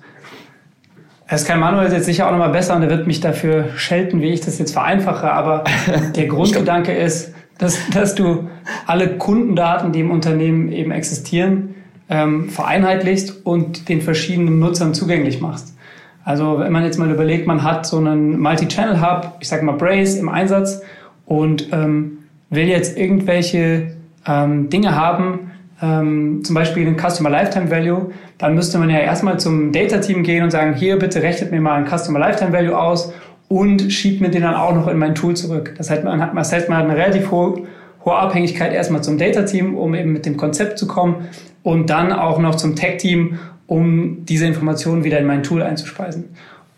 Es 1.27 1.45
kann 1.45 1.61
Manuel 1.61 1.93
jetzt 1.93 2.07
sicher 2.07 2.27
auch 2.27 2.31
nochmal 2.31 2.51
besser 2.51 2.75
und 2.75 2.83
er 2.83 2.89
wird 2.89 3.07
mich 3.07 3.21
dafür 3.21 3.69
schelten, 3.77 4.23
wie 4.23 4.31
ich 4.31 4.41
das 4.41 4.59
jetzt 4.59 4.73
vereinfache, 4.73 5.31
aber 5.31 5.65
der 6.17 6.27
Grundgedanke 6.27 6.93
ist, 6.93 7.35
dass, 7.59 7.79
dass 7.91 8.15
du 8.15 8.49
alle 8.87 9.19
Kundendaten, 9.19 9.93
die 9.93 10.01
im 10.01 10.11
Unternehmen 10.11 10.73
eben 10.73 10.91
existieren, 10.91 11.75
ähm, 12.09 12.49
vereinheitlichst 12.49 13.45
und 13.45 13.89
den 13.89 14.01
verschiedenen 14.01 14.59
Nutzern 14.59 14.95
zugänglich 14.95 15.41
machst. 15.41 15.75
Also 16.25 16.59
wenn 16.59 16.73
man 16.73 16.85
jetzt 16.85 16.99
mal 16.99 17.11
überlegt, 17.11 17.47
man 17.47 17.63
hat 17.63 17.87
so 17.87 17.99
einen 17.99 18.39
Multi-Channel-Hub, 18.39 19.37
ich 19.41 19.49
sage 19.49 19.65
mal 19.65 19.73
Brace 19.73 20.17
im 20.17 20.29
Einsatz 20.29 20.83
und 21.27 21.69
ähm, 21.73 22.19
will 22.51 22.69
jetzt 22.69 22.99
irgendwelche 22.99 23.97
ähm, 24.27 24.69
Dinge 24.71 24.95
haben, 24.95 25.51
ähm, 25.81 26.43
zum 26.45 26.55
Beispiel 26.55 26.85
den 26.85 26.97
Customer 26.99 27.31
Lifetime 27.31 27.71
Value, 27.71 28.11
dann 28.37 28.55
müsste 28.55 28.79
man 28.79 28.91
ja 28.91 28.99
erstmal 28.99 29.39
zum 29.39 29.73
Data 29.73 29.99
Team 29.99 30.23
gehen 30.23 30.45
und 30.45 30.51
sagen, 30.51 30.75
hier 30.75 30.99
bitte 30.99 31.23
rechnet 31.23 31.51
mir 31.51 31.61
mal 31.61 31.77
ein 31.77 31.87
Customer 31.87 32.19
Lifetime 32.19 32.53
Value 32.53 32.79
aus 32.79 33.13
und 33.49 33.93
schiebt 33.93 34.21
mir 34.21 34.31
den 34.31 34.43
dann 34.43 34.55
auch 34.55 34.75
noch 34.75 34.89
in 34.89 34.99
mein 34.99 35.15
Tool 35.15 35.35
zurück. 35.35 35.75
Das 35.79 35.91
heißt, 35.91 36.05
man 36.05 36.21
hat, 36.21 36.37
das 36.37 36.53
heißt, 36.53 36.69
man 36.69 36.79
hat 36.79 36.85
eine 36.85 36.97
relativ 36.97 37.31
hohe, 37.31 37.63
hohe 38.05 38.15
Abhängigkeit 38.15 38.73
erstmal 38.73 39.03
zum 39.03 39.19
Data-Team, 39.19 39.77
um 39.77 39.95
eben 39.95 40.13
mit 40.13 40.27
dem 40.27 40.37
Konzept 40.37 40.79
zu 40.79 40.87
kommen 40.87 41.29
und 41.63 41.91
dann 41.91 42.13
auch 42.13 42.39
noch 42.39 42.57
zum 42.57 42.77
Tech-Team, 42.77 43.39
um 43.67 44.25
diese 44.25 44.47
Informationen 44.47 45.05
wieder 45.05 45.19
in 45.19 45.27
mein 45.27 45.43
Tool 45.43 45.63
einzuspeisen. 45.63 46.25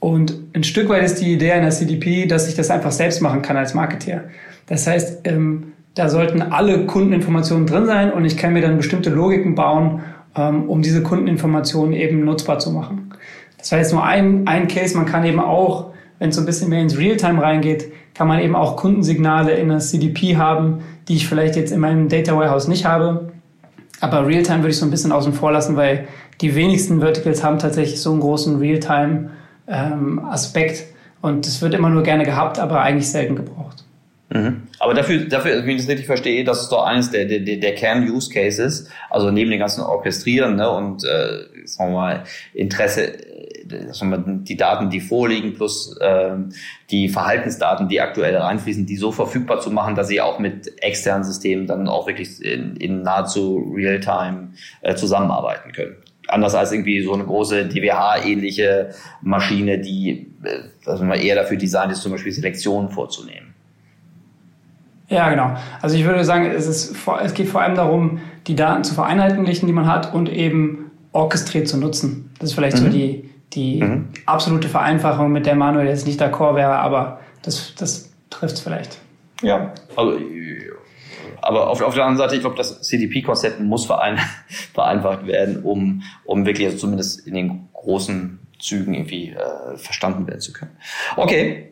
Und 0.00 0.35
ein 0.54 0.64
Stück 0.64 0.88
weit 0.88 1.04
ist 1.04 1.20
die 1.20 1.33
Idee 1.33 1.52
einer 1.52 1.70
CDP, 1.70 2.26
dass 2.26 2.48
ich 2.48 2.54
das 2.54 2.70
einfach 2.70 2.90
selbst 2.90 3.20
machen 3.20 3.42
kann 3.42 3.56
als 3.56 3.74
Marketeer. 3.74 4.24
Das 4.66 4.87
heißt, 4.87 5.20
ähm, 5.24 5.72
da 5.94 6.09
sollten 6.09 6.40
alle 6.40 6.87
Kundeninformationen 6.87 7.66
drin 7.66 7.87
sein 7.87 8.12
und 8.12 8.24
ich 8.24 8.37
kann 8.37 8.52
mir 8.52 8.62
dann 8.62 8.76
bestimmte 8.76 9.11
Logiken 9.11 9.54
bauen, 9.54 10.00
ähm, 10.37 10.68
um 10.68 10.83
diese 10.83 11.02
Kundeninformationen 11.02 11.92
eben 11.92 12.24
nutzbar 12.24 12.59
zu 12.59 12.70
machen. 12.70 13.12
Das 13.59 13.72
war 13.72 13.78
jetzt 13.78 13.92
nur 13.92 14.02
ein, 14.02 14.46
ein 14.46 14.68
Case. 14.68 14.96
Man 14.96 15.06
kann 15.06 15.24
eben 15.24 15.40
auch, 15.40 15.92
wenn 16.20 16.30
es 16.30 16.37
so 16.37 16.42
ein 16.42 16.46
bisschen 16.46 16.68
mehr 16.68 16.80
ins 16.80 16.96
Realtime 16.96 17.42
reingeht, 17.42 17.90
kann 18.14 18.28
man 18.28 18.38
eben 18.38 18.54
auch 18.54 18.76
Kundensignale 18.76 19.54
in 19.54 19.68
der 19.68 19.80
CDP 19.80 20.37
haben, 20.37 20.83
die 21.09 21.16
ich 21.16 21.26
vielleicht 21.26 21.56
jetzt 21.56 21.72
in 21.72 21.80
meinem 21.80 22.09
Data 22.09 22.37
Warehouse 22.37 22.68
nicht 22.68 22.85
habe. 22.85 23.33
Aber 24.00 24.28
Realtime 24.28 24.59
würde 24.59 24.68
ich 24.68 24.78
so 24.78 24.85
ein 24.85 24.92
bisschen 24.92 25.11
außen 25.11 25.33
vor 25.33 25.50
lassen, 25.50 25.74
weil 25.76 26.06
die 26.40 26.54
wenigsten 26.54 27.00
Verticals 27.00 27.42
haben 27.42 27.59
tatsächlich 27.59 28.00
so 28.00 28.12
einen 28.12 28.20
großen 28.20 28.59
Realtime-Aspekt. 28.59 30.78
Ähm, 30.78 30.85
und 31.22 31.46
es 31.46 31.61
wird 31.61 31.74
immer 31.74 31.90
nur 31.90 32.02
gerne 32.02 32.24
gehabt, 32.24 32.59
aber 32.59 32.80
eigentlich 32.80 33.11
selten 33.11 33.37
gebraucht. 33.37 33.85
Mhm. 34.32 34.68
Aber 34.78 34.94
dafür, 34.94 35.24
dafür, 35.24 35.66
wenn 35.66 35.70
ich 35.70 35.82
das 35.82 35.88
richtig 35.88 36.06
verstehe, 36.06 36.44
das 36.44 36.62
ist 36.62 36.68
doch 36.70 36.84
eines 36.84 37.10
der, 37.10 37.24
der, 37.24 37.40
der 37.40 37.74
Kern-Use-Cases, 37.74 38.88
also 39.10 39.32
neben 39.32 39.50
den 39.50 39.58
ganzen 39.58 39.82
Orchestrieren 39.82 40.54
ne, 40.54 40.70
und 40.70 41.02
äh, 41.04 41.66
sagen 41.66 41.92
wir 41.92 41.96
mal 41.96 42.24
Interesse, 42.54 43.12
äh, 43.12 43.92
sagen 43.92 44.10
wir 44.10 44.18
die 44.44 44.56
Daten, 44.56 44.88
die 44.88 45.00
vorliegen, 45.00 45.54
plus 45.54 45.96
äh, 46.00 46.36
die 46.90 47.08
Verhaltensdaten, 47.08 47.88
die 47.88 48.00
aktuell 48.00 48.36
reinfließen, 48.36 48.86
die 48.86 48.96
so 48.96 49.10
verfügbar 49.10 49.60
zu 49.60 49.72
machen, 49.72 49.96
dass 49.96 50.06
sie 50.06 50.20
auch 50.20 50.38
mit 50.38 50.80
externen 50.80 51.24
Systemen 51.24 51.66
dann 51.66 51.88
auch 51.88 52.06
wirklich 52.06 52.40
in, 52.44 52.76
in 52.76 53.02
nahezu 53.02 53.72
Real-Time 53.74 54.52
äh, 54.82 54.94
zusammenarbeiten 54.94 55.72
können 55.72 55.96
anders 56.28 56.54
als 56.54 56.70
irgendwie 56.70 57.02
so 57.02 57.12
eine 57.12 57.24
große 57.24 57.66
DWH-ähnliche 57.66 58.90
Maschine, 59.20 59.80
die 59.80 60.30
wir, 60.40 61.14
eher 61.14 61.34
dafür 61.34 61.56
designt 61.56 61.90
ist, 61.90 62.02
zum 62.02 62.12
Beispiel 62.12 62.30
Selektionen 62.30 62.90
vorzunehmen. 62.90 63.49
Ja, 65.11 65.29
genau. 65.29 65.57
Also 65.83 65.96
ich 65.96 66.05
würde 66.05 66.25
sagen, 66.25 66.46
es, 66.46 66.66
ist, 66.66 66.96
es 67.23 67.35
geht 67.35 67.49
vor 67.49 67.61
allem 67.61 67.75
darum, 67.75 68.20
die 68.46 68.55
Daten 68.55 68.85
zu 68.85 68.94
vereinheitlichen, 68.94 69.66
die 69.66 69.73
man 69.73 69.87
hat 69.87 70.14
und 70.14 70.31
eben 70.31 70.92
orchestriert 71.12 71.68
zu 71.68 71.77
nutzen. 71.77 72.31
Das 72.38 72.51
ist 72.51 72.55
vielleicht 72.55 72.79
mhm. 72.79 72.85
so 72.85 72.88
die, 72.88 73.31
die 73.53 73.83
mhm. 73.83 74.09
absolute 74.25 74.68
Vereinfachung, 74.68 75.33
mit 75.33 75.46
der 75.46 75.57
Manuel 75.57 75.88
jetzt 75.88 76.07
nicht 76.07 76.23
d'accord 76.23 76.55
wäre, 76.55 76.79
aber 76.79 77.18
das, 77.42 77.75
das 77.75 78.12
trifft 78.31 78.55
es 78.55 78.61
vielleicht. 78.61 78.99
Ja, 79.42 79.75
also, 79.96 80.16
aber 81.42 81.68
auf, 81.68 81.83
auf 81.83 81.94
der 81.94 82.05
anderen 82.05 82.18
Seite, 82.18 82.37
ich 82.37 82.42
glaube, 82.42 82.57
das 82.57 82.81
CDP-Konzept 82.83 83.59
muss 83.59 83.87
verein, 83.87 84.18
vereinfacht 84.75 85.27
werden, 85.27 85.64
um, 85.64 86.03
um 86.25 86.46
wirklich 86.46 86.68
also 86.68 86.79
zumindest 86.79 87.27
in 87.27 87.35
den 87.35 87.68
großen 87.73 88.38
Zügen 88.61 88.94
irgendwie 88.94 89.31
äh, 89.31 89.77
verstanden 89.77 90.29
werden 90.29 90.40
zu 90.40 90.53
können. 90.53 90.77
Okay, 91.16 91.69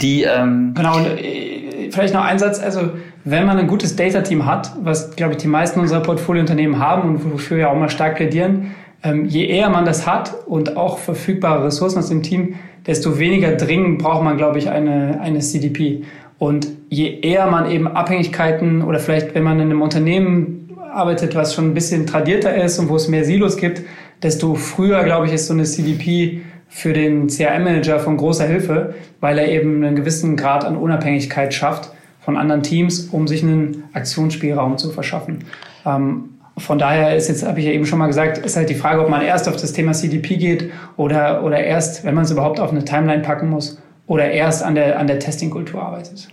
die 0.00 0.22
ähm 0.22 0.74
genau 0.74 0.96
und 0.96 1.06
äh, 1.06 1.90
vielleicht 1.90 2.14
noch 2.14 2.24
ein 2.24 2.38
Satz. 2.38 2.60
Also 2.60 2.90
wenn 3.24 3.46
man 3.46 3.58
ein 3.58 3.66
gutes 3.66 3.96
Data 3.96 4.20
Team 4.20 4.46
hat 4.46 4.72
was 4.82 5.16
glaube 5.16 5.32
ich 5.32 5.38
die 5.38 5.48
meisten 5.48 5.80
unserer 5.80 6.00
Portfoliounternehmen 6.00 6.78
haben 6.78 7.08
und 7.08 7.32
wofür 7.32 7.58
wir 7.58 7.70
auch 7.70 7.76
mal 7.76 7.88
stark 7.88 8.16
plädieren 8.16 8.74
ähm, 9.02 9.26
je 9.26 9.46
eher 9.46 9.70
man 9.70 9.84
das 9.84 10.06
hat 10.06 10.34
und 10.46 10.76
auch 10.76 10.98
verfügbare 10.98 11.66
Ressourcen 11.66 11.98
aus 11.98 12.08
dem 12.08 12.22
Team 12.22 12.54
desto 12.86 13.18
weniger 13.18 13.52
dringend 13.52 14.02
braucht 14.02 14.22
man 14.22 14.36
glaube 14.36 14.58
ich 14.58 14.68
eine 14.68 15.20
eine 15.20 15.40
CDP 15.40 16.02
und 16.38 16.68
je 16.88 17.20
eher 17.20 17.46
man 17.46 17.70
eben 17.70 17.86
Abhängigkeiten 17.86 18.82
oder 18.82 18.98
vielleicht 18.98 19.34
wenn 19.34 19.42
man 19.42 19.60
in 19.60 19.70
einem 19.70 19.82
Unternehmen 19.82 20.76
arbeitet 20.92 21.34
was 21.34 21.54
schon 21.54 21.66
ein 21.70 21.74
bisschen 21.74 22.06
tradierter 22.06 22.54
ist 22.54 22.78
und 22.78 22.88
wo 22.88 22.96
es 22.96 23.08
mehr 23.08 23.24
Silos 23.24 23.56
gibt 23.56 23.82
desto 24.22 24.54
früher 24.54 25.04
glaube 25.04 25.26
ich 25.26 25.32
ist 25.32 25.46
so 25.46 25.54
eine 25.54 25.64
CDP 25.64 26.42
für 26.68 26.92
den 26.92 27.28
CRM-Manager 27.28 28.00
von 28.00 28.16
großer 28.16 28.46
Hilfe, 28.46 28.94
weil 29.20 29.38
er 29.38 29.48
eben 29.48 29.84
einen 29.84 29.96
gewissen 29.96 30.36
Grad 30.36 30.64
an 30.64 30.76
Unabhängigkeit 30.76 31.54
schafft 31.54 31.90
von 32.20 32.36
anderen 32.36 32.62
Teams, 32.62 33.08
um 33.12 33.28
sich 33.28 33.42
einen 33.42 33.84
Aktionsspielraum 33.92 34.78
zu 34.78 34.90
verschaffen. 34.90 35.44
Ähm, 35.86 36.30
von 36.56 36.78
daher 36.78 37.16
ist 37.16 37.28
jetzt, 37.28 37.44
habe 37.44 37.60
ich 37.60 37.66
ja 37.66 37.72
eben 37.72 37.84
schon 37.84 37.98
mal 37.98 38.06
gesagt, 38.06 38.38
ist 38.38 38.56
halt 38.56 38.70
die 38.70 38.74
Frage, 38.74 39.02
ob 39.02 39.08
man 39.08 39.22
erst 39.22 39.48
auf 39.48 39.56
das 39.56 39.72
Thema 39.72 39.92
CDP 39.92 40.36
geht 40.36 40.70
oder, 40.96 41.42
oder 41.42 41.58
erst, 41.58 42.04
wenn 42.04 42.14
man 42.14 42.24
es 42.24 42.30
überhaupt 42.30 42.60
auf 42.60 42.70
eine 42.70 42.84
Timeline 42.84 43.22
packen 43.22 43.50
muss, 43.50 43.78
oder 44.06 44.30
erst 44.30 44.62
an 44.62 44.74
der, 44.74 44.98
an 44.98 45.06
der 45.06 45.18
Testing-Kultur 45.18 45.82
arbeitet. 45.82 46.28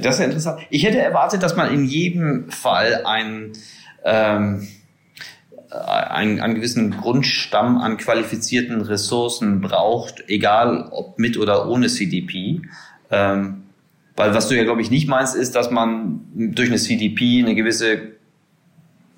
Das 0.00 0.14
ist 0.14 0.20
ja 0.20 0.26
interessant. 0.26 0.60
Ich 0.70 0.84
hätte 0.84 0.98
erwartet, 0.98 1.42
dass 1.42 1.56
man 1.56 1.72
in 1.72 1.84
jedem 1.84 2.50
Fall 2.50 3.02
ein, 3.04 3.52
ähm, 4.04 4.66
einen, 5.70 6.40
einen 6.40 6.54
gewissen 6.54 6.92
Grundstamm 6.92 7.78
an 7.78 7.96
qualifizierten 7.96 8.80
Ressourcen 8.80 9.60
braucht, 9.60 10.24
egal 10.28 10.88
ob 10.90 11.18
mit 11.18 11.36
oder 11.38 11.68
ohne 11.68 11.88
CDP. 11.88 12.62
Ähm, 13.10 13.62
weil 14.16 14.34
was 14.34 14.48
du 14.48 14.56
ja, 14.56 14.64
glaube 14.64 14.82
ich, 14.82 14.90
nicht 14.90 15.08
meinst, 15.08 15.36
ist, 15.36 15.54
dass 15.54 15.70
man 15.70 16.20
durch 16.34 16.68
eine 16.68 16.78
CDP 16.78 17.40
eine 17.40 17.54
gewisse 17.54 18.17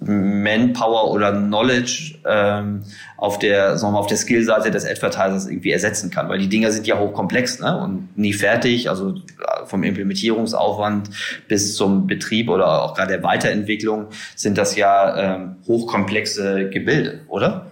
Manpower 0.00 1.10
oder 1.10 1.32
Knowledge 1.32 2.14
ähm, 2.26 2.82
auf 3.18 3.38
der, 3.38 3.76
sagen 3.76 3.92
wir 3.92 3.96
mal, 3.96 4.00
auf 4.00 4.06
der 4.06 4.16
Skillseite 4.16 4.70
des 4.70 4.86
Advertisers 4.86 5.46
irgendwie 5.46 5.72
ersetzen 5.72 6.10
kann, 6.10 6.28
weil 6.30 6.38
die 6.38 6.48
Dinger 6.48 6.72
sind 6.72 6.86
ja 6.86 6.98
hochkomplex 6.98 7.60
ne? 7.60 7.78
und 7.78 8.16
nie 8.16 8.32
fertig, 8.32 8.88
also 8.88 9.10
äh, 9.10 9.66
vom 9.66 9.82
Implementierungsaufwand 9.82 11.10
bis 11.48 11.76
zum 11.76 12.06
Betrieb 12.06 12.48
oder 12.48 12.82
auch 12.82 12.94
gerade 12.94 13.12
der 13.12 13.22
Weiterentwicklung 13.22 14.06
sind 14.36 14.56
das 14.56 14.74
ja 14.74 15.34
ähm, 15.36 15.56
hochkomplexe 15.66 16.70
Gebilde, 16.70 17.20
oder? 17.28 17.70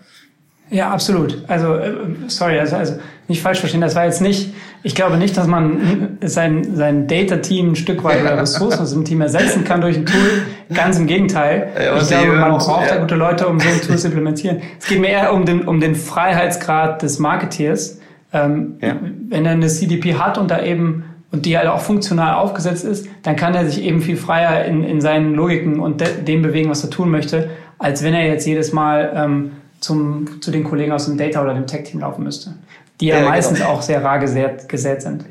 Ja, 0.71 0.91
absolut. 0.91 1.45
Also, 1.49 1.77
äh, 1.77 1.95
sorry, 2.27 2.59
also, 2.59 2.77
also 2.77 2.99
nicht 3.27 3.41
falsch 3.41 3.61
verstehen, 3.61 3.81
das 3.81 3.95
war 3.95 4.05
jetzt 4.05 4.21
nicht, 4.21 4.53
ich 4.83 4.95
glaube 4.95 5.17
nicht, 5.17 5.37
dass 5.37 5.47
man 5.47 6.19
sein, 6.25 6.77
sein 6.77 7.07
Data-Team 7.07 7.73
ein 7.73 7.77
Stück 7.77 8.05
weit 8.05 8.21
oder 8.23 8.39
Ressourcen 8.39 8.81
aus 8.81 8.93
dem 8.93 9.05
Team 9.05 9.21
ersetzen 9.21 9.65
kann 9.65 9.81
durch 9.81 9.97
ein 9.97 10.07
Tool. 10.07 10.43
Ganz 10.73 10.99
im 10.99 11.07
Gegenteil. 11.07 11.69
Ja, 11.77 11.97
ich 11.97 12.09
glaube, 12.09 12.33
man 12.33 12.53
braucht 12.53 12.89
ja. 12.89 12.95
da 12.95 13.01
gute 13.01 13.17
Leute, 13.17 13.49
um 13.49 13.59
so 13.59 13.69
ein 13.69 13.81
Tool 13.81 13.99
zu 13.99 14.07
implementieren. 14.07 14.59
Es 14.79 14.87
geht 14.87 15.01
mir 15.01 15.09
eher 15.09 15.35
um 15.35 15.45
den, 15.45 15.67
um 15.67 15.81
den 15.81 15.95
Freiheitsgrad 15.95 17.03
des 17.03 17.19
Marketeers. 17.19 17.99
Ähm, 18.33 18.77
ja. 18.81 18.97
Wenn 19.29 19.47
er 19.47 19.53
eine 19.53 19.67
CDP 19.67 20.15
hat 20.15 20.39
und 20.39 20.51
da 20.51 20.63
eben 20.63 21.05
und 21.31 21.45
die 21.45 21.59
halt 21.59 21.69
auch 21.69 21.81
funktional 21.81 22.35
aufgesetzt 22.35 22.85
ist, 22.85 23.07
dann 23.23 23.37
kann 23.37 23.55
er 23.55 23.67
sich 23.67 23.83
eben 23.83 24.01
viel 24.01 24.17
freier 24.17 24.65
in, 24.65 24.83
in 24.83 25.01
seinen 25.01 25.35
Logiken 25.35 25.81
und 25.81 26.01
de, 26.01 26.23
dem 26.23 26.43
bewegen, 26.43 26.71
was 26.71 26.83
er 26.85 26.91
tun 26.91 27.11
möchte, 27.11 27.51
als 27.79 28.03
wenn 28.03 28.15
er 28.15 28.27
jetzt 28.27 28.47
jedes 28.47 28.73
Mal 28.73 29.13
ähm, 29.15 29.51
zum, 29.81 30.41
zu 30.41 30.51
den 30.51 30.65
Kollegen 30.65 30.93
aus 30.93 31.05
dem 31.05 31.19
Data 31.19 31.43
oder 31.43 31.55
dem 31.55 31.67
Tech-Team 31.67 32.01
laufen 32.01 32.25
müsste. 32.25 32.55
Die 33.01 33.07
ja, 33.07 33.21
ja 33.21 33.29
meistens 33.29 33.59
genau. 33.59 33.71
auch 33.71 33.83
sehr 33.83 34.03
rar 34.03 34.19
gesät, 34.19 34.69
gesät 34.69 35.03
sind. 35.03 35.25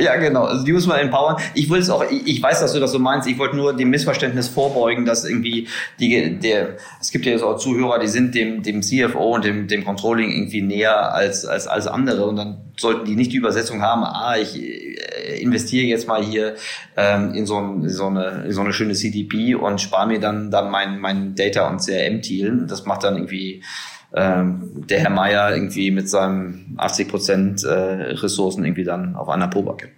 Ja, 0.00 0.16
genau. 0.16 0.44
Also 0.44 0.64
die 0.64 0.72
muss 0.72 0.86
man 0.86 0.98
empowern. 0.98 1.36
Ich 1.54 1.68
will 1.68 1.78
es 1.78 1.90
auch, 1.90 2.02
ich, 2.10 2.26
ich 2.26 2.42
weiß, 2.42 2.60
dass 2.60 2.72
du 2.72 2.80
das 2.80 2.92
so 2.92 2.98
meinst. 2.98 3.28
Ich 3.28 3.38
wollte 3.38 3.56
nur 3.56 3.76
dem 3.76 3.90
Missverständnis 3.90 4.48
vorbeugen, 4.48 5.04
dass 5.04 5.24
irgendwie 5.24 5.68
die, 5.98 6.38
der, 6.38 6.76
es 7.00 7.10
gibt 7.10 7.26
ja 7.26 7.32
jetzt 7.32 7.42
auch 7.42 7.58
Zuhörer, 7.58 7.98
die 7.98 8.08
sind 8.08 8.34
dem, 8.34 8.62
dem 8.62 8.82
CFO 8.82 9.34
und 9.34 9.44
dem, 9.44 9.68
dem 9.68 9.84
Controlling 9.84 10.30
irgendwie 10.30 10.62
näher 10.62 11.12
als, 11.12 11.44
als 11.44 11.66
als 11.66 11.86
andere 11.86 12.24
und 12.24 12.36
dann 12.36 12.72
sollten 12.78 13.04
die 13.04 13.14
nicht 13.14 13.32
die 13.32 13.36
Übersetzung 13.36 13.82
haben, 13.82 14.04
ah, 14.04 14.36
ich 14.38 14.56
äh, 14.56 15.42
investiere 15.42 15.84
jetzt 15.84 16.08
mal 16.08 16.24
hier 16.24 16.54
ähm, 16.96 17.34
in, 17.34 17.44
so 17.44 17.58
ein, 17.58 17.88
so, 17.90 18.06
eine, 18.06 18.44
in 18.46 18.52
so 18.52 18.62
eine 18.62 18.72
schöne 18.72 18.94
CDP 18.94 19.54
und 19.54 19.82
spare 19.82 20.06
mir 20.06 20.18
dann, 20.18 20.50
dann 20.50 20.70
mein, 20.70 20.98
mein 20.98 21.34
Data- 21.34 21.68
und 21.68 21.80
CRM-Teal. 21.80 22.66
Das 22.66 22.86
macht 22.86 23.04
dann 23.04 23.16
irgendwie 23.16 23.62
ähm, 24.14 24.86
der 24.88 25.00
Herr 25.00 25.10
Meier 25.10 25.54
irgendwie 25.54 25.90
mit 25.90 26.08
seinen 26.08 26.74
80 26.78 27.08
Prozent 27.08 27.64
äh, 27.64 27.70
Ressourcen 27.70 28.64
irgendwie 28.64 28.84
dann 28.84 29.14
auf 29.14 29.28
einer 29.28 29.48
Pobacke. 29.48 29.88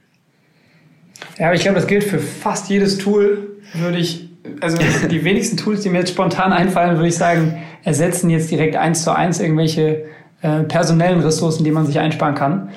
Ja, 1.38 1.46
aber 1.46 1.54
ich 1.54 1.62
glaube, 1.62 1.76
das 1.76 1.86
gilt 1.86 2.04
für 2.04 2.18
fast 2.18 2.68
jedes 2.68 2.98
Tool, 2.98 3.56
würde 3.74 3.98
ich, 3.98 4.28
also 4.60 4.76
die 5.08 5.24
wenigsten 5.24 5.56
Tools, 5.56 5.80
die 5.80 5.88
mir 5.88 6.00
jetzt 6.00 6.10
spontan 6.10 6.52
einfallen, 6.52 6.96
würde 6.96 7.08
ich 7.08 7.16
sagen, 7.16 7.62
ersetzen 7.84 8.28
jetzt 8.30 8.50
direkt 8.50 8.76
eins 8.76 9.02
zu 9.02 9.14
eins 9.14 9.40
irgendwelche 9.40 10.04
äh, 10.42 10.62
personellen 10.64 11.20
Ressourcen, 11.20 11.64
die 11.64 11.70
man 11.70 11.86
sich 11.86 11.98
einsparen 11.98 12.34
kann. 12.34 12.70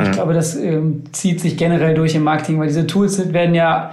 Ich 0.00 0.08
mhm. 0.08 0.12
glaube, 0.12 0.34
das 0.34 0.56
ähm, 0.56 1.04
zieht 1.12 1.40
sich 1.40 1.56
generell 1.56 1.94
durch 1.94 2.14
im 2.14 2.24
Marketing, 2.24 2.58
weil 2.58 2.68
diese 2.68 2.86
Tools 2.86 3.16
sind, 3.16 3.32
werden 3.32 3.54
ja 3.54 3.92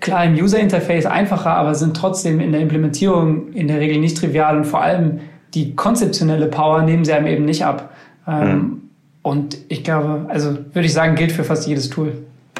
klar 0.00 0.24
im 0.24 0.34
User 0.34 0.58
Interface 0.58 1.06
einfacher, 1.06 1.50
aber 1.50 1.74
sind 1.74 1.96
trotzdem 1.96 2.40
in 2.40 2.52
der 2.52 2.60
Implementierung 2.60 3.52
in 3.52 3.68
der 3.68 3.80
Regel 3.80 3.98
nicht 3.98 4.16
trivial 4.16 4.56
und 4.56 4.64
vor 4.64 4.82
allem 4.82 5.20
die 5.54 5.74
konzeptionelle 5.74 6.46
Power 6.46 6.82
nehmen 6.82 7.04
sie 7.04 7.12
einem 7.12 7.26
eben 7.26 7.44
nicht 7.44 7.64
ab. 7.64 7.94
Ähm, 8.26 8.48
mhm. 8.48 8.82
Und 9.22 9.58
ich 9.68 9.82
glaube, 9.82 10.26
also 10.28 10.56
würde 10.72 10.86
ich 10.86 10.92
sagen, 10.92 11.16
gilt 11.16 11.32
für 11.32 11.44
fast 11.44 11.66
jedes 11.66 11.90
Tool. 11.90 12.12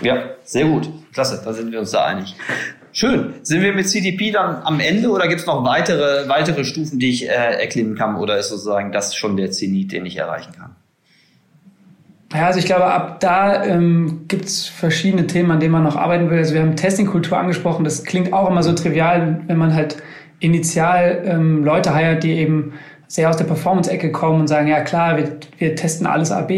Ja, 0.03 0.17
sehr 0.45 0.67
gut. 0.67 0.89
Klasse, 1.13 1.41
da 1.45 1.53
sind 1.53 1.73
wir 1.73 1.81
uns 1.81 1.93
da 1.93 2.05
einig. 2.05 2.35
Schön. 2.93 3.35
Sind 3.43 3.63
wir 3.63 3.75
mit 3.75 3.89
CDP 3.89 4.31
dann 4.31 4.63
am 4.65 4.81
Ende 4.81 5.11
oder 5.11 5.29
gibt 5.29 5.43
es 5.43 5.47
noch 5.47 5.65
weitere, 5.65 6.29
weitere 6.29 6.65
Stufen, 6.65 6.99
die 6.99 7.11
ich 7.11 7.29
äh, 7.29 7.61
erklimmen 7.61 7.95
kann? 7.95 8.17
Oder 8.17 8.39
ist 8.39 8.49
sozusagen 8.49 8.91
das 8.91 9.15
schon 9.15 9.37
der 9.37 9.51
Zenit, 9.51 9.93
den 9.93 10.07
ich 10.07 10.17
erreichen 10.17 10.53
kann? 10.59 10.75
Ja, 12.33 12.47
also 12.47 12.59
ich 12.59 12.65
glaube, 12.65 12.87
ab 12.87 13.21
da 13.21 13.65
ähm, 13.65 14.25
gibt 14.29 14.47
es 14.47 14.67
verschiedene 14.67 15.27
Themen, 15.27 15.51
an 15.51 15.61
denen 15.61 15.73
man 15.73 15.85
noch 15.85 15.97
arbeiten 15.97 16.31
will. 16.31 16.39
Also 16.39 16.55
wir 16.55 16.63
haben 16.63 16.75
Testing-Kultur 16.75 17.39
angesprochen. 17.39 17.85
Das 17.85 18.03
klingt 18.05 18.33
auch 18.33 18.51
immer 18.51 18.63
so 18.63 18.73
trivial, 18.73 19.43
wenn 19.47 19.59
man 19.59 19.75
halt 19.75 19.97
initial 20.41 21.23
ähm, 21.25 21.65
Leute 21.65 21.95
heiert, 21.95 22.23
die 22.23 22.33
eben 22.33 22.75
sehr 23.09 23.31
aus 23.31 23.37
der 23.37 23.45
Performance-Ecke 23.45 24.11
kommen 24.13 24.41
und 24.41 24.49
sagen, 24.49 24.69
ja 24.69 24.81
klar, 24.81 25.17
wir, 25.17 25.37
wir 25.59 25.77
testen 25.77 26.07
alles 26.07 26.33
AB. 26.33 26.51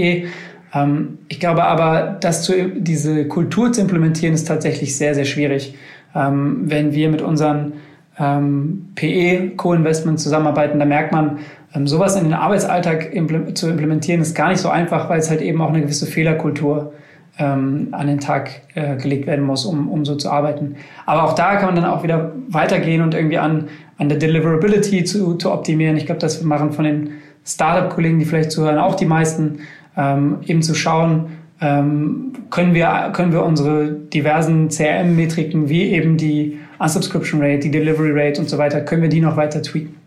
Ähm, 0.74 1.18
ich 1.28 1.40
glaube 1.40 1.64
aber, 1.64 2.16
das 2.20 2.42
zu, 2.42 2.52
diese 2.70 3.26
Kultur 3.28 3.72
zu 3.72 3.80
implementieren, 3.80 4.34
ist 4.34 4.48
tatsächlich 4.48 4.96
sehr, 4.96 5.14
sehr 5.14 5.24
schwierig. 5.24 5.74
Ähm, 6.14 6.62
wenn 6.64 6.92
wir 6.92 7.10
mit 7.10 7.22
unseren 7.22 7.74
ähm, 8.18 8.88
PE-Co-Investments 8.94 10.22
zusammenarbeiten, 10.22 10.78
da 10.78 10.84
merkt 10.84 11.12
man, 11.12 11.38
ähm, 11.74 11.86
sowas 11.86 12.16
in 12.16 12.24
den 12.24 12.34
Arbeitsalltag 12.34 13.12
impl 13.12 13.54
zu 13.54 13.68
implementieren, 13.68 14.20
ist 14.20 14.34
gar 14.34 14.48
nicht 14.48 14.60
so 14.60 14.70
einfach, 14.70 15.08
weil 15.10 15.18
es 15.18 15.30
halt 15.30 15.42
eben 15.42 15.60
auch 15.60 15.68
eine 15.68 15.82
gewisse 15.82 16.06
Fehlerkultur 16.06 16.92
ähm, 17.38 17.88
an 17.92 18.06
den 18.06 18.18
Tag 18.18 18.50
äh, 18.74 18.96
gelegt 18.96 19.26
werden 19.26 19.44
muss, 19.44 19.64
um, 19.64 19.88
um 19.88 20.04
so 20.04 20.16
zu 20.16 20.30
arbeiten. 20.30 20.76
Aber 21.06 21.24
auch 21.24 21.34
da 21.34 21.56
kann 21.56 21.66
man 21.66 21.76
dann 21.76 21.84
auch 21.84 22.02
wieder 22.02 22.32
weitergehen 22.48 23.02
und 23.02 23.14
irgendwie 23.14 23.38
an, 23.38 23.68
an 23.96 24.08
der 24.08 24.18
Deliverability 24.18 25.04
zu, 25.04 25.34
zu 25.34 25.52
optimieren. 25.52 25.96
Ich 25.96 26.06
glaube, 26.06 26.20
das 26.20 26.42
machen 26.42 26.72
von 26.72 26.84
den 26.84 27.10
Startup-Kollegen, 27.44 28.18
die 28.18 28.24
vielleicht 28.24 28.50
zuhören, 28.50 28.78
auch 28.78 28.94
die 28.94 29.06
meisten, 29.06 29.60
ähm, 29.96 30.38
eben 30.46 30.62
zu 30.62 30.74
schauen, 30.74 31.26
ähm, 31.60 32.32
können, 32.50 32.74
wir, 32.74 33.10
können 33.12 33.32
wir 33.32 33.44
unsere 33.44 33.90
diversen 33.90 34.68
CRM-Metriken 34.68 35.68
wie 35.68 35.84
eben 35.92 36.16
die 36.16 36.58
Unsubscription 36.78 37.40
Rate, 37.42 37.58
die 37.60 37.70
Delivery 37.70 38.12
Rate 38.12 38.40
und 38.40 38.48
so 38.48 38.58
weiter, 38.58 38.80
können 38.80 39.02
wir 39.02 39.08
die 39.08 39.20
noch 39.20 39.36
weiter 39.36 39.62
tweaken. 39.62 39.97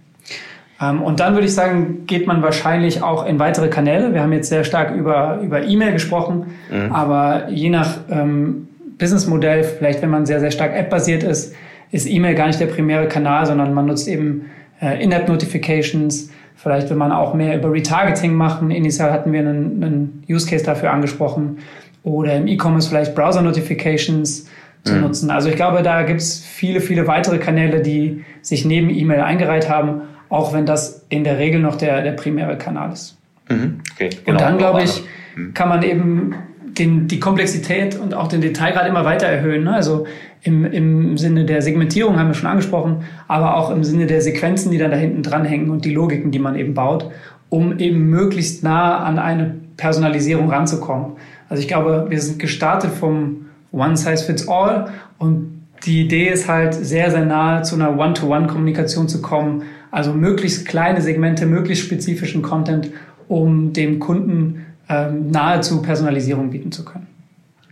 Ähm, 0.82 1.02
und 1.02 1.20
dann 1.20 1.34
würde 1.34 1.46
ich 1.46 1.54
sagen, 1.54 2.06
geht 2.08 2.28
man 2.28 2.42
wahrscheinlich 2.42 3.04
auch 3.04 3.26
in 3.26 3.40
weitere 3.40 3.70
Kanäle. 3.70 4.14
Wir 4.14 4.22
haben 4.22 4.34
jetzt 4.34 4.50
sehr 4.50 4.64
stark 4.64 4.96
über, 4.96 5.40
über 5.42 5.64
E-Mail 5.64 5.94
gesprochen, 5.94 6.48
mhm. 6.72 6.92
aber 6.92 7.50
je 7.50 7.70
nach 7.70 7.98
ähm, 8.10 8.68
Businessmodell, 8.98 9.64
vielleicht 9.64 10.02
wenn 10.02 10.10
man 10.10 10.26
sehr, 10.26 10.40
sehr 10.40 10.52
stark 10.52 10.76
App-basiert 10.76 11.24
ist, 11.24 11.56
ist 11.92 12.10
E-Mail 12.10 12.36
gar 12.36 12.48
nicht 12.48 12.60
der 12.60 12.68
primäre 12.68 13.08
Kanal, 13.08 13.46
sondern 13.46 13.74
man 13.74 13.86
nutzt 13.86 14.08
eben 14.08 14.46
äh, 14.82 15.04
In-App-Notifications. 15.04 16.32
Vielleicht 16.56 16.90
will 16.90 16.98
man 16.98 17.12
auch 17.12 17.34
mehr 17.34 17.58
über 17.58 17.72
Retargeting 17.72 18.34
machen. 18.34 18.72
Initial 18.72 19.12
hatten 19.12 19.34
wir 19.34 19.40
einen, 19.40 19.84
einen 19.84 20.24
Use 20.30 20.48
Case 20.48 20.64
dafür 20.64 20.92
angesprochen. 20.92 21.58
Oder 22.04 22.38
im 22.38 22.48
E-Commerce 22.48 22.90
vielleicht 22.90 23.14
Browser-Notifications 23.16 24.48
zu 24.84 24.94
mhm. 24.94 25.02
nutzen. 25.02 25.30
Also 25.30 25.50
ich 25.50 25.56
glaube, 25.56 25.84
da 25.84 26.04
gibt 26.04 26.22
es 26.22 26.40
viele, 26.40 26.80
viele 26.80 27.08
weitere 27.08 27.40
Kanäle, 27.40 27.82
die 27.82 28.24
sich 28.42 28.66
neben 28.66 28.90
E-Mail 28.90 29.22
eingereiht 29.22 29.70
haben 29.70 30.02
auch 30.32 30.54
wenn 30.54 30.66
das 30.66 31.06
in 31.10 31.24
der 31.24 31.38
Regel 31.38 31.62
noch 31.62 31.76
der, 31.76 32.02
der 32.02 32.14
primäre 32.14 32.58
Kanal 32.58 32.94
ist. 32.94 33.18
Mhm. 33.50 33.82
Okay, 33.94 34.10
genau. 34.10 34.32
Und 34.32 34.42
dann, 34.42 34.58
glaube 34.58 34.82
ich, 34.82 35.04
mhm. 35.36 35.54
kann 35.54 35.70
man 35.70 35.84
eben 35.84 36.34
den, 36.78 37.08
die 37.08 37.20
Komplexität 37.20 38.00
und 38.00 38.14
auch 38.14 38.28
den 38.28 38.40
Detailgrad 38.40 38.88
immer 38.88 39.04
weiter 39.04 39.28
erhöhen. 39.28 39.66
Ne? 39.66 39.74
Also 39.74 40.08
im, 40.42 40.66
im 40.66 41.18
Sinne 41.18 41.44
der 41.46 41.62
Segmentierung 41.62 42.18
haben 42.18 42.28
wir 42.30 42.34
schon 42.34 42.50
angesprochen, 42.50 43.04
aber 43.28 43.58
auch 43.58 43.72
im 43.72 43.84
Sinne 43.84 44.08
der 44.08 44.22
Sequenzen, 44.22 44.72
die 44.72 44.78
dann 44.78 44.90
da 44.90 44.98
hinten 44.98 45.22
dranhängen 45.22 45.70
und 45.70 45.84
die 45.84 45.94
Logiken, 45.94 46.32
die 46.32 46.40
man 46.40 46.56
eben 46.56 46.74
baut, 46.74 47.12
um 47.50 47.78
eben 47.78 48.10
möglichst 48.10 48.64
nah 48.64 49.00
an 49.00 49.20
eine 49.20 49.56
Personalisierung 49.76 50.50
ranzukommen. 50.50 51.18
Also 51.50 51.62
ich 51.62 51.68
glaube, 51.68 52.06
wir 52.08 52.22
sind 52.22 52.40
gestartet 52.40 52.92
vom 52.92 53.48
One 53.74 53.98
Size 53.98 54.24
Fits 54.24 54.48
All 54.48 54.94
und 55.18 55.62
die 55.86 56.02
Idee 56.02 56.30
ist 56.30 56.48
halt 56.48 56.74
sehr, 56.74 57.12
sehr 57.12 57.26
nahe 57.26 57.64
zu 57.64 57.76
einer 57.76 57.98
One-to-One-Kommunikation 57.98 59.10
zu 59.10 59.22
kommen, 59.22 59.64
also 59.92 60.14
möglichst 60.14 60.66
kleine 60.68 61.02
Segmente, 61.02 61.46
möglichst 61.46 61.86
spezifischen 61.86 62.42
Content, 62.42 62.90
um 63.28 63.74
dem 63.74 64.00
Kunden 64.00 64.66
ähm, 64.90 65.30
nahezu 65.30 65.82
Personalisierung 65.82 66.50
bieten 66.50 66.72
zu 66.72 66.84
können. 66.86 67.08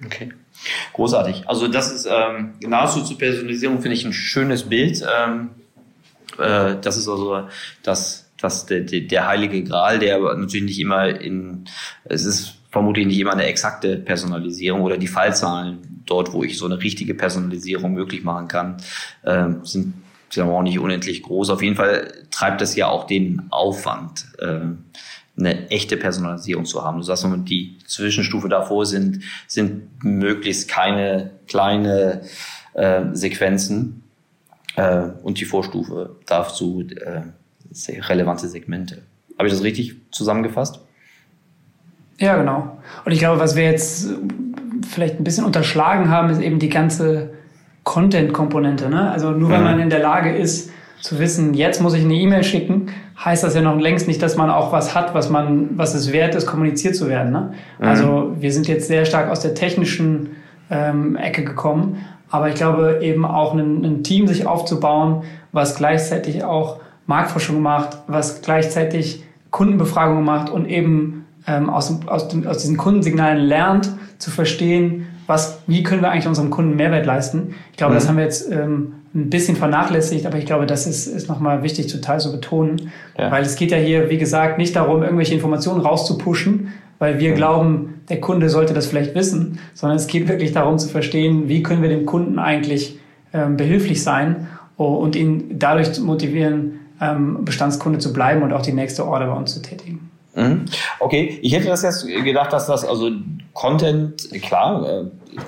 Okay. 0.06 0.32
Großartig. 0.94 1.44
Also 1.48 1.68
das 1.68 1.92
ist 1.92 2.08
ähm, 2.10 2.54
nahezu 2.62 3.02
zur 3.02 3.18
Personalisierung 3.18 3.82
finde 3.82 3.96
ich 3.96 4.06
ein 4.06 4.14
schönes 4.14 4.64
Bild. 4.64 5.02
Ähm, 5.02 5.50
äh, 6.38 6.76
das 6.82 6.98
ist 6.98 7.08
also 7.08 7.48
das, 7.84 8.30
das 8.40 8.66
der, 8.66 8.82
der, 8.82 9.28
heilige 9.28 9.64
Gral, 9.64 10.00
der 10.00 10.18
aber 10.18 10.36
natürlich 10.36 10.66
nicht 10.66 10.80
immer 10.80 11.08
in 11.08 11.66
es 12.04 12.26
ist 12.26 12.56
vermutlich 12.72 13.08
nicht 13.08 13.20
immer 13.20 13.34
eine 13.34 13.46
exakte 13.46 13.98
Personalisierung 13.98 14.82
oder 14.82 14.98
die 14.98 15.08
Fallzahlen 15.08 16.04
dort, 16.06 16.34
wo 16.34 16.44
ich 16.44 16.58
so 16.58 16.66
eine 16.66 16.82
richtige 16.82 17.16
Personalisierung 17.16 17.94
möglich 17.94 18.24
machen 18.24 18.48
kann, 18.48 18.78
äh, 19.24 19.48
sind 19.64 19.94
ist 20.30 20.36
ja 20.36 20.46
auch 20.46 20.62
nicht 20.62 20.80
unendlich 20.80 21.24
groß. 21.24 21.50
Auf 21.50 21.62
jeden 21.62 21.76
Fall 21.76 22.12
treibt 22.32 22.62
es 22.62 22.76
ja 22.76 22.88
auch 22.88 23.06
den 23.06 23.48
Aufwand, 23.50 24.26
äh, 24.40 24.60
eine 25.38 25.70
echte 25.70 25.98
Personalisierung 25.98 26.66
zu 26.66 26.84
haben. 26.84 26.98
Du 26.98 27.04
sagst, 27.04 27.26
die 27.46 27.78
Zwischenstufe 27.88 28.50
davor 28.50 28.86
sind, 28.86 29.24
sind 29.48 30.04
möglichst 30.04 30.70
keine 30.70 31.32
kleine 31.48 32.22
äh, 32.74 33.06
Sequenzen 33.14 34.04
äh, 34.76 35.04
und 35.24 35.40
die 35.40 35.46
Vorstufe 35.46 36.18
dazu 36.26 36.86
äh, 36.90 37.22
relevante 38.02 38.48
Segmente. 38.48 39.02
Habe 39.38 39.48
ich 39.48 39.54
das 39.54 39.64
richtig 39.64 39.96
zusammengefasst? 40.12 40.82
Ja, 42.20 42.36
genau. 42.36 42.78
Und 43.06 43.14
ich 43.14 43.20
glaube, 43.20 43.40
was 43.40 43.56
wir 43.56 43.64
jetzt 43.64 44.10
vielleicht 44.88 45.20
ein 45.20 45.24
bisschen 45.24 45.46
unterschlagen 45.46 46.10
haben, 46.10 46.30
ist 46.30 46.42
eben 46.42 46.60
die 46.60 46.70
ganze 46.70 47.32
Content-Komponente. 47.90 48.88
Ne? 48.88 49.10
Also 49.10 49.32
nur 49.32 49.50
wenn 49.50 49.64
man 49.64 49.80
in 49.80 49.90
der 49.90 50.00
Lage 50.00 50.30
ist 50.30 50.70
zu 51.02 51.18
wissen, 51.18 51.56
jetzt 51.56 51.82
muss 51.82 51.96
ich 51.96 52.04
eine 52.04 52.14
E-Mail 52.14 52.44
schicken, 52.44 52.92
heißt 53.26 53.44
das 53.44 53.56
ja 53.56 53.62
noch 53.62 53.80
längst 53.80 54.08
nicht, 54.08 54.22
dass 54.22 54.38
man 54.38 54.52
auch 54.52 54.72
was 54.72 54.94
hat, 54.94 55.16
was 55.16 55.32
man, 55.32 55.70
was 55.72 55.96
es 55.96 56.14
wert 56.14 56.36
ist, 56.36 56.46
kommuniziert 56.46 56.96
zu 56.96 57.10
werden. 57.10 57.32
Ne? 57.32 57.54
Mhm. 57.80 57.88
Also 57.88 58.36
wir 58.40 58.54
sind 58.54 58.68
jetzt 58.68 58.88
sehr 58.88 59.06
stark 59.06 59.32
aus 59.32 59.40
der 59.40 59.56
technischen 59.56 60.36
ähm, 60.70 61.16
Ecke 61.16 61.44
gekommen, 61.44 61.98
aber 62.30 62.50
ich 62.50 62.56
glaube 62.56 63.00
eben 63.02 63.26
auch 63.26 63.56
ein, 63.56 63.84
ein 63.84 64.04
Team 64.04 64.28
sich 64.28 64.46
aufzubauen, 64.46 65.24
was 65.52 65.76
gleichzeitig 65.76 66.44
auch 66.44 66.80
Marktforschung 67.08 67.60
macht, 67.60 67.98
was 68.06 68.44
gleichzeitig 68.44 69.24
Kundenbefragungen 69.50 70.24
macht 70.24 70.52
und 70.52 70.68
eben 70.68 71.26
ähm, 71.48 71.72
aus, 71.72 71.92
aus, 72.06 72.28
aus 72.46 72.58
diesen 72.60 72.78
Kundensignalen 72.78 73.40
lernt, 73.40 73.90
zu 74.20 74.30
verstehen, 74.30 75.08
was, 75.30 75.60
wie 75.68 75.84
können 75.84 76.02
wir 76.02 76.10
eigentlich 76.10 76.28
unserem 76.28 76.50
Kunden 76.50 76.76
Mehrwert 76.76 77.06
leisten. 77.06 77.54
Ich 77.70 77.78
glaube, 77.78 77.94
mhm. 77.94 77.98
das 77.98 78.08
haben 78.08 78.18
wir 78.18 78.24
jetzt 78.24 78.52
ähm, 78.52 78.96
ein 79.14 79.30
bisschen 79.30 79.56
vernachlässigt, 79.56 80.26
aber 80.26 80.40
ich 80.40 80.48
glaube, 80.48 80.66
das 80.66 80.88
ist, 80.88 81.06
ist 81.06 81.30
nochmal 81.30 81.62
wichtig 81.62 81.86
total 81.86 82.20
zu 82.20 82.32
betonen, 82.32 82.92
ja. 83.16 83.30
weil 83.30 83.44
es 83.44 83.56
geht 83.56 83.70
ja 83.70 83.78
hier, 83.78 84.10
wie 84.10 84.18
gesagt, 84.18 84.58
nicht 84.58 84.76
darum, 84.76 85.04
irgendwelche 85.04 85.36
Informationen 85.36 85.82
rauszupushen, 85.82 86.74
weil 86.98 87.20
wir 87.20 87.32
mhm. 87.32 87.36
glauben, 87.36 88.02
der 88.10 88.20
Kunde 88.20 88.50
sollte 88.50 88.74
das 88.74 88.88
vielleicht 88.88 89.14
wissen, 89.14 89.60
sondern 89.76 89.98
es 89.98 90.08
geht 90.08 90.28
wirklich 90.28 90.52
darum 90.52 90.80
zu 90.80 90.90
verstehen, 90.90 91.48
wie 91.48 91.62
können 91.62 91.84
wir 91.84 91.90
dem 91.90 92.08
Kunden 92.08 92.40
eigentlich 92.40 92.98
ähm, 93.32 93.56
behilflich 93.56 94.02
sein 94.02 94.48
und 94.78 95.16
ihn 95.16 95.60
dadurch 95.60 96.00
motivieren, 96.00 96.80
ähm, 97.00 97.46
Bestandskunde 97.46 98.00
zu 98.00 98.14
bleiben 98.14 98.42
und 98.42 98.52
auch 98.52 98.64
die 98.64 98.74
nächste 98.74 99.06
Order 99.06 99.28
bei 99.28 99.34
uns 99.34 99.54
zu 99.54 99.62
tätigen. 99.62 100.10
Mhm. 100.36 100.66
Okay, 101.00 101.38
ich 101.44 101.54
hätte 101.54 101.68
das 101.68 101.84
jetzt 101.84 102.08
gedacht, 102.08 102.52
dass 102.52 102.66
das 102.66 102.84
also 102.84 103.12
Content, 103.54 104.30
klar, 104.42 104.88
äh, 104.88 105.06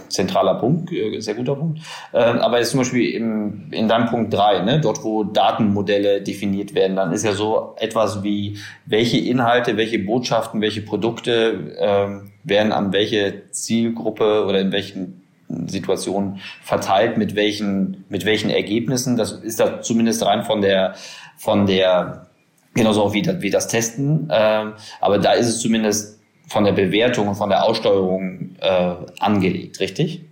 zentraler 0.09 0.55
Punkt, 0.55 0.91
äh, 0.91 1.19
sehr 1.19 1.35
guter 1.35 1.55
Punkt. 1.55 1.79
Äh, 2.13 2.19
aber 2.19 2.59
jetzt 2.59 2.71
zum 2.71 2.79
Beispiel 2.79 3.11
im, 3.11 3.67
in 3.71 3.87
deinem 3.87 4.07
Punkt 4.07 4.33
drei, 4.33 4.59
ne, 4.61 4.79
dort 4.79 5.03
wo 5.03 5.23
Datenmodelle 5.23 6.21
definiert 6.21 6.75
werden, 6.75 6.95
dann 6.95 7.11
ist 7.11 7.23
ja 7.23 7.33
so 7.33 7.73
etwas 7.77 8.23
wie, 8.23 8.57
welche 8.85 9.17
Inhalte, 9.17 9.77
welche 9.77 9.99
Botschaften, 9.99 10.61
welche 10.61 10.81
Produkte 10.81 11.75
ähm, 11.79 12.31
werden 12.43 12.71
an 12.71 12.91
welche 12.93 13.49
Zielgruppe 13.51 14.45
oder 14.45 14.59
in 14.59 14.71
welchen 14.71 15.21
Situationen 15.67 16.39
verteilt, 16.63 17.17
mit 17.17 17.35
welchen, 17.35 18.05
mit 18.09 18.25
welchen 18.25 18.49
Ergebnissen. 18.49 19.17
Das 19.17 19.31
ist 19.31 19.59
da 19.59 19.81
zumindest 19.81 20.25
rein 20.25 20.43
von 20.43 20.61
der, 20.61 20.95
von 21.37 21.65
der, 21.65 22.27
genauso 22.73 23.03
auch 23.03 23.13
wie, 23.13 23.25
wie 23.41 23.49
das 23.49 23.67
Testen. 23.67 24.29
Ähm, 24.31 24.73
aber 24.99 25.17
da 25.17 25.33
ist 25.33 25.47
es 25.47 25.59
zumindest 25.59 26.20
von 26.51 26.65
der 26.65 26.73
Bewertung 26.73 27.29
und 27.29 27.35
von 27.35 27.49
der 27.49 27.63
Aussteuerung 27.63 28.55
äh, 28.59 28.93
angelegt, 29.19 29.79
richtig? 29.79 30.25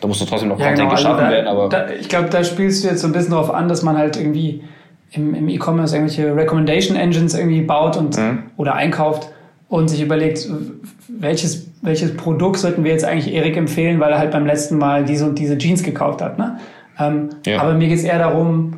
Da 0.00 0.08
muss 0.08 0.24
trotzdem 0.24 0.48
noch 0.48 0.58
ja, 0.58 0.68
Content 0.68 0.90
genau. 0.90 0.90
Also 0.90 1.02
geschaffen 1.02 1.24
also 1.24 1.30
da, 1.30 1.36
werden, 1.36 1.46
aber. 1.46 1.68
Da, 1.68 1.90
ich 1.90 2.08
glaube, 2.08 2.30
da 2.30 2.42
spielst 2.42 2.82
du 2.82 2.88
jetzt 2.88 3.00
so 3.00 3.06
ein 3.06 3.12
bisschen 3.12 3.32
darauf 3.32 3.52
an, 3.52 3.68
dass 3.68 3.82
man 3.82 3.98
halt 3.98 4.16
irgendwie 4.16 4.64
im, 5.12 5.34
im 5.34 5.48
E-Commerce 5.50 5.94
irgendwelche 5.94 6.34
Recommendation 6.34 6.96
Engines 6.96 7.34
irgendwie 7.34 7.60
baut 7.60 7.98
und 7.98 8.16
mhm. 8.16 8.44
oder 8.56 8.74
einkauft 8.74 9.28
und 9.68 9.88
sich 9.88 10.00
überlegt, 10.00 10.48
welches, 11.08 11.68
welches 11.82 12.16
Produkt 12.16 12.56
sollten 12.58 12.84
wir 12.84 12.92
jetzt 12.92 13.04
eigentlich 13.04 13.34
Erik 13.34 13.58
empfehlen, 13.58 14.00
weil 14.00 14.12
er 14.12 14.18
halt 14.18 14.30
beim 14.30 14.46
letzten 14.46 14.78
Mal 14.78 15.04
diese 15.04 15.26
und 15.26 15.38
diese 15.38 15.58
Jeans 15.58 15.82
gekauft 15.82 16.22
hat. 16.22 16.38
Ne? 16.38 16.58
Ähm, 16.98 17.28
ja. 17.44 17.60
Aber 17.60 17.74
mir 17.74 17.88
geht 17.88 17.98
es 17.98 18.04
eher 18.04 18.18
darum, 18.18 18.76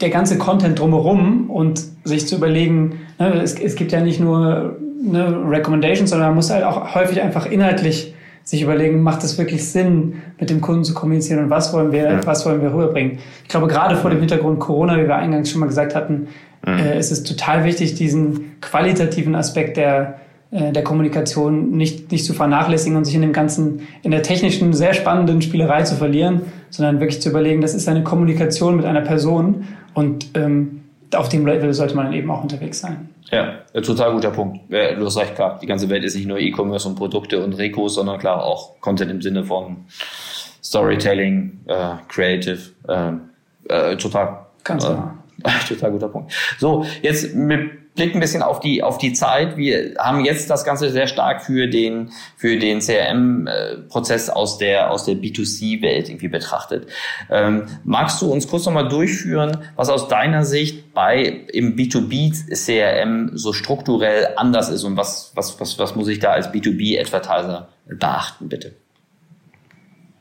der 0.00 0.10
ganze 0.10 0.38
Content 0.38 0.78
drumherum 0.78 1.50
und 1.50 1.82
sich 2.04 2.28
zu 2.28 2.36
überlegen, 2.36 3.00
ne, 3.18 3.34
es, 3.42 3.58
es 3.58 3.74
gibt 3.74 3.92
ja 3.92 4.00
nicht 4.00 4.20
nur 4.20 4.76
ne, 5.06 5.42
Recommendations, 5.48 6.10
sondern 6.10 6.28
man 6.28 6.36
muss 6.36 6.50
halt 6.50 6.64
auch 6.64 6.94
häufig 6.94 7.20
einfach 7.20 7.46
inhaltlich 7.46 8.14
sich 8.46 8.62
überlegen, 8.62 9.02
macht 9.02 9.24
es 9.24 9.38
wirklich 9.38 9.68
Sinn, 9.68 10.22
mit 10.38 10.50
dem 10.50 10.60
Kunden 10.60 10.84
zu 10.84 10.94
kommunizieren 10.94 11.42
und 11.42 11.50
was 11.50 11.72
wollen 11.72 11.90
wir, 11.90 12.04
ja. 12.04 12.26
was 12.26 12.46
wollen 12.46 12.62
wir 12.62 12.72
rüberbringen. 12.72 13.18
Ich 13.42 13.48
glaube, 13.48 13.66
gerade 13.66 13.96
vor 13.96 14.08
dem 14.08 14.20
Hintergrund 14.20 14.60
Corona, 14.60 14.96
wie 14.98 15.08
wir 15.08 15.16
eingangs 15.16 15.50
schon 15.50 15.60
mal 15.60 15.66
gesagt 15.66 15.96
hatten, 15.96 16.28
mhm. 16.64 16.78
äh, 16.78 16.96
ist 16.96 17.10
es 17.10 17.24
total 17.24 17.64
wichtig, 17.64 17.96
diesen 17.96 18.60
qualitativen 18.60 19.34
Aspekt 19.34 19.76
der, 19.76 20.18
äh, 20.52 20.70
der 20.70 20.84
Kommunikation 20.84 21.72
nicht, 21.72 22.12
nicht 22.12 22.24
zu 22.24 22.34
vernachlässigen 22.34 22.96
und 22.96 23.04
sich 23.04 23.16
in 23.16 23.22
dem 23.22 23.32
ganzen, 23.32 23.80
in 24.04 24.12
der 24.12 24.22
technischen, 24.22 24.72
sehr 24.74 24.94
spannenden 24.94 25.42
Spielerei 25.42 25.82
zu 25.82 25.96
verlieren, 25.96 26.42
sondern 26.70 27.00
wirklich 27.00 27.20
zu 27.20 27.30
überlegen, 27.30 27.62
das 27.62 27.74
ist 27.74 27.88
eine 27.88 28.04
Kommunikation 28.04 28.76
mit 28.76 28.84
einer 28.84 29.00
Person 29.00 29.64
und 29.94 30.28
ähm, 30.34 30.82
auf 31.16 31.28
dem 31.28 31.46
Level 31.46 31.72
sollte 31.74 31.94
man 31.94 32.12
eben 32.12 32.30
auch 32.30 32.42
unterwegs 32.42 32.80
sein. 32.80 33.08
Ja, 33.30 33.58
total 33.80 34.12
guter 34.12 34.30
Punkt. 34.30 34.60
Du 34.70 35.04
hast 35.04 35.16
recht, 35.16 35.34
klar. 35.34 35.58
Die 35.60 35.66
ganze 35.66 35.88
Welt 35.88 36.04
ist 36.04 36.14
nicht 36.14 36.26
nur 36.26 36.38
E-Commerce 36.38 36.88
und 36.88 36.94
Produkte 36.94 37.42
und 37.42 37.54
Rekos, 37.54 37.94
sondern 37.94 38.18
klar 38.18 38.44
auch 38.44 38.80
Content 38.80 39.10
im 39.10 39.22
Sinne 39.22 39.44
von 39.44 39.86
Storytelling, 40.62 41.60
äh, 41.66 41.94
Creative. 42.08 42.58
Äh, 42.88 43.12
äh, 43.68 43.96
total, 43.96 44.46
Ganz 44.64 44.86
genau. 44.86 45.10
total 45.68 45.90
guter 45.92 46.08
Punkt. 46.08 46.32
So, 46.58 46.84
jetzt 47.02 47.34
mit 47.34 47.70
Blick 47.96 48.14
ein 48.14 48.20
bisschen 48.20 48.42
auf 48.42 48.60
die 48.60 48.82
auf 48.82 48.98
die 48.98 49.12
Zeit. 49.12 49.56
Wir 49.56 49.94
haben 49.98 50.24
jetzt 50.24 50.48
das 50.50 50.64
Ganze 50.64 50.90
sehr 50.90 51.06
stark 51.06 51.42
für 51.42 51.66
den 51.66 52.12
für 52.36 52.58
den 52.58 52.80
CRM-Prozess 52.80 54.30
aus 54.30 54.58
der 54.58 54.90
aus 54.90 55.04
der 55.04 55.16
B2C-Welt 55.16 56.08
irgendwie 56.08 56.28
betrachtet. 56.28 56.88
Ähm, 57.30 57.66
magst 57.84 58.22
du 58.22 58.30
uns 58.30 58.46
kurz 58.46 58.66
nochmal 58.66 58.88
durchführen, 58.88 59.58
was 59.74 59.88
aus 59.88 60.08
deiner 60.08 60.44
Sicht 60.44 60.94
bei 60.94 61.22
im 61.52 61.74
B2B 61.74 62.54
CRM 62.54 63.30
so 63.34 63.52
strukturell 63.52 64.28
anders 64.36 64.68
ist 64.68 64.84
und 64.84 64.96
was 64.96 65.32
was 65.34 65.58
was 65.58 65.78
was 65.78 65.96
muss 65.96 66.08
ich 66.08 66.20
da 66.20 66.30
als 66.30 66.52
B2B-Advertiser 66.52 67.68
beachten, 67.86 68.48
bitte? 68.48 68.74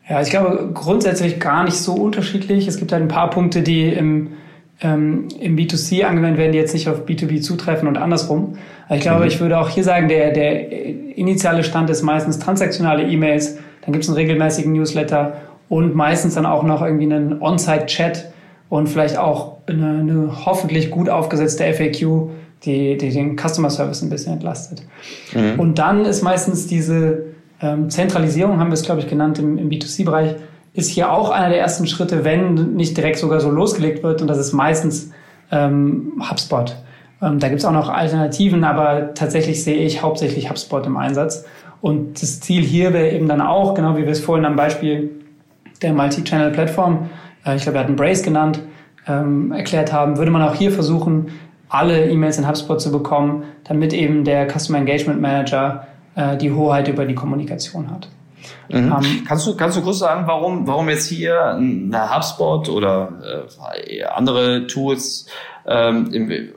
Ja, 0.07 0.21
ich 0.21 0.29
glaube 0.29 0.71
grundsätzlich 0.73 1.39
gar 1.39 1.63
nicht 1.63 1.77
so 1.77 1.93
unterschiedlich. 1.93 2.67
Es 2.67 2.77
gibt 2.77 2.91
halt 2.91 3.01
ein 3.01 3.07
paar 3.07 3.29
Punkte, 3.29 3.63
die 3.63 3.89
im 3.89 4.33
ähm, 4.81 5.27
im 5.39 5.55
B2C 5.55 6.03
angewendet 6.03 6.37
werden, 6.37 6.51
die 6.51 6.57
jetzt 6.57 6.73
nicht 6.73 6.89
auf 6.89 7.05
B2B 7.05 7.41
zutreffen 7.41 7.87
und 7.87 7.97
andersrum. 7.97 8.57
Also 8.87 8.95
ich 8.95 9.01
glaube, 9.01 9.21
mhm. 9.21 9.27
ich 9.27 9.39
würde 9.39 9.59
auch 9.59 9.69
hier 9.69 9.83
sagen, 9.83 10.09
der, 10.09 10.31
der 10.31 10.69
initiale 11.17 11.63
Stand 11.63 11.89
ist 11.89 12.01
meistens 12.01 12.39
transaktionale 12.39 13.03
E-Mails, 13.03 13.57
dann 13.81 13.93
gibt 13.93 14.03
es 14.03 14.09
einen 14.09 14.17
regelmäßigen 14.17 14.73
Newsletter 14.73 15.41
und 15.69 15.95
meistens 15.95 16.35
dann 16.35 16.45
auch 16.45 16.63
noch 16.63 16.81
irgendwie 16.81 17.05
einen 17.05 17.41
On-Site-Chat 17.41 18.31
und 18.69 18.87
vielleicht 18.87 19.17
auch 19.17 19.57
eine, 19.67 19.99
eine, 19.99 20.45
hoffentlich 20.45 20.91
gut 20.91 21.09
aufgesetzte 21.09 21.71
FAQ, 21.73 22.29
die, 22.63 22.97
die 22.97 23.09
den 23.09 23.37
Customer 23.37 23.69
Service 23.69 24.01
ein 24.01 24.09
bisschen 24.09 24.33
entlastet. 24.33 24.83
Mhm. 25.33 25.59
Und 25.59 25.79
dann 25.79 26.05
ist 26.05 26.21
meistens 26.23 26.67
diese 26.67 27.25
ähm, 27.61 27.89
Zentralisierung, 27.89 28.59
haben 28.59 28.69
wir 28.69 28.73
es, 28.73 28.83
glaube 28.83 29.01
ich, 29.01 29.07
genannt 29.07 29.39
im, 29.39 29.57
im 29.57 29.69
B2C-Bereich, 29.69 30.35
ist 30.75 30.89
hier 30.89 31.11
auch 31.11 31.31
einer 31.31 31.49
der 31.49 31.59
ersten 31.59 31.87
Schritte, 31.87 32.23
wenn 32.23 32.75
nicht 32.75 32.95
direkt 32.97 33.17
sogar 33.17 33.39
so 33.39 33.49
losgelegt 33.49 34.03
wird. 34.03 34.21
Und 34.21 34.27
das 34.27 34.37
ist 34.37 34.53
meistens 34.53 35.11
ähm, 35.51 36.21
HubSpot. 36.29 36.75
Ähm, 37.21 37.39
da 37.39 37.47
gibt 37.47 37.59
es 37.59 37.65
auch 37.65 37.71
noch 37.71 37.89
Alternativen, 37.89 38.63
aber 38.63 39.13
tatsächlich 39.13 39.63
sehe 39.63 39.77
ich 39.77 40.01
hauptsächlich 40.01 40.49
HubSpot 40.49 40.85
im 40.85 40.97
Einsatz. 40.97 41.45
Und 41.81 42.21
das 42.21 42.41
Ziel 42.41 42.63
hier 42.63 42.93
wäre 42.93 43.11
eben 43.11 43.27
dann 43.27 43.41
auch, 43.41 43.73
genau 43.73 43.95
wie 43.95 44.03
wir 44.03 44.11
es 44.11 44.19
vorhin 44.19 44.45
am 44.45 44.55
Beispiel 44.55 45.11
der 45.81 45.93
Multi-Channel-Plattform, 45.93 47.09
äh, 47.45 47.55
ich 47.55 47.63
glaube, 47.63 47.77
wir 47.77 47.81
hatten 47.81 47.95
Brace 47.95 48.23
genannt, 48.23 48.59
ähm, 49.07 49.51
erklärt 49.51 49.93
haben, 49.93 50.17
würde 50.17 50.31
man 50.31 50.41
auch 50.41 50.55
hier 50.55 50.71
versuchen, 50.71 51.27
alle 51.69 52.09
E-Mails 52.09 52.37
in 52.37 52.47
HubSpot 52.47 52.81
zu 52.81 52.91
bekommen, 52.91 53.43
damit 53.63 53.93
eben 53.93 54.23
der 54.23 54.47
Customer 54.49 54.79
Engagement 54.79 55.21
Manager 55.21 55.87
äh, 56.15 56.37
die 56.37 56.51
Hoheit 56.51 56.87
über 56.87 57.05
die 57.05 57.15
Kommunikation 57.15 57.91
hat. 57.91 58.09
Mhm. 58.69 58.75
Ähm, 58.75 59.23
kannst 59.27 59.47
du 59.47 59.55
kannst 59.55 59.77
du 59.77 59.81
kurz 59.81 59.99
sagen, 59.99 60.27
warum 60.27 60.67
warum 60.67 60.89
jetzt 60.89 61.07
hier 61.07 61.51
eine 61.51 62.15
HubSpot 62.15 62.69
oder 62.69 63.45
äh, 63.87 64.03
andere 64.03 64.67
Tools 64.67 65.27
ähm, 65.65 66.09
im, 66.11 66.31
äh, 66.31 66.53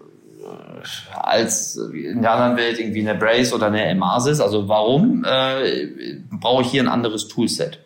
als 1.14 1.76
in 1.76 2.22
der 2.22 2.32
anderen 2.32 2.56
Welt 2.56 2.78
irgendwie 2.78 3.08
eine 3.08 3.18
Brace 3.18 3.52
oder 3.52 3.66
eine 3.66 3.84
Emasis? 3.86 4.40
Also 4.40 4.68
warum 4.68 5.24
äh, 5.24 5.88
brauche 6.30 6.62
ich 6.62 6.70
hier 6.70 6.82
ein 6.82 6.88
anderes 6.88 7.28
Toolset? 7.28 7.80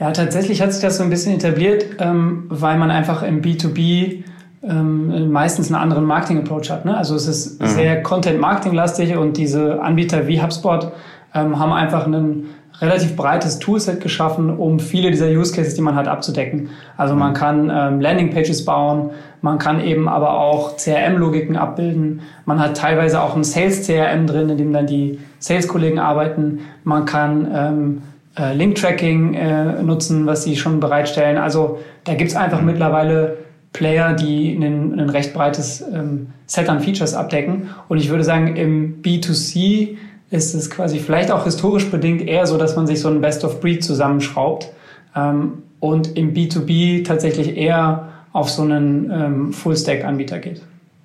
Ja, 0.00 0.10
tatsächlich 0.10 0.60
hat 0.60 0.72
sich 0.72 0.82
das 0.82 0.96
so 0.96 1.04
ein 1.04 1.10
bisschen 1.10 1.36
etabliert, 1.36 1.84
ähm, 2.00 2.46
weil 2.48 2.78
man 2.78 2.90
einfach 2.90 3.22
im 3.22 3.42
B2B 3.42 4.24
ähm, 4.62 5.30
meistens 5.30 5.68
einen 5.68 5.80
anderen 5.80 6.04
Marketing-Approach 6.04 6.70
hat. 6.70 6.84
Ne? 6.84 6.96
Also 6.96 7.14
es 7.14 7.28
ist 7.28 7.60
mhm. 7.60 7.66
sehr 7.66 8.02
Content-Marketing-lastig 8.02 9.16
und 9.16 9.36
diese 9.36 9.80
Anbieter 9.82 10.26
wie 10.26 10.40
HubSpot 10.40 10.92
ähm, 11.34 11.58
haben 11.58 11.72
einfach 11.72 12.06
ein 12.06 12.46
relativ 12.80 13.16
breites 13.16 13.58
Toolset 13.58 14.00
geschaffen, 14.00 14.50
um 14.50 14.80
viele 14.80 15.10
dieser 15.10 15.28
Use 15.28 15.54
Cases, 15.54 15.74
die 15.74 15.80
man 15.80 15.94
hat, 15.94 16.08
abzudecken. 16.08 16.70
Also 16.96 17.14
man 17.14 17.30
mhm. 17.30 17.34
kann 17.34 17.72
ähm, 17.72 18.00
Landingpages 18.00 18.64
bauen, 18.64 19.10
man 19.42 19.58
kann 19.58 19.80
eben 19.80 20.08
aber 20.08 20.40
auch 20.40 20.76
CRM-Logiken 20.76 21.56
abbilden. 21.56 22.22
Man 22.46 22.58
hat 22.58 22.76
teilweise 22.76 23.20
auch 23.20 23.36
ein 23.36 23.44
Sales-CRM 23.44 24.26
drin, 24.26 24.48
in 24.48 24.56
dem 24.56 24.72
dann 24.72 24.86
die 24.86 25.18
Sales-Kollegen 25.38 25.98
arbeiten. 25.98 26.60
Man 26.82 27.04
kann 27.04 27.48
ähm, 27.54 28.02
äh, 28.38 28.54
Link-Tracking 28.54 29.34
äh, 29.34 29.82
nutzen, 29.82 30.26
was 30.26 30.44
sie 30.44 30.56
schon 30.56 30.80
bereitstellen. 30.80 31.36
Also 31.36 31.78
da 32.04 32.14
gibt's 32.14 32.34
einfach 32.34 32.60
mhm. 32.60 32.66
mittlerweile 32.66 33.36
Player, 33.72 34.14
die 34.14 34.54
ein, 34.54 34.98
ein 34.98 35.10
recht 35.10 35.34
breites 35.34 35.84
ähm, 35.92 36.28
Set 36.46 36.68
an 36.68 36.80
Features 36.80 37.14
abdecken. 37.14 37.68
Und 37.88 37.98
ich 37.98 38.08
würde 38.08 38.24
sagen, 38.24 38.56
im 38.56 39.02
B2C 39.02 39.96
ist 40.34 40.52
es 40.52 40.68
quasi 40.68 40.98
vielleicht 40.98 41.30
auch 41.30 41.44
historisch 41.44 41.90
bedingt 41.90 42.20
eher 42.20 42.46
so, 42.46 42.58
dass 42.58 42.74
man 42.74 42.88
sich 42.88 43.00
so 43.00 43.08
ein 43.08 43.20
Best 43.20 43.44
of 43.44 43.60
Breed 43.60 43.84
zusammenschraubt 43.84 44.68
ähm, 45.14 45.62
und 45.78 46.18
im 46.18 46.34
B2B 46.34 47.04
tatsächlich 47.04 47.56
eher 47.56 48.08
auf 48.32 48.50
so 48.50 48.62
einen 48.62 49.10
ähm, 49.12 49.52
Full-Stack-Anbieter 49.52 50.40
geht. 50.40 50.60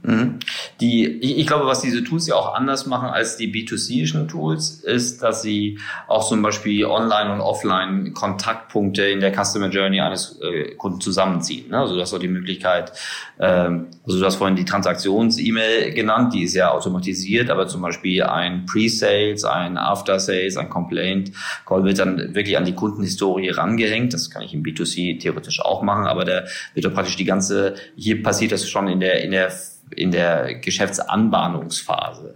Mhm. 0.09 0.39
Die, 0.81 1.05
ich, 1.05 1.45
glaube, 1.45 1.67
was 1.67 1.81
diese 1.81 2.03
Tools 2.03 2.25
ja 2.25 2.35
auch 2.35 2.55
anders 2.55 2.87
machen 2.87 3.09
als 3.09 3.37
die 3.37 3.51
B2C-ischen 3.51 4.27
Tools, 4.27 4.81
ist, 4.83 5.21
dass 5.21 5.43
sie 5.43 5.77
auch 6.07 6.27
zum 6.27 6.41
Beispiel 6.41 6.85
Online- 6.85 7.31
und 7.31 7.41
Offline-Kontaktpunkte 7.41 9.03
in 9.03 9.19
der 9.19 9.31
Customer 9.31 9.69
Journey 9.69 10.01
eines 10.01 10.39
äh, 10.41 10.73
Kunden 10.75 10.99
zusammenziehen. 10.99 11.69
Ne? 11.69 11.77
Also 11.77 11.93
du 11.93 12.01
hast 12.01 12.13
auch 12.13 12.19
die 12.19 12.27
Möglichkeit, 12.27 12.91
ähm, 13.39 13.87
also 14.05 14.19
du 14.19 14.25
hast 14.25 14.37
vorhin 14.37 14.55
die 14.55 14.65
Transaktions-E-Mail 14.65 15.93
genannt, 15.93 16.33
die 16.33 16.43
ist 16.43 16.55
ja 16.55 16.71
automatisiert, 16.71 17.51
aber 17.51 17.67
zum 17.67 17.83
Beispiel 17.83 18.23
ein 18.23 18.65
Pre-Sales, 18.65 19.45
ein 19.45 19.77
After-Sales, 19.77 20.57
ein 20.57 20.69
Complaint-Call 20.69 21.83
wird 21.83 21.99
dann 21.99 22.33
wirklich 22.33 22.57
an 22.57 22.65
die 22.65 22.73
Kundenhistorie 22.73 23.49
rangehängt. 23.49 24.13
Das 24.13 24.31
kann 24.31 24.41
ich 24.41 24.55
im 24.55 24.63
B2C 24.63 25.21
theoretisch 25.21 25.61
auch 25.61 25.83
machen, 25.83 26.07
aber 26.07 26.25
da 26.25 26.45
wird 26.73 26.85
doch 26.85 26.93
praktisch 26.93 27.15
die 27.15 27.25
ganze, 27.25 27.75
hier 27.95 28.23
passiert 28.23 28.51
das 28.51 28.67
schon 28.67 28.87
in 28.87 28.99
der, 28.99 29.23
in 29.23 29.31
der 29.31 29.51
in 29.95 30.11
der 30.11 30.55
Geschäftsanbahnungsphase. 30.55 32.35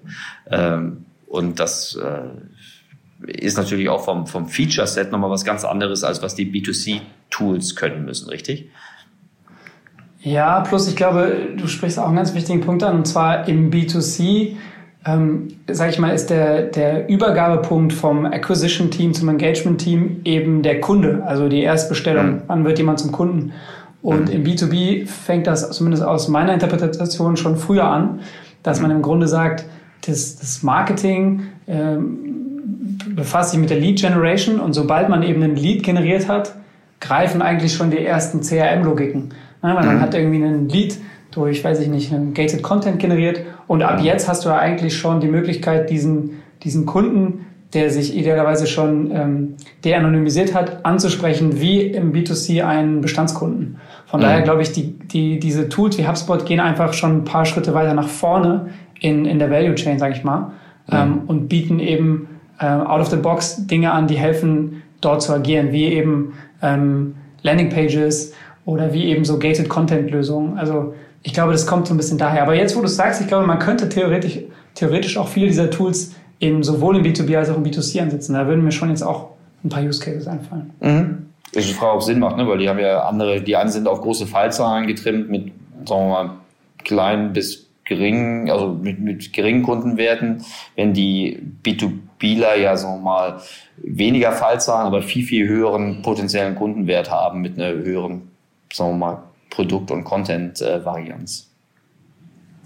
Ähm, 0.49 1.05
und 1.27 1.59
das 1.59 1.95
äh, 1.95 3.31
ist 3.31 3.57
natürlich 3.57 3.89
auch 3.89 4.03
vom, 4.03 4.27
vom 4.27 4.47
Feature-Set 4.47 5.11
nochmal 5.11 5.29
was 5.29 5.45
ganz 5.45 5.65
anderes, 5.65 6.03
als 6.03 6.21
was 6.21 6.35
die 6.35 6.45
B2C-Tools 6.45 7.75
können 7.75 8.05
müssen, 8.05 8.29
richtig? 8.29 8.69
Ja, 10.21 10.61
plus 10.61 10.87
ich 10.87 10.95
glaube, 10.95 11.49
du 11.57 11.67
sprichst 11.67 11.99
auch 11.99 12.07
einen 12.07 12.15
ganz 12.15 12.33
wichtigen 12.33 12.61
Punkt 12.61 12.83
an, 12.83 12.95
und 12.95 13.07
zwar 13.07 13.47
im 13.47 13.71
B2C, 13.71 14.55
ähm, 15.05 15.49
sage 15.69 15.91
ich 15.91 15.99
mal, 15.99 16.11
ist 16.11 16.29
der, 16.29 16.63
der 16.63 17.09
Übergabepunkt 17.09 17.91
vom 17.91 18.25
Acquisition-Team 18.25 19.13
zum 19.13 19.27
Engagement-Team 19.27 20.21
eben 20.23 20.61
der 20.61 20.79
Kunde, 20.79 21.23
also 21.25 21.49
die 21.49 21.61
Erstbestellung. 21.61 22.27
Mhm. 22.27 22.41
Wann 22.47 22.65
wird 22.65 22.77
jemand 22.77 22.99
zum 22.99 23.11
Kunden? 23.11 23.51
Und 24.03 24.27
mhm. 24.27 24.35
im 24.35 24.43
B2B 24.43 25.07
fängt 25.07 25.47
das 25.47 25.71
zumindest 25.71 26.03
aus 26.03 26.27
meiner 26.27 26.53
Interpretation 26.53 27.37
schon 27.37 27.55
früher 27.55 27.85
an, 27.85 28.19
dass 28.61 28.81
man 28.81 28.91
im 28.91 29.01
Grunde 29.01 29.27
sagt, 29.27 29.65
das, 30.05 30.37
das 30.37 30.61
Marketing 30.61 31.43
ähm, 31.67 32.99
befasst 33.15 33.51
sich 33.51 33.59
mit 33.59 33.69
der 33.69 33.79
Lead 33.79 33.99
Generation 33.99 34.59
und 34.59 34.73
sobald 34.73 35.09
man 35.09 35.23
eben 35.23 35.41
einen 35.41 35.55
Lead 35.55 35.83
generiert 35.83 36.27
hat, 36.27 36.53
greifen 36.99 37.41
eigentlich 37.41 37.73
schon 37.73 37.91
die 37.91 38.05
ersten 38.05 38.41
CRM-Logiken. 38.41 39.33
Ja, 39.63 39.75
weil 39.75 39.85
man 39.85 39.95
mhm. 39.95 40.01
hat 40.01 40.13
irgendwie 40.13 40.43
einen 40.43 40.67
Lead 40.67 40.97
durch, 41.31 41.63
weiß 41.63 41.79
ich 41.79 41.87
nicht, 41.87 42.13
einen 42.13 42.33
Gated 42.33 42.61
Content 42.61 42.99
generiert 42.99 43.39
und 43.67 43.81
ab 43.81 44.01
jetzt 44.01 44.27
hast 44.27 44.43
du 44.43 44.49
ja 44.49 44.57
eigentlich 44.57 44.97
schon 44.97 45.21
die 45.21 45.27
Möglichkeit, 45.27 45.89
diesen, 45.89 46.41
diesen 46.63 46.85
Kunden 46.85 47.45
der 47.73 47.89
sich 47.89 48.15
idealerweise 48.15 48.67
schon 48.67 49.11
ähm, 49.11 49.55
de-anonymisiert 49.83 50.53
hat, 50.53 50.85
anzusprechen 50.85 51.59
wie 51.59 51.81
im 51.81 52.13
B2C 52.13 52.63
einen 52.63 53.01
Bestandskunden. 53.01 53.77
Von 54.05 54.19
mhm. 54.19 54.23
daher 54.23 54.41
glaube 54.41 54.61
ich, 54.61 54.71
die, 54.71 54.93
die, 54.99 55.39
diese 55.39 55.69
Tools 55.69 55.97
wie 55.97 56.07
HubSpot 56.07 56.45
gehen 56.45 56.59
einfach 56.59 56.93
schon 56.93 57.17
ein 57.17 57.23
paar 57.23 57.45
Schritte 57.45 57.73
weiter 57.73 57.93
nach 57.93 58.07
vorne 58.07 58.69
in, 58.99 59.25
in 59.25 59.39
der 59.39 59.49
Value 59.49 59.75
Chain, 59.75 59.99
sage 59.99 60.13
ich 60.15 60.23
mal, 60.23 60.51
mhm. 60.87 60.93
ähm, 60.93 61.21
und 61.27 61.47
bieten 61.49 61.79
eben 61.79 62.27
äh, 62.59 62.65
out 62.65 63.01
of 63.01 63.07
the 63.07 63.17
box 63.17 63.65
Dinge 63.65 63.91
an, 63.91 64.07
die 64.07 64.15
helfen, 64.15 64.83
dort 65.01 65.21
zu 65.21 65.33
agieren, 65.33 65.71
wie 65.71 65.85
eben 65.85 66.33
ähm, 66.61 67.15
Landing 67.41 67.69
Pages 67.69 68.33
oder 68.65 68.93
wie 68.93 69.05
eben 69.05 69.25
so 69.25 69.37
Gated 69.37 69.67
Content 69.67 70.11
Lösungen. 70.11 70.57
Also 70.57 70.93
ich 71.23 71.33
glaube, 71.33 71.51
das 71.51 71.67
kommt 71.67 71.87
so 71.87 71.93
ein 71.93 71.97
bisschen 71.97 72.17
daher. 72.17 72.43
Aber 72.43 72.55
jetzt, 72.55 72.75
wo 72.75 72.79
du 72.79 72.85
es 72.85 72.95
sagst, 72.95 73.21
ich 73.21 73.27
glaube, 73.27 73.45
man 73.45 73.59
könnte 73.59 73.89
theoretisch, 73.89 74.39
theoretisch 74.75 75.17
auch 75.17 75.27
viele 75.27 75.47
dieser 75.47 75.69
Tools 75.69 76.13
in, 76.43 76.61
sowohl 76.61 76.97
im 76.97 77.03
B2B 77.03 77.37
als 77.37 77.49
auch 77.49 77.57
im 77.57 77.63
B2C 77.63 78.01
ansetzen. 78.01 78.33
Da 78.33 78.47
würden 78.47 78.63
mir 78.63 78.71
schon 78.71 78.89
jetzt 78.89 79.01
auch 79.01 79.29
ein 79.63 79.69
paar 79.69 79.81
Use 79.81 80.03
Cases 80.03 80.27
einfallen. 80.27 80.71
Mhm. 80.81 81.29
Das 81.53 81.63
ist 81.63 81.71
eine 81.71 81.79
Frage, 81.79 81.93
ob 81.93 81.99
es 81.99 82.05
Sinn 82.07 82.19
macht, 82.19 82.37
ne? 82.37 82.47
weil 82.47 82.57
die 82.57 82.67
haben 82.67 82.79
ja 82.79 83.03
andere, 83.03 83.41
die 83.41 83.55
einen 83.55 83.69
sind 83.69 83.87
auf 83.87 84.01
große 84.01 84.27
Fallzahlen 84.27 84.87
getrimmt 84.87 85.29
mit, 85.29 85.51
sagen 85.87 86.07
wir 86.07 86.23
mal, 86.23 86.29
kleinen 86.83 87.31
bis 87.31 87.69
geringen, 87.85 88.49
also 88.49 88.69
mit, 88.69 88.99
mit 88.99 89.33
geringen 89.33 89.63
Kundenwerten, 89.63 90.43
wenn 90.75 90.93
die 90.93 91.39
B2Bler 91.63 92.55
ja 92.55 92.75
so 92.75 92.95
mal 92.97 93.39
weniger 93.77 94.31
Fallzahlen, 94.31 94.87
aber 94.87 95.01
viel, 95.01 95.23
viel 95.23 95.47
höheren 95.47 96.01
potenziellen 96.01 96.55
Kundenwert 96.55 97.11
haben 97.11 97.41
mit 97.41 97.57
einer 97.57 97.71
höheren, 97.71 98.31
sagen 98.71 98.91
wir 98.91 98.97
mal, 98.97 99.23
Produkt- 99.49 99.91
und 99.91 100.03
Content-Varianz. 100.03 101.51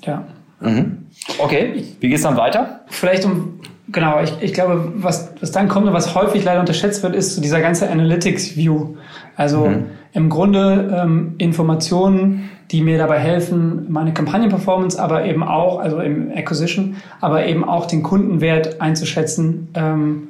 Ja. 0.03 0.25
Mhm. 0.59 1.07
Okay, 1.37 1.83
wie 1.99 2.07
geht 2.07 2.17
es 2.17 2.23
dann 2.23 2.37
weiter? 2.37 2.81
Vielleicht 2.87 3.25
um, 3.25 3.56
genau, 3.91 4.21
ich, 4.21 4.33
ich 4.41 4.53
glaube, 4.53 4.93
was, 4.95 5.31
was 5.39 5.51
dann 5.51 5.67
kommt 5.67 5.87
und 5.87 5.93
was 5.93 6.15
häufig 6.15 6.43
leider 6.43 6.59
unterschätzt 6.59 7.03
wird, 7.03 7.15
ist 7.15 7.35
so 7.35 7.41
dieser 7.41 7.61
ganze 7.61 7.89
Analytics-View. 7.89 8.95
Also 9.35 9.67
mhm. 9.67 9.85
im 10.13 10.29
Grunde 10.29 10.93
ähm, 10.95 11.35
Informationen, 11.37 12.49
die 12.71 12.81
mir 12.81 12.97
dabei 12.97 13.19
helfen, 13.19 13.85
meine 13.89 14.13
Kampagnenperformance, 14.13 15.01
aber 15.01 15.25
eben 15.25 15.43
auch, 15.43 15.79
also 15.79 15.99
im 15.99 16.31
Acquisition, 16.31 16.97
aber 17.21 17.45
eben 17.45 17.63
auch 17.63 17.85
den 17.85 18.03
Kundenwert 18.03 18.81
einzuschätzen. 18.81 19.69
Ähm, 19.73 20.27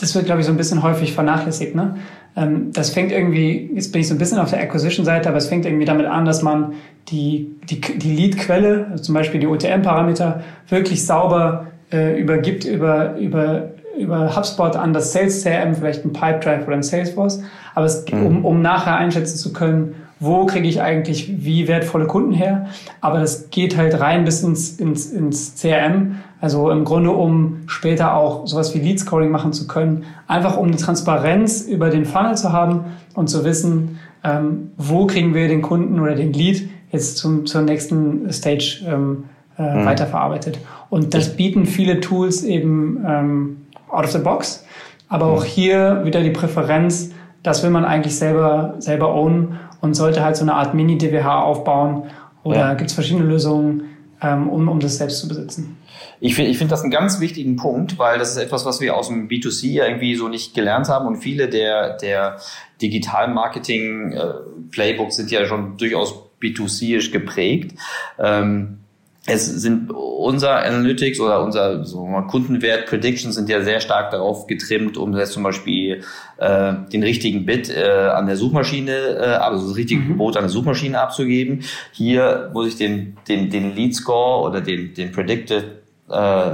das 0.00 0.14
wird, 0.14 0.26
glaube 0.26 0.40
ich, 0.40 0.46
so 0.46 0.52
ein 0.52 0.58
bisschen 0.58 0.82
häufig 0.82 1.14
vernachlässigt. 1.14 1.74
Ne? 1.74 1.96
Ähm, 2.36 2.70
das 2.72 2.90
fängt 2.90 3.12
irgendwie, 3.12 3.70
jetzt 3.74 3.92
bin 3.92 4.02
ich 4.02 4.08
so 4.08 4.14
ein 4.14 4.18
bisschen 4.18 4.38
auf 4.38 4.50
der 4.50 4.60
Acquisition-Seite, 4.60 5.28
aber 5.28 5.38
es 5.38 5.48
fängt 5.48 5.64
irgendwie 5.64 5.86
damit 5.86 6.06
an, 6.06 6.24
dass 6.24 6.42
man 6.42 6.74
die, 7.08 7.56
die, 7.68 7.80
die 7.80 8.14
Lead-Quelle, 8.14 8.88
also 8.90 9.04
zum 9.04 9.14
Beispiel 9.14 9.40
die 9.40 9.46
OTM-Parameter, 9.46 10.42
wirklich 10.68 11.04
sauber 11.04 11.71
äh, 11.92 12.18
übergibt 12.18 12.64
über, 12.64 13.16
über, 13.16 13.70
über 13.98 14.34
HubSpot 14.36 14.76
an 14.76 14.92
das 14.92 15.12
Sales 15.12 15.42
CRM, 15.42 15.74
vielleicht 15.74 16.04
ein 16.04 16.12
Pipedrive 16.12 16.66
oder 16.66 16.76
ein 16.76 16.82
Salesforce. 16.82 17.42
Aber 17.74 17.86
es, 17.86 18.04
mhm. 18.10 18.26
um, 18.26 18.44
um 18.44 18.62
nachher 18.62 18.96
einschätzen 18.96 19.36
zu 19.36 19.52
können, 19.52 19.94
wo 20.20 20.46
kriege 20.46 20.68
ich 20.68 20.80
eigentlich 20.80 21.44
wie 21.44 21.66
wertvolle 21.66 22.06
Kunden 22.06 22.32
her. 22.32 22.66
Aber 23.00 23.18
das 23.18 23.50
geht 23.50 23.76
halt 23.76 24.00
rein 24.00 24.24
bis 24.24 24.42
ins, 24.42 24.76
ins, 24.78 25.10
ins 25.10 25.60
CRM. 25.60 26.16
Also 26.40 26.70
im 26.70 26.84
Grunde, 26.84 27.10
um 27.10 27.62
später 27.66 28.14
auch 28.14 28.46
sowas 28.46 28.74
wie 28.74 28.78
Lead 28.78 29.00
Scoring 29.00 29.30
machen 29.30 29.52
zu 29.52 29.66
können. 29.66 30.04
Einfach 30.28 30.56
um 30.56 30.68
eine 30.68 30.76
Transparenz 30.76 31.62
über 31.62 31.90
den 31.90 32.04
Funnel 32.04 32.36
zu 32.36 32.52
haben 32.52 32.84
und 33.14 33.28
zu 33.28 33.44
wissen, 33.44 33.98
ähm, 34.24 34.70
wo 34.76 35.06
kriegen 35.06 35.34
wir 35.34 35.48
den 35.48 35.62
Kunden 35.62 35.98
oder 35.98 36.14
den 36.14 36.32
Lead 36.32 36.68
jetzt 36.92 37.16
zum, 37.16 37.46
zur 37.46 37.62
nächsten 37.62 38.32
Stage 38.32 38.84
ähm, 38.86 39.24
äh, 39.58 39.62
mhm. 39.62 39.84
weiterverarbeitet. 39.84 40.58
Und 40.90 41.14
das 41.14 41.36
bieten 41.36 41.66
viele 41.66 42.00
Tools 42.00 42.42
eben 42.42 43.04
ähm, 43.06 43.66
out 43.88 44.04
of 44.04 44.12
the 44.12 44.18
box. 44.18 44.64
Aber 45.08 45.26
auch 45.26 45.44
hier 45.44 46.02
wieder 46.04 46.22
die 46.22 46.30
Präferenz, 46.30 47.12
das 47.42 47.62
will 47.62 47.70
man 47.70 47.84
eigentlich 47.84 48.16
selber, 48.16 48.76
selber 48.78 49.14
ownen 49.14 49.60
und 49.80 49.94
sollte 49.94 50.24
halt 50.24 50.36
so 50.36 50.42
eine 50.42 50.54
Art 50.54 50.74
Mini-DWH 50.74 51.42
aufbauen. 51.42 52.04
Oder 52.44 52.58
ja. 52.58 52.74
gibt 52.74 52.90
es 52.90 52.94
verschiedene 52.94 53.26
Lösungen, 53.26 53.84
ähm, 54.22 54.48
um, 54.48 54.68
um 54.68 54.80
das 54.80 54.96
selbst 54.96 55.20
zu 55.20 55.28
besitzen? 55.28 55.76
Ich 56.20 56.34
finde 56.34 56.50
ich 56.50 56.58
finde 56.58 56.70
das 56.70 56.80
einen 56.82 56.90
ganz 56.90 57.20
wichtigen 57.20 57.56
Punkt, 57.56 57.98
weil 57.98 58.18
das 58.18 58.30
ist 58.30 58.38
etwas, 58.38 58.64
was 58.64 58.80
wir 58.80 58.96
aus 58.96 59.08
dem 59.08 59.28
B2C 59.28 59.84
irgendwie 59.84 60.14
so 60.14 60.28
nicht 60.28 60.54
gelernt 60.54 60.88
haben 60.88 61.06
und 61.06 61.16
viele 61.16 61.48
der, 61.48 61.96
der 61.96 62.38
Digital-Marketing-Playbooks 62.80 65.14
äh, 65.14 65.16
sind 65.16 65.30
ja 65.30 65.44
schon 65.46 65.76
durchaus 65.76 66.14
B2C-isch 66.40 67.10
geprägt. 67.10 67.76
Ähm, 68.18 68.78
es 69.26 69.46
sind 69.46 69.90
unser 69.90 70.64
Analytics 70.64 71.20
oder 71.20 71.44
unser 71.44 71.84
so 71.84 72.04
Kundenwert 72.28 72.86
Predictions 72.86 73.36
sind 73.36 73.48
ja 73.48 73.62
sehr 73.62 73.80
stark 73.80 74.10
darauf 74.10 74.48
getrimmt, 74.48 74.96
um 74.96 75.16
jetzt 75.16 75.32
zum 75.32 75.44
Beispiel 75.44 76.02
äh, 76.38 76.74
den 76.92 77.04
richtigen 77.04 77.46
Bit 77.46 77.70
äh, 77.70 77.84
an 77.84 78.26
der 78.26 78.36
Suchmaschine, 78.36 78.92
äh, 78.92 79.24
also 79.34 79.68
das 79.68 79.76
richtige 79.76 80.00
mhm. 80.00 80.08
Gebot 80.08 80.36
an 80.36 80.44
der 80.44 80.50
Suchmaschine 80.50 81.00
abzugeben. 81.00 81.60
Hier 81.92 82.50
muss 82.52 82.66
ich 82.68 82.76
den 82.76 83.16
den 83.28 83.48
den 83.48 83.76
Lead 83.76 83.94
Score 83.94 84.48
oder 84.48 84.60
den 84.60 84.92
den 84.94 85.12
Predicted 85.12 85.64
äh, 86.10 86.50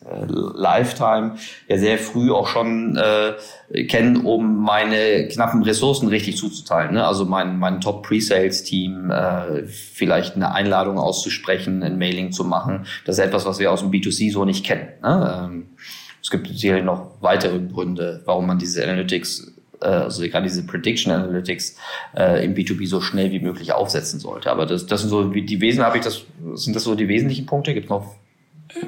Lifetime 0.00 1.36
ja 1.66 1.76
sehr 1.76 1.98
früh 1.98 2.30
auch 2.30 2.46
schon 2.46 2.96
äh, 2.96 3.84
kennen, 3.84 4.24
um 4.24 4.62
meine 4.62 5.28
knappen 5.28 5.62
Ressourcen 5.62 6.08
richtig 6.08 6.36
zuzuteilen. 6.36 6.94
Ne? 6.94 7.06
Also 7.06 7.24
mein, 7.24 7.58
mein 7.58 7.80
Top-Pre-Sales-Team 7.80 9.10
äh, 9.10 9.66
vielleicht 9.66 10.36
eine 10.36 10.52
Einladung 10.52 10.98
auszusprechen, 10.98 11.82
ein 11.82 11.98
Mailing 11.98 12.32
zu 12.32 12.44
machen. 12.44 12.86
Das 13.04 13.18
ist 13.18 13.24
etwas, 13.24 13.44
was 13.44 13.58
wir 13.58 13.72
aus 13.72 13.80
dem 13.80 13.90
B2C 13.90 14.32
so 14.32 14.44
nicht 14.44 14.64
kennen. 14.64 14.88
Ne? 15.02 15.40
Ähm, 15.44 15.68
es 16.22 16.30
gibt 16.30 16.46
sicherlich 16.48 16.84
noch 16.84 17.10
weitere 17.20 17.58
Gründe, 17.58 18.22
warum 18.24 18.46
man 18.46 18.58
diese 18.58 18.82
Analytics 18.84 19.52
äh, 19.80 19.86
also 19.86 20.22
gerade 20.22 20.44
diese 20.44 20.64
Prediction 20.64 21.12
Analytics 21.12 21.76
äh, 22.16 22.44
im 22.44 22.54
B2B 22.54 22.86
so 22.86 23.00
schnell 23.00 23.30
wie 23.32 23.40
möglich 23.40 23.72
aufsetzen 23.72 24.20
sollte. 24.20 24.50
Aber 24.50 24.64
das, 24.64 24.86
das 24.86 25.00
sind 25.00 25.10
so 25.10 25.24
die 25.28 25.60
Wesen, 25.60 25.84
habe 25.84 25.98
ich 25.98 26.04
das, 26.04 26.22
sind 26.54 26.74
das 26.76 26.84
so 26.84 26.94
die 26.94 27.08
wesentlichen 27.08 27.46
Punkte? 27.46 27.74
Gibt 27.74 27.90
noch 27.90 28.14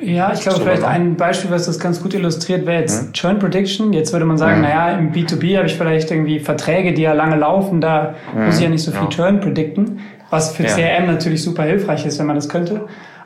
ja, 0.03 0.33
ich 0.33 0.41
glaube, 0.41 0.61
vielleicht 0.61 0.85
ein 0.85 1.17
Beispiel, 1.17 1.51
was 1.51 1.67
das 1.67 1.79
ganz 1.79 2.03
gut 2.03 2.15
illustriert, 2.15 2.67
wäre 2.67 2.81
jetzt 2.81 3.07
hm? 3.07 3.13
Churn 3.13 3.39
Prediction. 3.39 3.93
Jetzt 3.93 4.13
würde 4.13 4.25
man 4.25 4.39
sagen, 4.39 4.57
hm. 4.57 4.63
naja, 4.63 4.99
im 4.99 5.13
B2B 5.13 5.57
habe 5.57 5.67
ich 5.67 5.75
vielleicht 5.75 6.11
irgendwie 6.11 6.41
Verträge, 6.41 6.93
die 6.93 7.03
ja 7.03 7.13
lange 7.13 7.37
laufen, 7.37 7.81
da 7.81 8.15
hm. 8.33 8.47
muss 8.47 8.57
ich 8.57 8.63
ja 8.63 8.69
nicht 8.69 8.83
so 8.83 8.91
viel 8.91 9.03
ja. 9.03 9.09
Churn 9.09 9.41
predikten, 9.41 10.01
was 10.31 10.55
für 10.55 10.65
ja. 10.65 10.71
CRM 10.71 11.07
natürlich 11.07 11.43
super 11.43 11.65
hilfreich 11.65 12.07
ist, 12.07 12.19
wenn 12.19 12.27
man 12.27 12.37
das 12.37 12.49
könnte. 12.49 12.83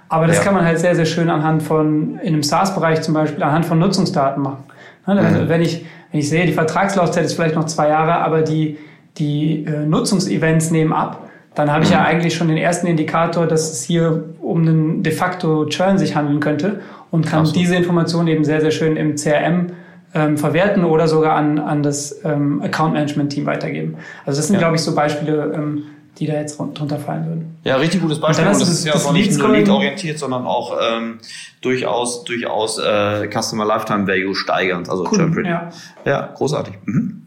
Aber 0.09 0.27
das 0.27 0.39
ja. 0.39 0.43
kann 0.43 0.55
man 0.55 0.65
halt 0.65 0.79
sehr, 0.79 0.95
sehr 0.95 1.07
schön 1.07 1.31
anhand 1.31 1.63
von, 1.63 2.19
in 2.21 2.35
einem 2.35 2.43
SaaS-Bereich 2.43 3.03
zum 3.03 3.15
Beispiel, 3.15 3.43
anhand 3.43 3.67
von 3.67 3.79
Nutzungsdaten 3.79 4.43
machen. 4.43 4.65
Also 5.07 5.41
mhm. 5.41 5.49
wenn, 5.49 5.63
ich, 5.63 5.85
wenn 6.13 6.21
ich 6.21 6.29
sehe, 6.29 6.47
die 6.47 6.53
Vertragslaufzeit 6.53 7.25
ist 7.25 7.35
vielleicht 7.35 7.57
noch 7.57 7.67
zwei 7.67 7.89
Jahre, 7.89 8.17
aber 8.19 8.43
die, 8.43 8.79
die 9.19 9.65
äh, 9.65 9.87
Nutzungsevents 9.87 10.71
nehmen 10.71 10.93
ab, 10.93 11.29
dann 11.55 11.71
habe 11.71 11.85
ich 11.85 11.91
ja 11.91 12.03
eigentlich 12.03 12.35
schon 12.35 12.49
den 12.49 12.57
ersten 12.57 12.87
Indikator, 12.87 13.47
dass 13.47 13.71
es 13.71 13.83
hier 13.85 14.25
um 14.55 14.61
einen 14.61 15.03
de 15.03 15.13
facto 15.13 15.67
Churn 15.67 15.99
sich 15.99 16.15
handeln 16.15 16.39
könnte 16.39 16.81
und 17.11 17.27
kann 17.27 17.45
so. 17.45 17.53
diese 17.53 17.75
Information 17.75 18.29
eben 18.29 18.45
sehr, 18.45 18.61
sehr 18.61 18.71
schön 18.71 18.97
im 18.97 19.17
CRM 19.17 19.73
ähm, 20.15 20.39
verwerten 20.39 20.85
oder 20.85 21.09
sogar 21.09 21.35
an, 21.35 21.59
an 21.59 21.83
das 21.83 22.21
ähm, 22.25 22.63
Account 22.63 22.93
Management 22.93 23.33
Team 23.33 23.47
weitergeben. 23.47 23.97
Also 24.25 24.39
das 24.39 24.47
sind, 24.47 24.55
ja. 24.55 24.61
glaube 24.61 24.77
ich, 24.77 24.83
so 24.83 24.95
Beispiele, 24.95 25.53
ähm, 25.57 25.83
die 26.19 26.29
da 26.29 26.35
jetzt 26.35 26.57
drunter 26.57 26.99
fallen 26.99 27.27
würden. 27.27 27.57
Ja, 27.65 27.75
richtig 27.77 28.01
gutes 28.01 28.21
Beispiel. 28.21 28.45
Und, 28.45 28.53
und 28.53 28.61
das, 28.61 28.69
das 28.69 28.79
ist 28.79 28.85
ja 28.85 28.93
das 28.93 29.11
nicht 29.13 29.37
nur 29.37 29.49
Lead-orientiert, 29.49 30.21
sondern 30.21 30.47
auch 30.47 30.79
ähm, 30.81 31.19
durchaus, 31.61 32.23
durchaus 32.23 32.79
äh, 32.79 33.29
Customer 33.29 33.65
Lifetime 33.65 34.07
Value 34.07 34.37
steigernd. 34.37 34.89
Also 34.89 35.09
cool, 35.11 35.45
ja. 35.45 35.71
ja, 36.05 36.33
großartig. 36.33 36.75
Mhm. 36.85 37.27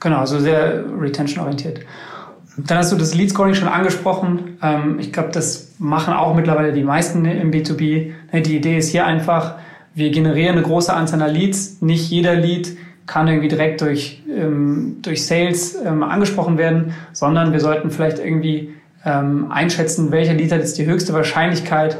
Genau, 0.00 0.18
also 0.18 0.38
sehr 0.38 0.84
retention-orientiert. 1.00 1.80
Dann 2.58 2.76
hast 2.76 2.92
du 2.92 2.96
das 2.96 3.14
Lead 3.14 3.30
Scoring 3.30 3.54
schon 3.54 3.68
angesprochen. 3.68 4.58
Ähm, 4.62 4.98
ich 4.98 5.14
glaube, 5.14 5.30
das 5.32 5.65
machen 5.78 6.14
auch 6.14 6.34
mittlerweile 6.34 6.72
die 6.72 6.82
meisten 6.82 7.24
im 7.24 7.50
B2B. 7.50 8.12
Ne, 8.32 8.42
die 8.42 8.56
Idee 8.56 8.78
ist 8.78 8.90
hier 8.90 9.06
einfach, 9.06 9.56
wir 9.94 10.10
generieren 10.10 10.56
eine 10.56 10.62
große 10.62 10.92
Anzahl 10.92 11.22
an 11.22 11.32
Leads. 11.32 11.80
Nicht 11.82 12.10
jeder 12.10 12.34
Lead 12.34 12.76
kann 13.06 13.28
irgendwie 13.28 13.48
direkt 13.48 13.80
durch, 13.80 14.22
ähm, 14.28 14.96
durch 15.02 15.26
Sales 15.26 15.76
ähm, 15.84 16.02
angesprochen 16.02 16.58
werden, 16.58 16.94
sondern 17.12 17.52
wir 17.52 17.60
sollten 17.60 17.90
vielleicht 17.90 18.18
irgendwie 18.18 18.70
einschätzen, 19.04 20.10
welcher 20.10 20.34
Lead 20.34 20.50
hat 20.50 20.58
jetzt 20.58 20.78
die 20.78 20.84
höchste 20.84 21.12
Wahrscheinlichkeit, 21.12 21.98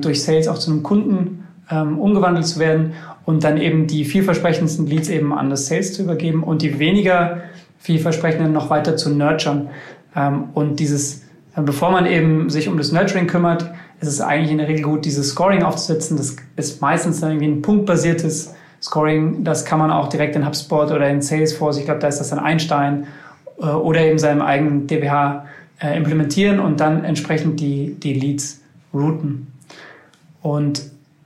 durch 0.00 0.22
Sales 0.22 0.48
auch 0.48 0.56
zu 0.56 0.70
einem 0.70 0.82
Kunden 0.82 1.46
umgewandelt 1.68 2.46
zu 2.46 2.58
werden 2.58 2.94
und 3.26 3.44
dann 3.44 3.58
eben 3.58 3.86
die 3.86 4.06
vielversprechendsten 4.06 4.86
Leads 4.86 5.10
eben 5.10 5.34
an 5.34 5.50
das 5.50 5.66
Sales 5.66 5.92
zu 5.92 6.04
übergeben 6.04 6.42
und 6.42 6.62
die 6.62 6.78
weniger 6.78 7.42
vielversprechenden 7.82 8.52
noch 8.52 8.70
weiter 8.70 8.96
zu 8.96 9.10
nurturen. 9.10 9.68
Ähm, 10.14 10.44
und 10.54 10.80
dieses, 10.80 11.22
bevor 11.56 11.90
man 11.90 12.06
eben 12.06 12.48
sich 12.50 12.68
um 12.68 12.76
das 12.78 12.92
Nurturing 12.92 13.26
kümmert, 13.26 13.70
ist 14.00 14.08
es 14.08 14.20
eigentlich 14.20 14.50
in 14.50 14.58
der 14.58 14.68
Regel 14.68 14.82
gut, 14.82 15.04
dieses 15.04 15.30
Scoring 15.30 15.62
aufzusetzen. 15.62 16.16
Das 16.16 16.36
ist 16.56 16.80
meistens 16.80 17.22
irgendwie 17.22 17.46
ein 17.46 17.62
punktbasiertes 17.62 18.54
Scoring. 18.80 19.44
Das 19.44 19.64
kann 19.64 19.78
man 19.78 19.90
auch 19.90 20.08
direkt 20.08 20.34
in 20.34 20.46
HubSpot 20.46 20.90
oder 20.90 21.08
in 21.08 21.22
Salesforce, 21.22 21.78
ich 21.78 21.84
glaube, 21.84 22.00
da 22.00 22.08
ist 22.08 22.18
das 22.18 22.30
dann 22.30 22.38
Einstein, 22.38 23.06
äh, 23.60 23.66
oder 23.66 24.00
eben 24.00 24.18
seinem 24.18 24.42
eigenen 24.42 24.86
DBH 24.86 25.46
äh, 25.80 25.96
implementieren 25.96 26.58
und 26.58 26.80
dann 26.80 27.04
entsprechend 27.04 27.60
die, 27.60 27.94
die 27.94 28.14
Leads 28.14 28.60
routen. 28.92 29.52
Und 30.42 30.82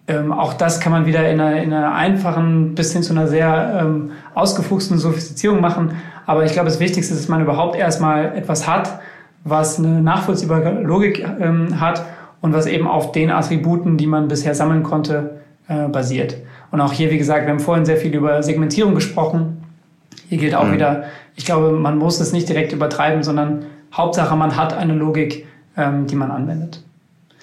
ähm, 0.09 0.33
auch 0.33 0.55
das 0.55 0.81
kann 0.81 0.93
man 0.93 1.07
wieder 1.07 1.29
in 1.29 1.41
einer, 1.41 1.63
in 1.63 1.73
einer 1.73 1.95
einfachen 1.95 2.75
bis 2.75 2.93
hin 2.93 3.03
zu 3.03 3.13
einer 3.13 3.27
sehr 3.27 3.81
ähm, 3.83 4.13
ausgefuchsten 4.35 4.99
Sophistizierung 4.99 5.61
machen. 5.61 5.93
Aber 6.27 6.45
ich 6.45 6.53
glaube, 6.53 6.69
das 6.69 6.79
Wichtigste 6.79 7.15
ist, 7.15 7.21
dass 7.21 7.29
man 7.29 7.43
überhaupt 7.43 7.77
erstmal 7.77 8.37
etwas 8.37 8.69
hat, 8.69 9.01
was 9.47 9.79
eine 9.79 10.03
nachvollziehbare 10.03 10.83
Logik 10.83 11.25
ähm, 11.41 11.81
hat 11.81 12.05
und 12.41 12.53
was 12.53 12.67
eben 12.67 12.87
auf 12.87 13.13
den 13.13 13.31
Attributen, 13.31 13.97
die 13.97 14.07
man 14.07 14.29
bisher 14.29 14.55
sammeln 14.55 14.83
konnte, 14.83 15.39
äh, 15.69 15.89
basiert. 15.89 16.37
Und 16.73 16.81
auch 16.81 16.93
hier, 16.93 17.11
wie 17.11 17.19
gesagt, 17.19 17.47
wir 17.47 17.53
haben 17.53 17.61
vorhin 17.61 17.85
sehr 17.85 17.97
viel 17.97 18.15
über 18.15 18.43
Segmentierung 18.43 18.95
gesprochen. 18.95 19.65
Hier 20.29 20.39
gilt 20.39 20.55
auch 20.55 20.67
mhm. 20.67 20.73
wieder, 20.73 21.05
ich 21.37 21.45
glaube, 21.45 21.71
man 21.71 21.97
muss 21.97 22.19
es 22.21 22.33
nicht 22.33 22.49
direkt 22.49 22.73
übertreiben, 22.73 23.23
sondern 23.23 23.67
Hauptsache, 23.95 24.35
man 24.37 24.57
hat 24.57 24.75
eine 24.75 24.95
Logik, 24.95 25.47
ähm, 25.77 26.09
die 26.09 26.17
man 26.17 26.33
anwendet. 26.33 26.83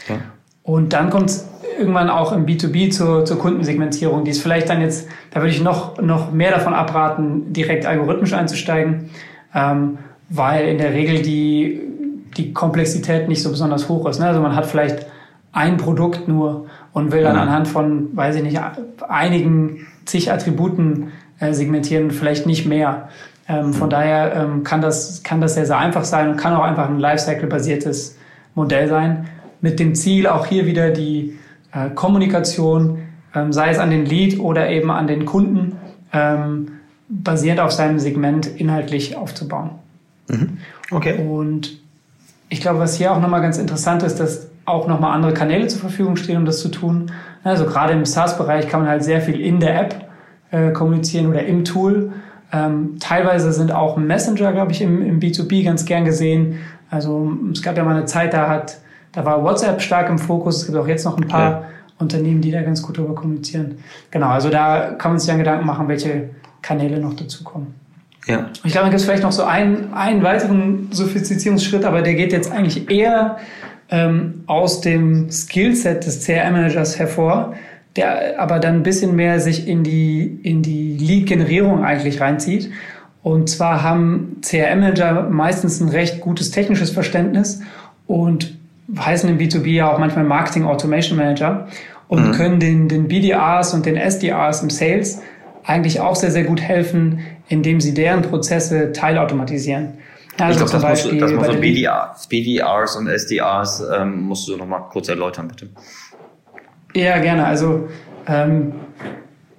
Okay. 0.03 0.19
Und 0.63 0.91
dann 0.91 1.09
kommt 1.09 1.29
es 1.29 1.47
irgendwann 1.79 2.09
auch 2.09 2.33
im 2.33 2.45
B2B 2.45 2.91
zur, 2.91 3.23
zur 3.23 3.39
Kundensegmentierung. 3.39 4.25
Die 4.25 4.31
ist 4.31 4.41
vielleicht 4.41 4.69
dann 4.69 4.81
jetzt, 4.81 5.07
da 5.31 5.39
würde 5.39 5.51
ich 5.51 5.61
noch, 5.61 6.01
noch 6.01 6.31
mehr 6.31 6.51
davon 6.51 6.73
abraten, 6.73 7.53
direkt 7.53 7.85
algorithmisch 7.85 8.33
einzusteigen, 8.33 9.09
ähm, 9.55 9.97
weil 10.29 10.67
in 10.67 10.77
der 10.77 10.93
Regel 10.93 11.21
die, 11.21 11.81
die 12.37 12.53
Komplexität 12.53 13.27
nicht 13.27 13.41
so 13.41 13.49
besonders 13.49 13.89
hoch 13.89 14.07
ist. 14.07 14.19
Ne? 14.19 14.27
Also 14.27 14.41
man 14.41 14.55
hat 14.55 14.65
vielleicht 14.65 15.05
ein 15.51 15.77
Produkt 15.77 16.27
nur 16.27 16.65
und 16.93 17.11
will 17.11 17.23
dann 17.23 17.35
mhm. 17.35 17.41
anhand 17.41 17.67
von, 17.67 18.15
weiß 18.15 18.35
ich 18.35 18.43
nicht, 18.43 18.59
einigen 19.07 19.87
zig 20.05 20.31
Attributen 20.31 21.11
äh, 21.39 21.53
segmentieren, 21.53 22.11
vielleicht 22.11 22.45
nicht 22.45 22.65
mehr. 22.65 23.09
Ähm, 23.47 23.73
von 23.73 23.87
mhm. 23.87 23.91
daher 23.91 24.35
ähm, 24.35 24.63
kann, 24.63 24.81
das, 24.81 25.23
kann 25.23 25.41
das 25.41 25.55
sehr, 25.55 25.65
sehr 25.65 25.77
einfach 25.77 26.03
sein 26.03 26.29
und 26.29 26.37
kann 26.37 26.53
auch 26.53 26.63
einfach 26.63 26.89
ein 26.89 26.99
Lifecycle-basiertes 26.99 28.17
Modell 28.55 28.87
sein. 28.87 29.27
Mit 29.61 29.79
dem 29.79 29.95
Ziel, 29.95 30.27
auch 30.27 30.45
hier 30.45 30.65
wieder 30.65 30.89
die 30.89 31.37
äh, 31.71 31.89
Kommunikation, 31.89 32.99
ähm, 33.35 33.53
sei 33.53 33.69
es 33.69 33.79
an 33.79 33.89
den 33.89 34.05
Lead 34.05 34.39
oder 34.39 34.69
eben 34.69 34.91
an 34.91 35.07
den 35.07 35.25
Kunden, 35.25 35.77
ähm, 36.11 36.67
basierend 37.09 37.59
auf 37.59 37.71
seinem 37.71 37.99
Segment 37.99 38.47
inhaltlich 38.47 39.15
aufzubauen. 39.17 39.71
Mhm. 40.27 40.57
Okay. 40.91 41.17
Und 41.17 41.79
ich 42.49 42.61
glaube, 42.61 42.79
was 42.79 42.95
hier 42.95 43.11
auch 43.11 43.19
nochmal 43.19 43.41
ganz 43.41 43.57
interessant 43.57 44.03
ist, 44.03 44.19
dass 44.19 44.47
auch 44.65 44.87
nochmal 44.87 45.13
andere 45.13 45.33
Kanäle 45.33 45.67
zur 45.67 45.81
Verfügung 45.81 46.15
stehen, 46.15 46.37
um 46.37 46.45
das 46.45 46.59
zu 46.59 46.69
tun. 46.69 47.11
Also 47.43 47.65
gerade 47.65 47.93
im 47.93 48.05
SaaS-Bereich 48.05 48.67
kann 48.69 48.81
man 48.81 48.89
halt 48.89 49.03
sehr 49.03 49.21
viel 49.21 49.39
in 49.39 49.59
der 49.59 49.81
App 49.81 50.09
äh, 50.51 50.71
kommunizieren 50.71 51.27
oder 51.27 51.45
im 51.45 51.65
Tool. 51.65 52.13
Ähm, 52.53 52.97
teilweise 52.99 53.51
sind 53.51 53.71
auch 53.71 53.97
Messenger, 53.97 54.53
glaube 54.53 54.71
ich, 54.71 54.81
im, 54.81 55.05
im 55.05 55.19
B2B 55.19 55.65
ganz 55.65 55.85
gern 55.85 56.05
gesehen. 56.05 56.59
Also 56.89 57.33
es 57.51 57.61
gab 57.61 57.75
ja 57.75 57.83
mal 57.83 57.95
eine 57.95 58.05
Zeit, 58.05 58.33
da 58.33 58.47
hat, 58.47 58.77
da 59.11 59.25
war 59.25 59.43
WhatsApp 59.43 59.81
stark 59.81 60.09
im 60.09 60.19
Fokus. 60.19 60.57
Es 60.57 60.65
gibt 60.67 60.77
auch 60.77 60.87
jetzt 60.87 61.03
noch 61.05 61.17
ein 61.17 61.27
paar 61.27 61.51
ja. 61.51 61.63
Unternehmen, 61.97 62.41
die 62.41 62.51
da 62.51 62.61
ganz 62.61 62.81
gut 62.81 62.97
drüber 62.97 63.15
kommunizieren. 63.15 63.79
Genau, 64.11 64.27
also 64.27 64.49
da 64.49 64.91
kann 64.91 65.11
man 65.11 65.19
sich 65.19 65.27
dann 65.27 65.39
Gedanken 65.39 65.65
machen, 65.65 65.87
welche 65.87 66.29
Kanäle 66.61 66.99
noch 66.99 67.15
dazukommen. 67.15 67.73
Ja. 68.27 68.49
Ich 68.63 68.71
glaube, 68.71 68.85
dann 68.85 68.89
gibt 68.91 68.99
es 68.99 69.05
vielleicht 69.05 69.23
noch 69.23 69.31
so 69.31 69.43
einen, 69.43 69.93
einen 69.93 70.23
weiteren 70.23 70.89
Sophistizierungsschritt, 70.91 71.83
aber 71.83 72.01
der 72.01 72.13
geht 72.13 72.31
jetzt 72.31 72.51
eigentlich 72.51 72.89
eher 72.89 73.37
ähm, 73.89 74.43
aus 74.47 74.81
dem 74.81 75.29
Skillset 75.29 76.05
des 76.05 76.25
CRM-Managers 76.25 76.97
hervor, 76.99 77.55
der 77.95 78.39
aber 78.39 78.59
dann 78.59 78.75
ein 78.75 78.83
bisschen 78.83 79.15
mehr 79.15 79.39
sich 79.39 79.67
in 79.67 79.83
die, 79.83 80.39
in 80.43 80.61
die 80.61 80.97
Lead-Generierung 80.97 81.83
eigentlich 81.83 82.21
reinzieht. 82.21 82.71
Und 83.21 83.49
zwar 83.49 83.83
haben 83.83 84.37
CRM-Manager 84.41 85.29
meistens 85.29 85.79
ein 85.79 85.89
recht 85.89 86.21
gutes 86.21 86.51
technisches 86.51 86.89
Verständnis 86.89 87.61
und 88.07 88.57
heißen 88.97 89.29
im 89.29 89.37
B2B 89.37 89.67
ja 89.67 89.91
auch 89.91 89.99
manchmal 89.99 90.25
Marketing 90.25 90.65
Automation 90.65 91.17
Manager 91.17 91.67
und 92.07 92.27
mhm. 92.27 92.31
können 92.33 92.59
den, 92.59 92.87
den 92.89 93.07
BDRs 93.07 93.73
und 93.73 93.85
den 93.85 93.95
SDRs 93.95 94.61
im 94.61 94.69
Sales 94.69 95.21
eigentlich 95.63 96.01
auch 96.01 96.15
sehr, 96.15 96.31
sehr 96.31 96.43
gut 96.43 96.61
helfen, 96.61 97.19
indem 97.49 97.81
sie 97.81 97.93
deren 97.93 98.21
Prozesse 98.21 98.91
teilautomatisieren. 98.91 99.93
Also 100.39 100.65
ich 100.65 100.71
glaube, 100.71 100.85
das, 100.85 101.05
musst, 101.05 101.21
das 101.21 101.31
musst 101.31 101.53
du 101.53 101.59
BDR, 101.59 102.15
BDRs 102.27 102.95
und 102.95 103.07
SDRs 103.07 103.83
ähm, 103.95 104.21
musst 104.21 104.47
du 104.47 104.57
noch 104.57 104.65
mal 104.65 104.79
kurz 104.79 105.07
erläutern, 105.09 105.47
bitte. 105.47 105.69
Ja, 106.95 107.19
gerne. 107.19 107.45
Also 107.45 107.87
ähm, 108.27 108.73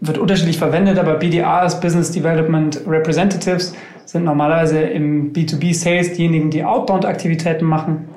wird 0.00 0.18
unterschiedlich 0.18 0.58
verwendet, 0.58 0.98
aber 0.98 1.14
BDRs, 1.14 1.80
Business 1.80 2.10
Development 2.10 2.80
Representatives, 2.86 3.74
sind 4.04 4.24
normalerweise 4.24 4.80
im 4.80 5.32
B2B 5.32 5.74
Sales 5.74 6.12
diejenigen, 6.12 6.50
die 6.50 6.64
Outbound-Aktivitäten 6.64 7.64
machen. 7.64 8.08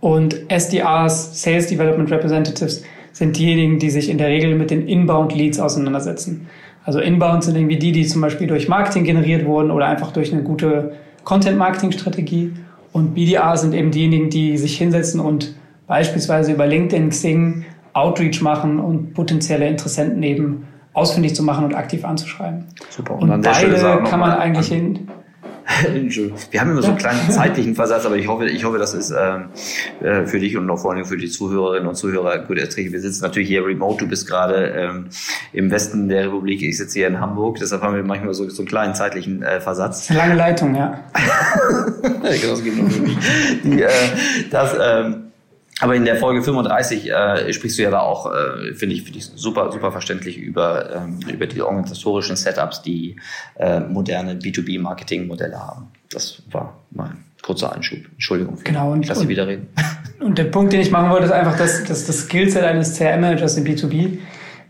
Und 0.00 0.50
SDRs, 0.50 1.42
Sales 1.42 1.66
Development 1.66 2.10
Representatives, 2.10 2.82
sind 3.12 3.38
diejenigen, 3.38 3.78
die 3.78 3.90
sich 3.90 4.08
in 4.10 4.18
der 4.18 4.28
Regel 4.28 4.54
mit 4.54 4.70
den 4.70 4.86
Inbound-Leads 4.86 5.58
auseinandersetzen. 5.58 6.48
Also 6.86 7.00
Inbound 7.00 7.42
sind 7.42 7.56
irgendwie 7.56 7.78
die, 7.78 7.90
die 7.90 8.06
zum 8.06 8.20
Beispiel 8.20 8.46
durch 8.46 8.68
Marketing 8.68 9.02
generiert 9.02 9.44
wurden 9.44 9.72
oder 9.72 9.86
einfach 9.86 10.12
durch 10.12 10.32
eine 10.32 10.44
gute 10.44 10.92
Content-Marketing-Strategie. 11.24 12.52
Und 12.92 13.14
BDA 13.14 13.56
sind 13.56 13.74
eben 13.74 13.90
diejenigen, 13.90 14.30
die 14.30 14.56
sich 14.56 14.78
hinsetzen 14.78 15.20
und 15.20 15.56
beispielsweise 15.88 16.52
über 16.52 16.66
LinkedIn, 16.66 17.10
Xing 17.10 17.64
Outreach 17.92 18.40
machen 18.40 18.78
und 18.78 19.14
potenzielle 19.14 19.66
Interessenten 19.66 20.22
eben 20.22 20.68
ausfindig 20.92 21.34
zu 21.34 21.42
machen 21.42 21.64
und 21.64 21.74
aktiv 21.74 22.04
anzuschreiben. 22.04 22.66
Super. 22.90 23.16
Und, 23.16 23.30
und 23.30 23.42
beide 23.42 24.02
kann 24.04 24.20
man 24.20 24.30
eigentlich 24.30 24.68
hin, 24.68 25.08
wir 26.50 26.60
haben 26.60 26.70
immer 26.70 26.82
so 26.82 26.88
einen 26.88 26.98
kleinen 26.98 27.30
zeitlichen 27.30 27.74
Versatz, 27.74 28.06
aber 28.06 28.16
ich 28.16 28.28
hoffe, 28.28 28.48
ich 28.48 28.64
hoffe, 28.64 28.78
das 28.78 28.94
ist 28.94 29.10
ähm, 29.10 29.50
äh, 30.00 30.26
für 30.26 30.38
dich 30.38 30.56
und 30.56 30.68
auch 30.70 30.78
vor 30.78 30.92
allem 30.92 31.04
für 31.04 31.16
die 31.16 31.28
Zuhörerinnen 31.28 31.88
und 31.88 31.94
Zuhörer 31.94 32.38
gut 32.40 32.58
erträglich. 32.58 32.92
Wir 32.92 33.00
sitzen 33.00 33.22
natürlich 33.22 33.48
hier 33.48 33.64
remote. 33.64 34.04
Du 34.04 34.08
bist 34.08 34.26
gerade 34.26 34.66
ähm, 34.76 35.08
im 35.52 35.70
Westen 35.70 36.08
der 36.08 36.26
Republik. 36.26 36.62
Ich 36.62 36.76
sitze 36.78 36.98
hier 36.98 37.08
in 37.08 37.20
Hamburg. 37.20 37.58
Deshalb 37.60 37.82
haben 37.82 37.94
wir 37.94 38.02
manchmal 38.02 38.34
so, 38.34 38.48
so 38.48 38.62
einen 38.62 38.68
kleinen 38.68 38.94
zeitlichen 38.94 39.42
äh, 39.42 39.60
Versatz. 39.60 40.08
Lange 40.10 40.34
Leitung, 40.34 40.74
ja. 40.74 41.04
das 42.22 42.62
geht 42.62 42.76
nur 42.76 42.88
die, 43.64 43.82
äh, 43.82 43.88
das, 44.50 44.74
ähm, 44.80 45.25
aber 45.80 45.94
in 45.94 46.06
der 46.06 46.16
Folge 46.16 46.42
35 46.42 47.10
äh, 47.10 47.52
sprichst 47.52 47.78
du 47.78 47.82
ja 47.82 47.90
da 47.90 48.00
auch, 48.00 48.32
äh, 48.32 48.72
finde 48.74 48.94
ich, 48.94 49.02
finde 49.02 49.18
ich 49.18 49.26
super, 49.26 49.70
super 49.70 49.92
verständlich 49.92 50.38
über, 50.38 50.94
ähm, 50.94 51.20
über 51.30 51.46
die 51.46 51.60
organisatorischen 51.60 52.36
Setups, 52.36 52.80
die 52.82 53.16
äh, 53.56 53.80
moderne 53.80 54.34
B2B-Marketing-Modelle 54.34 55.58
haben. 55.58 55.88
Das 56.10 56.42
war 56.50 56.78
mein 56.90 57.24
kurzer 57.42 57.74
Einschub. 57.74 57.98
Entschuldigung, 58.12 58.58
genau, 58.64 58.92
und, 58.92 59.06
lass 59.06 59.20
Sie 59.20 59.28
wieder 59.28 59.46
reden. 59.46 59.68
Und 60.18 60.38
der 60.38 60.44
Punkt, 60.44 60.72
den 60.72 60.80
ich 60.80 60.90
machen 60.90 61.10
wollte, 61.10 61.26
ist 61.26 61.32
einfach, 61.32 61.58
dass, 61.58 61.84
dass 61.84 62.06
das 62.06 62.20
Skillset 62.20 62.64
eines 62.64 62.96
CRM-Managers 62.96 63.58
in 63.58 63.66
B2B 63.66 64.18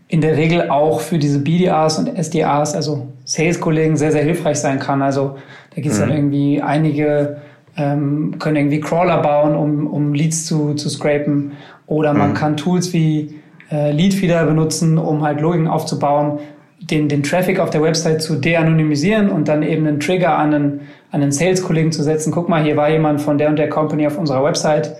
in 0.09 0.19
der 0.21 0.35
Regel 0.35 0.69
auch 0.69 0.99
für 0.99 1.17
diese 1.17 1.39
BDAs 1.39 1.99
und 1.99 2.07
SDAs, 2.21 2.75
also 2.75 3.07
Sales-Kollegen, 3.23 3.95
sehr, 3.95 4.11
sehr 4.11 4.23
hilfreich 4.23 4.57
sein 4.57 4.79
kann. 4.79 5.01
Also 5.01 5.37
da 5.73 5.81
gibt 5.81 5.93
es 5.93 5.99
mhm. 5.99 6.01
dann 6.01 6.11
irgendwie 6.17 6.61
einige 6.61 7.41
ähm, 7.77 8.35
können 8.39 8.57
irgendwie 8.57 8.81
Crawler 8.81 9.21
bauen, 9.21 9.55
um, 9.55 9.87
um 9.87 10.13
Leads 10.13 10.45
zu, 10.45 10.73
zu 10.73 10.89
scrapen. 10.89 11.53
Oder 11.85 12.13
man 12.13 12.31
mhm. 12.31 12.33
kann 12.33 12.57
Tools 12.57 12.91
wie 12.91 13.39
äh, 13.71 13.91
Leadfeeder 13.91 14.45
benutzen, 14.45 14.97
um 14.97 15.23
halt 15.23 15.41
Logiken 15.41 15.67
aufzubauen, 15.67 16.39
den, 16.79 17.07
den 17.07 17.23
Traffic 17.23 17.59
auf 17.59 17.69
der 17.69 17.81
Website 17.81 18.21
zu 18.21 18.35
de-anonymisieren 18.35 19.29
und 19.29 19.47
dann 19.47 19.63
eben 19.63 19.87
einen 19.87 19.99
Trigger 19.99 20.37
an 20.37 20.53
einen, 20.53 20.81
an 21.11 21.21
einen 21.21 21.31
Sales-Kollegen 21.31 21.91
zu 21.91 22.03
setzen. 22.03 22.31
Guck 22.31 22.49
mal, 22.49 22.63
hier 22.63 22.77
war 22.77 22.89
jemand 22.89 23.21
von 23.21 23.37
der 23.37 23.49
und 23.49 23.57
der 23.57 23.69
Company 23.69 24.05
auf 24.07 24.17
unserer 24.17 24.43
Website. 24.43 24.95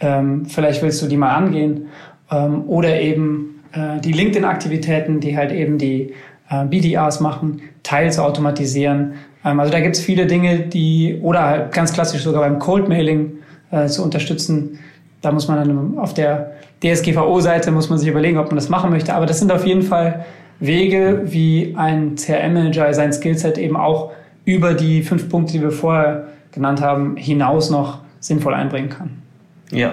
Ähm, 0.00 0.46
vielleicht 0.46 0.82
willst 0.82 1.02
du 1.02 1.06
die 1.06 1.16
mal 1.16 1.34
angehen. 1.34 1.88
Ähm, 2.30 2.64
oder 2.66 3.00
eben 3.00 3.62
äh, 3.72 4.00
die 4.00 4.12
LinkedIn-Aktivitäten, 4.12 5.20
die 5.20 5.36
halt 5.36 5.52
eben 5.52 5.78
die 5.78 6.14
äh, 6.50 6.64
BDRs 6.64 7.20
machen, 7.20 7.62
teils 7.82 8.18
automatisieren 8.18 9.14
also 9.42 9.70
da 9.70 9.80
gibt 9.80 9.96
es 9.96 10.02
viele 10.02 10.26
Dinge, 10.26 10.60
die, 10.60 11.18
oder 11.22 11.42
halt 11.42 11.72
ganz 11.72 11.92
klassisch 11.92 12.22
sogar 12.22 12.42
beim 12.42 12.58
Cold 12.58 12.88
Mailing 12.88 13.38
äh, 13.70 13.86
zu 13.86 14.02
unterstützen. 14.02 14.78
Da 15.20 15.32
muss 15.32 15.48
man 15.48 15.58
dann 15.58 15.98
auf 15.98 16.14
der 16.14 16.52
DSGVO-Seite 16.82 17.70
muss 17.70 17.90
man 17.90 17.98
sich 17.98 18.08
überlegen, 18.08 18.38
ob 18.38 18.46
man 18.46 18.56
das 18.56 18.68
machen 18.68 18.90
möchte. 18.90 19.14
Aber 19.14 19.26
das 19.26 19.38
sind 19.38 19.50
auf 19.50 19.66
jeden 19.66 19.82
Fall 19.82 20.24
Wege, 20.60 21.22
wie 21.24 21.74
ein 21.76 22.16
CRM-Manager 22.16 22.92
sein 22.94 23.12
Skillset 23.12 23.58
eben 23.58 23.76
auch 23.76 24.12
über 24.44 24.74
die 24.74 25.02
fünf 25.02 25.28
Punkte, 25.28 25.52
die 25.54 25.62
wir 25.62 25.70
vorher 25.70 26.28
genannt 26.52 26.80
haben, 26.80 27.16
hinaus 27.16 27.70
noch 27.70 27.98
sinnvoll 28.20 28.54
einbringen 28.54 28.88
kann. 28.88 29.22
Ja, 29.70 29.92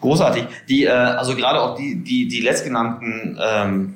großartig. 0.00 0.44
Die, 0.68 0.84
äh, 0.84 0.90
also 0.90 1.36
gerade 1.36 1.60
auch 1.60 1.76
die, 1.76 2.02
die, 2.02 2.28
die 2.28 2.40
letztgenannten 2.40 3.38
ähm, 3.40 3.94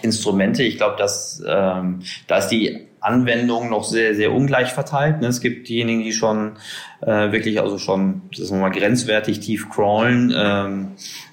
Instrumente, 0.00 0.62
ich 0.62 0.78
glaube, 0.78 0.96
dass 0.96 1.42
ähm, 1.46 2.00
da 2.26 2.38
ist 2.38 2.48
die 2.48 2.88
Anwendung 3.02 3.68
noch 3.68 3.84
sehr, 3.84 4.14
sehr 4.14 4.32
ungleich 4.32 4.72
verteilt. 4.72 5.20
Ne? 5.20 5.26
Es 5.26 5.40
gibt 5.40 5.68
diejenigen, 5.68 6.02
die 6.02 6.12
schon 6.12 6.52
äh, 7.00 7.32
wirklich 7.32 7.60
also 7.60 7.78
schon, 7.78 8.22
das 8.30 8.40
ist 8.40 8.50
nochmal 8.52 8.70
grenzwertig 8.70 9.40
tief 9.40 9.68
crawlen. 9.70 10.32
Ähm, 10.34 10.88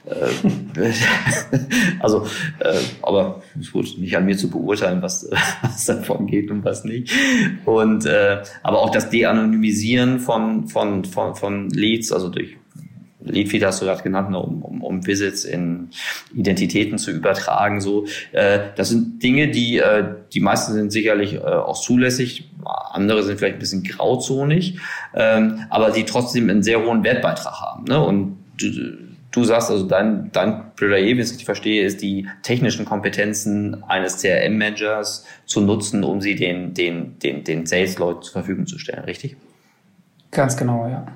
äh, 0.05 0.91
also, 1.99 2.26
äh, 2.60 2.80
aber 3.03 3.43
es 3.60 3.72
gut, 3.72 3.97
nicht 3.99 4.18
an 4.18 4.26
mir 4.26 4.36
zu 4.36 4.49
beurteilen, 4.49 5.01
was, 5.01 5.30
was 5.62 5.86
davon 5.86 6.26
geht 6.26 6.49
und 6.49 6.66
was 6.66 6.84
nicht. 6.84 7.14
Und 7.66 8.05
äh, 8.05 8.41
aber 8.64 8.80
auch 8.80 8.89
das 8.89 9.10
De-Anonymisieren 9.12 10.20
von, 10.20 10.68
von, 10.68 11.05
von, 11.05 11.36
von 11.36 11.70
Leads, 11.70 12.12
also 12.12 12.30
durch 12.30 12.59
Leadfeed 13.32 13.63
hast 13.63 13.82
du 13.82 13.86
gerade 13.86 14.03
genannt, 14.03 14.32
ne, 14.32 14.39
um, 14.39 14.61
um, 14.61 14.84
um 14.84 15.07
Visits 15.07 15.45
in 15.45 15.89
Identitäten 16.34 16.97
zu 16.97 17.11
übertragen. 17.11 17.82
So, 17.82 18.05
äh, 18.32 18.59
das 18.75 18.89
sind 18.89 19.21
Dinge, 19.23 19.49
die 19.49 19.77
äh, 19.77 20.03
die 20.34 20.39
meisten 20.39 20.73
sind 20.73 20.91
sicherlich 20.91 21.36
äh, 21.36 21.39
auch 21.39 21.80
zulässig, 21.80 22.49
andere 22.91 23.23
sind 23.23 23.39
vielleicht 23.39 23.55
ein 23.55 23.59
bisschen 23.59 23.84
grauzonig, 23.84 24.80
ähm, 25.13 25.65
aber 25.69 25.91
die 25.91 26.03
trotzdem 26.03 26.49
einen 26.49 26.63
sehr 26.63 26.86
hohen 26.86 27.03
Wertbeitrag 27.03 27.61
haben. 27.61 27.86
Ne? 27.86 28.03
Und 28.03 28.38
du, 29.32 29.43
sagst 29.43 29.69
also, 29.69 29.88
dein, 29.88 30.32
dein 30.32 30.73
Plädoyer, 30.75 31.17
wie 31.17 31.21
ich 31.21 31.32
es 31.32 31.41
verstehe, 31.41 31.86
ist 31.86 32.01
die 32.01 32.27
technischen 32.43 32.86
Kompetenzen 32.86 33.84
eines 33.84 34.21
CRM-Managers 34.21 35.25
zu 35.45 35.61
nutzen, 35.61 36.03
um 36.03 36.21
sie 36.21 36.36
den, 36.36 36.73
den, 36.73 37.17
den, 37.19 37.43
den 37.43 37.65
Sales-Leuten 37.65 38.23
zur 38.23 38.34
Verfügung 38.34 38.67
zu 38.67 38.77
stellen, 38.77 39.05
richtig? 39.05 39.38
Ganz 40.32 40.57
genau, 40.57 40.88
ja. 40.88 41.07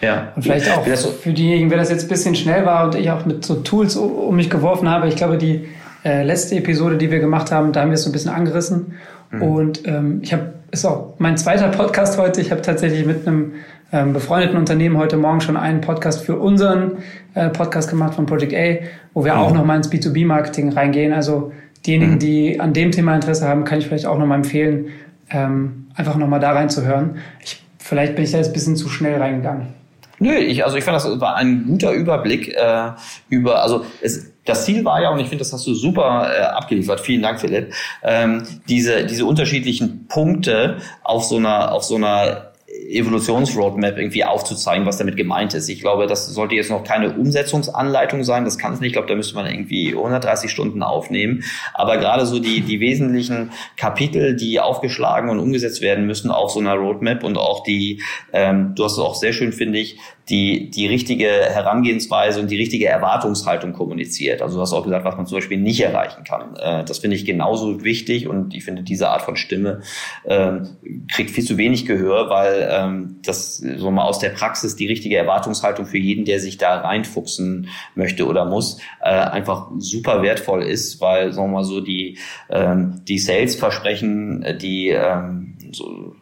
Ja. 0.00 0.32
Und 0.36 0.42
vielleicht 0.42 0.70
auch 0.70 0.84
für 0.84 1.32
diejenigen, 1.32 1.70
wenn 1.70 1.78
das 1.78 1.90
jetzt 1.90 2.04
ein 2.04 2.08
bisschen 2.08 2.34
schnell 2.34 2.64
war 2.64 2.84
und 2.84 2.94
ich 2.94 3.10
auch 3.10 3.24
mit 3.26 3.44
so 3.44 3.56
Tools 3.56 3.96
um 3.96 4.36
mich 4.36 4.50
geworfen 4.50 4.88
habe. 4.88 5.08
Ich 5.08 5.16
glaube, 5.16 5.38
die 5.38 5.68
äh, 6.04 6.22
letzte 6.22 6.56
Episode, 6.56 6.96
die 6.96 7.10
wir 7.10 7.18
gemacht 7.18 7.50
haben, 7.50 7.72
da 7.72 7.80
haben 7.80 7.88
wir 7.88 7.94
es 7.94 8.04
so 8.04 8.10
ein 8.10 8.12
bisschen 8.12 8.30
angerissen. 8.30 8.94
Mhm. 9.30 9.42
Und 9.42 9.86
ähm, 9.86 10.20
ich 10.22 10.32
habe, 10.32 10.54
ist 10.70 10.84
auch 10.84 11.14
mein 11.18 11.36
zweiter 11.36 11.68
Podcast 11.68 12.18
heute. 12.18 12.40
Ich 12.40 12.50
habe 12.50 12.62
tatsächlich 12.62 13.04
mit 13.04 13.26
einem 13.26 13.54
ähm, 13.92 14.12
befreundeten 14.12 14.56
Unternehmen 14.56 14.98
heute 14.98 15.16
Morgen 15.16 15.40
schon 15.40 15.56
einen 15.56 15.80
Podcast 15.80 16.24
für 16.24 16.36
unseren 16.36 16.98
äh, 17.34 17.48
Podcast 17.48 17.90
gemacht 17.90 18.14
von 18.14 18.26
Project 18.26 18.54
A, 18.54 18.86
wo 19.14 19.24
wir 19.24 19.34
mhm. 19.34 19.40
auch 19.40 19.52
nochmal 19.52 19.78
ins 19.78 19.90
B2B-Marketing 19.90 20.72
reingehen. 20.72 21.12
Also 21.12 21.52
diejenigen, 21.86 22.14
mhm. 22.14 22.18
die 22.18 22.60
an 22.60 22.72
dem 22.72 22.92
Thema 22.92 23.14
Interesse 23.14 23.48
haben, 23.48 23.64
kann 23.64 23.78
ich 23.78 23.86
vielleicht 23.86 24.06
auch 24.06 24.18
nochmal 24.18 24.38
empfehlen, 24.38 24.86
ähm, 25.30 25.86
einfach 25.94 26.16
nochmal 26.16 26.40
da 26.40 26.52
reinzuhören. 26.52 27.16
Ich, 27.42 27.64
vielleicht 27.78 28.14
bin 28.14 28.24
ich 28.24 28.30
da 28.30 28.38
jetzt 28.38 28.48
ein 28.48 28.52
bisschen 28.52 28.76
zu 28.76 28.88
schnell 28.88 29.20
reingegangen. 29.20 29.78
Nö, 30.18 30.34
ich, 30.34 30.64
also 30.64 30.76
ich 30.76 30.84
fand, 30.84 30.96
das 30.96 31.20
war 31.20 31.36
ein 31.36 31.64
guter 31.66 31.92
Überblick 31.92 32.48
äh, 32.48 32.90
über, 33.28 33.62
also 33.62 33.84
es, 34.00 34.32
das 34.44 34.64
Ziel 34.64 34.84
war 34.84 35.00
ja, 35.00 35.10
und 35.10 35.20
ich 35.20 35.28
finde, 35.28 35.42
das 35.42 35.52
hast 35.52 35.66
du 35.66 35.74
super 35.74 36.30
äh, 36.34 36.42
abgeliefert, 36.42 37.00
vielen 37.00 37.22
Dank, 37.22 37.40
Philipp, 37.40 37.72
ähm, 38.02 38.42
diese, 38.68 39.04
diese 39.04 39.24
unterschiedlichen 39.26 40.06
Punkte 40.08 40.78
auf 41.02 41.24
so 41.24 41.36
einer, 41.36 41.72
auf 41.72 41.84
so 41.84 41.96
einer 41.96 42.47
Evolutionsroadmap 42.88 43.98
irgendwie 43.98 44.24
aufzuzeigen, 44.24 44.86
was 44.86 44.96
damit 44.96 45.16
gemeint 45.16 45.54
ist. 45.54 45.68
Ich 45.68 45.80
glaube, 45.80 46.06
das 46.06 46.26
sollte 46.26 46.54
jetzt 46.54 46.70
noch 46.70 46.84
keine 46.84 47.16
Umsetzungsanleitung 47.16 48.24
sein. 48.24 48.44
Das 48.44 48.58
kann 48.58 48.72
es 48.72 48.80
nicht. 48.80 48.88
Ich 48.88 48.92
glaube, 48.94 49.08
da 49.08 49.14
müsste 49.14 49.34
man 49.34 49.46
irgendwie 49.46 49.94
130 49.94 50.50
Stunden 50.50 50.82
aufnehmen. 50.82 51.44
Aber 51.74 51.98
gerade 51.98 52.24
so 52.24 52.38
die, 52.38 52.62
die 52.62 52.80
wesentlichen 52.80 53.50
Kapitel, 53.76 54.36
die 54.36 54.58
aufgeschlagen 54.60 55.28
und 55.28 55.38
umgesetzt 55.38 55.82
werden 55.82 56.06
müssen 56.06 56.30
auf 56.30 56.50
so 56.50 56.60
einer 56.60 56.74
Roadmap 56.74 57.24
und 57.24 57.36
auch 57.36 57.62
die, 57.62 58.02
ähm, 58.32 58.74
du 58.74 58.84
hast 58.84 58.92
es 58.92 58.98
auch 58.98 59.14
sehr 59.14 59.32
schön, 59.32 59.52
finde 59.52 59.78
ich, 59.78 59.98
die, 60.28 60.70
die 60.70 60.86
richtige 60.86 61.26
Herangehensweise 61.26 62.40
und 62.40 62.50
die 62.50 62.56
richtige 62.56 62.86
Erwartungshaltung 62.86 63.72
kommuniziert. 63.72 64.42
Also 64.42 64.56
du 64.56 64.62
hast 64.62 64.72
auch 64.72 64.84
gesagt, 64.84 65.04
was 65.04 65.16
man 65.16 65.26
zum 65.26 65.38
Beispiel 65.38 65.58
nicht 65.58 65.80
erreichen 65.80 66.24
kann. 66.24 66.54
Äh, 66.56 66.84
das 66.84 66.98
finde 66.98 67.16
ich 67.16 67.24
genauso 67.24 67.82
wichtig 67.82 68.28
und 68.28 68.54
ich 68.54 68.64
finde, 68.64 68.82
diese 68.82 69.08
Art 69.08 69.22
von 69.22 69.36
Stimme 69.36 69.80
äh, 70.24 70.52
kriegt 71.12 71.30
viel 71.30 71.44
zu 71.44 71.56
wenig 71.56 71.86
Gehör, 71.86 72.28
weil 72.28 72.68
ähm, 72.70 73.20
das 73.24 73.56
so 73.56 73.90
mal 73.90 74.04
aus 74.04 74.18
der 74.18 74.30
Praxis 74.30 74.76
die 74.76 74.86
richtige 74.86 75.16
Erwartungshaltung 75.16 75.86
für 75.86 75.98
jeden, 75.98 76.24
der 76.24 76.40
sich 76.40 76.58
da 76.58 76.78
reinfuchsen 76.80 77.68
möchte 77.94 78.26
oder 78.26 78.44
muss, 78.44 78.78
äh, 79.00 79.08
einfach 79.08 79.70
super 79.78 80.22
wertvoll 80.22 80.62
ist, 80.62 81.00
weil, 81.00 81.32
sagen 81.32 81.48
wir 81.48 81.58
mal 81.58 81.64
so, 81.64 81.80
die, 81.80 82.18
ähm, 82.50 83.00
die 83.08 83.18
Sales-Versprechen, 83.18 84.58
die 84.60 84.88
ähm, 84.88 85.56
so 85.72 86.14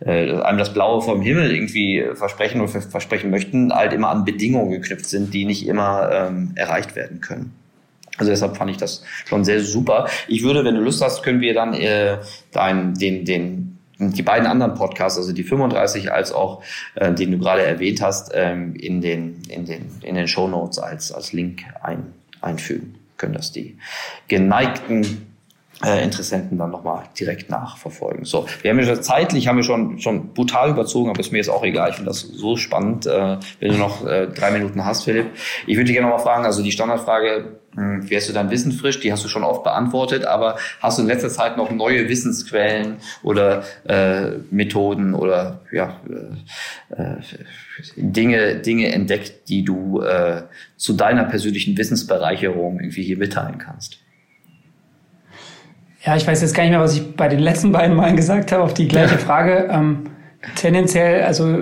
äh, 0.00 0.40
einem 0.40 0.58
das 0.58 0.72
Blaue 0.72 1.02
vom 1.02 1.20
Himmel 1.22 1.50
irgendwie 1.52 2.04
versprechen 2.14 2.60
oder 2.60 2.80
versprechen 2.80 3.30
möchten, 3.30 3.72
halt 3.72 3.92
immer 3.92 4.10
an 4.10 4.24
Bedingungen 4.24 4.70
geknüpft 4.70 5.06
sind, 5.06 5.34
die 5.34 5.44
nicht 5.44 5.66
immer 5.66 6.10
ähm, 6.12 6.52
erreicht 6.54 6.96
werden 6.96 7.20
können. 7.20 7.54
Also 8.18 8.30
deshalb 8.30 8.56
fand 8.56 8.70
ich 8.70 8.76
das 8.76 9.04
schon 9.26 9.44
sehr 9.44 9.60
super. 9.60 10.08
Ich 10.26 10.42
würde, 10.42 10.64
wenn 10.64 10.74
du 10.74 10.80
Lust 10.80 11.02
hast, 11.02 11.22
können 11.22 11.40
wir 11.40 11.54
dann 11.54 11.72
äh, 11.74 12.18
dein, 12.52 12.94
den, 12.94 13.24
den 13.24 13.78
die 14.00 14.22
beiden 14.22 14.46
anderen 14.46 14.74
Podcasts, 14.74 15.18
also 15.18 15.32
die 15.32 15.42
35 15.42 16.12
als 16.12 16.30
auch 16.32 16.62
äh, 16.94 17.12
den 17.12 17.32
du 17.32 17.38
gerade 17.38 17.62
erwähnt 17.62 18.00
hast, 18.00 18.30
ähm, 18.32 18.76
in 18.76 19.00
den 19.00 19.42
in 19.48 19.64
den 19.64 19.90
in 20.02 20.14
den 20.14 20.28
Show 20.28 20.46
Notes 20.46 20.78
als 20.78 21.10
als 21.10 21.32
Link 21.32 21.64
ein, 21.82 22.14
einfügen. 22.40 22.94
Können 23.16 23.32
das 23.34 23.50
die 23.50 23.76
geneigten 24.28 25.27
äh, 25.84 26.02
Interessenten 26.02 26.58
dann 26.58 26.70
nochmal 26.70 27.04
direkt 27.18 27.50
nachverfolgen. 27.50 28.24
So, 28.24 28.46
wir 28.62 28.70
haben 28.70 28.80
ja 28.80 29.00
zeitlich 29.00 29.46
haben 29.46 29.56
wir 29.56 29.62
schon 29.62 29.98
schon 30.00 30.32
brutal 30.34 30.70
überzogen, 30.70 31.10
aber 31.10 31.20
ist 31.20 31.30
mir 31.30 31.38
jetzt 31.38 31.50
auch 31.50 31.62
egal. 31.62 31.90
Ich 31.90 31.96
finde 31.96 32.10
das 32.10 32.20
so 32.20 32.56
spannend. 32.56 33.06
Äh, 33.06 33.36
wenn 33.60 33.72
du 33.72 33.78
noch 33.78 34.04
äh, 34.06 34.26
drei 34.26 34.50
Minuten 34.50 34.84
hast, 34.84 35.04
Philipp, 35.04 35.26
ich 35.66 35.76
würde 35.76 35.84
dich 35.84 35.94
gerne 35.94 36.08
nochmal 36.08 36.24
fragen. 36.24 36.44
Also 36.44 36.62
die 36.62 36.72
Standardfrage, 36.72 37.58
hm, 37.74 38.10
wie 38.10 38.16
hast 38.16 38.28
du 38.28 38.32
dein 38.32 38.50
Wissen 38.50 38.72
frisch? 38.72 38.98
Die 39.00 39.12
hast 39.12 39.24
du 39.24 39.28
schon 39.28 39.44
oft 39.44 39.62
beantwortet, 39.62 40.24
aber 40.24 40.56
hast 40.80 40.98
du 40.98 41.02
in 41.02 41.08
letzter 41.08 41.28
Zeit 41.28 41.56
noch 41.56 41.70
neue 41.70 42.08
Wissensquellen 42.08 42.96
oder 43.22 43.62
äh, 43.84 44.38
Methoden 44.50 45.14
oder 45.14 45.60
ja 45.70 46.00
äh, 46.90 47.02
äh, 47.02 47.16
Dinge 47.96 48.56
Dinge 48.56 48.92
entdeckt, 48.92 49.48
die 49.48 49.64
du 49.64 50.00
äh, 50.00 50.42
zu 50.76 50.94
deiner 50.94 51.24
persönlichen 51.24 51.78
Wissensbereicherung 51.78 52.80
irgendwie 52.80 53.04
hier 53.04 53.16
mitteilen 53.16 53.58
kannst? 53.58 53.98
Ja, 56.04 56.16
ich 56.16 56.26
weiß 56.26 56.40
jetzt 56.42 56.54
gar 56.54 56.62
nicht 56.62 56.72
mehr, 56.72 56.80
was 56.80 56.94
ich 56.94 57.16
bei 57.16 57.28
den 57.28 57.40
letzten 57.40 57.72
beiden 57.72 57.96
Malen 57.96 58.16
gesagt 58.16 58.52
habe, 58.52 58.62
auf 58.62 58.74
die 58.74 58.88
gleiche 58.88 59.14
ja. 59.14 59.18
Frage. 59.18 59.68
Ähm, 59.70 60.04
tendenziell, 60.54 61.24
also 61.24 61.58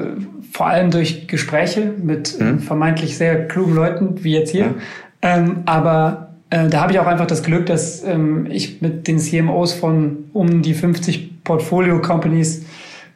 vor 0.52 0.66
allem 0.66 0.90
durch 0.90 1.26
Gespräche 1.26 1.92
mit 2.02 2.38
mhm. 2.38 2.60
vermeintlich 2.60 3.16
sehr 3.16 3.48
klugen 3.48 3.74
Leuten, 3.74 4.24
wie 4.24 4.32
jetzt 4.32 4.50
hier. 4.50 4.66
Mhm. 4.66 4.74
Ähm, 5.22 5.62
aber 5.66 6.34
äh, 6.50 6.68
da 6.68 6.82
habe 6.82 6.92
ich 6.92 7.00
auch 7.00 7.06
einfach 7.06 7.26
das 7.26 7.42
Glück, 7.42 7.66
dass 7.66 8.04
ähm, 8.04 8.46
ich 8.50 8.82
mit 8.82 9.08
den 9.08 9.18
CMOs 9.18 9.72
von 9.72 10.24
um 10.32 10.62
die 10.62 10.74
50 10.74 11.44
Portfolio-Companies 11.44 12.64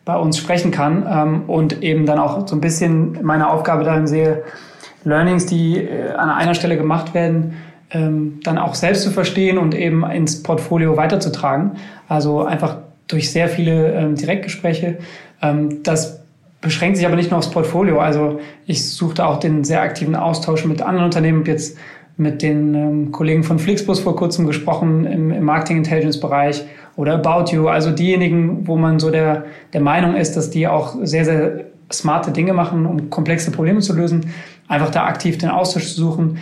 bei 0.04 0.16
uns 0.16 0.38
sprechen 0.38 0.70
kann 0.70 1.06
ähm, 1.08 1.42
und 1.48 1.82
eben 1.82 2.06
dann 2.06 2.18
auch 2.18 2.46
so 2.48 2.56
ein 2.56 2.60
bisschen 2.60 3.18
meine 3.22 3.50
Aufgabe 3.50 3.84
darin 3.84 4.06
sehe, 4.06 4.42
Learnings, 5.04 5.46
die 5.46 5.78
äh, 5.78 6.12
an 6.12 6.30
einer 6.30 6.54
Stelle 6.54 6.76
gemacht 6.76 7.14
werden, 7.14 7.54
ähm, 7.90 8.40
dann 8.42 8.58
auch 8.58 8.74
selbst 8.74 9.02
zu 9.02 9.10
verstehen 9.10 9.58
und 9.58 9.74
eben 9.74 10.04
ins 10.10 10.42
Portfolio 10.42 10.96
weiterzutragen. 10.96 11.72
Also 12.08 12.42
einfach 12.42 12.78
durch 13.08 13.30
sehr 13.30 13.48
viele 13.48 13.92
ähm, 13.92 14.14
Direktgespräche. 14.14 14.98
Ähm, 15.42 15.82
das 15.82 16.20
beschränkt 16.60 16.96
sich 16.96 17.06
aber 17.06 17.16
nicht 17.16 17.30
nur 17.30 17.38
aufs 17.38 17.50
Portfolio. 17.50 17.98
Also 18.00 18.40
ich 18.66 18.88
suchte 18.88 19.26
auch 19.26 19.40
den 19.40 19.64
sehr 19.64 19.82
aktiven 19.82 20.14
Austausch 20.14 20.64
mit 20.64 20.82
anderen 20.82 21.06
Unternehmen. 21.06 21.44
Jetzt 21.46 21.78
mit 22.16 22.42
den 22.42 22.74
ähm, 22.74 23.12
Kollegen 23.12 23.42
von 23.42 23.58
Flixbus 23.58 24.00
vor 24.00 24.14
kurzem 24.14 24.46
gesprochen 24.46 25.06
im, 25.06 25.30
im 25.32 25.42
Marketing 25.42 25.78
Intelligence 25.78 26.20
Bereich 26.20 26.64
oder 26.96 27.14
About 27.14 27.50
You. 27.50 27.68
Also 27.68 27.90
diejenigen, 27.90 28.66
wo 28.68 28.76
man 28.76 29.00
so 29.00 29.10
der, 29.10 29.46
der 29.72 29.80
Meinung 29.80 30.14
ist, 30.14 30.36
dass 30.36 30.50
die 30.50 30.68
auch 30.68 30.96
sehr, 31.02 31.24
sehr 31.24 31.64
smarte 31.90 32.30
Dinge 32.30 32.52
machen, 32.52 32.86
um 32.86 33.10
komplexe 33.10 33.50
Probleme 33.50 33.80
zu 33.80 33.94
lösen. 33.94 34.26
Einfach 34.68 34.90
da 34.90 35.06
aktiv 35.06 35.38
den 35.38 35.48
Austausch 35.48 35.88
zu 35.88 36.00
suchen 36.00 36.38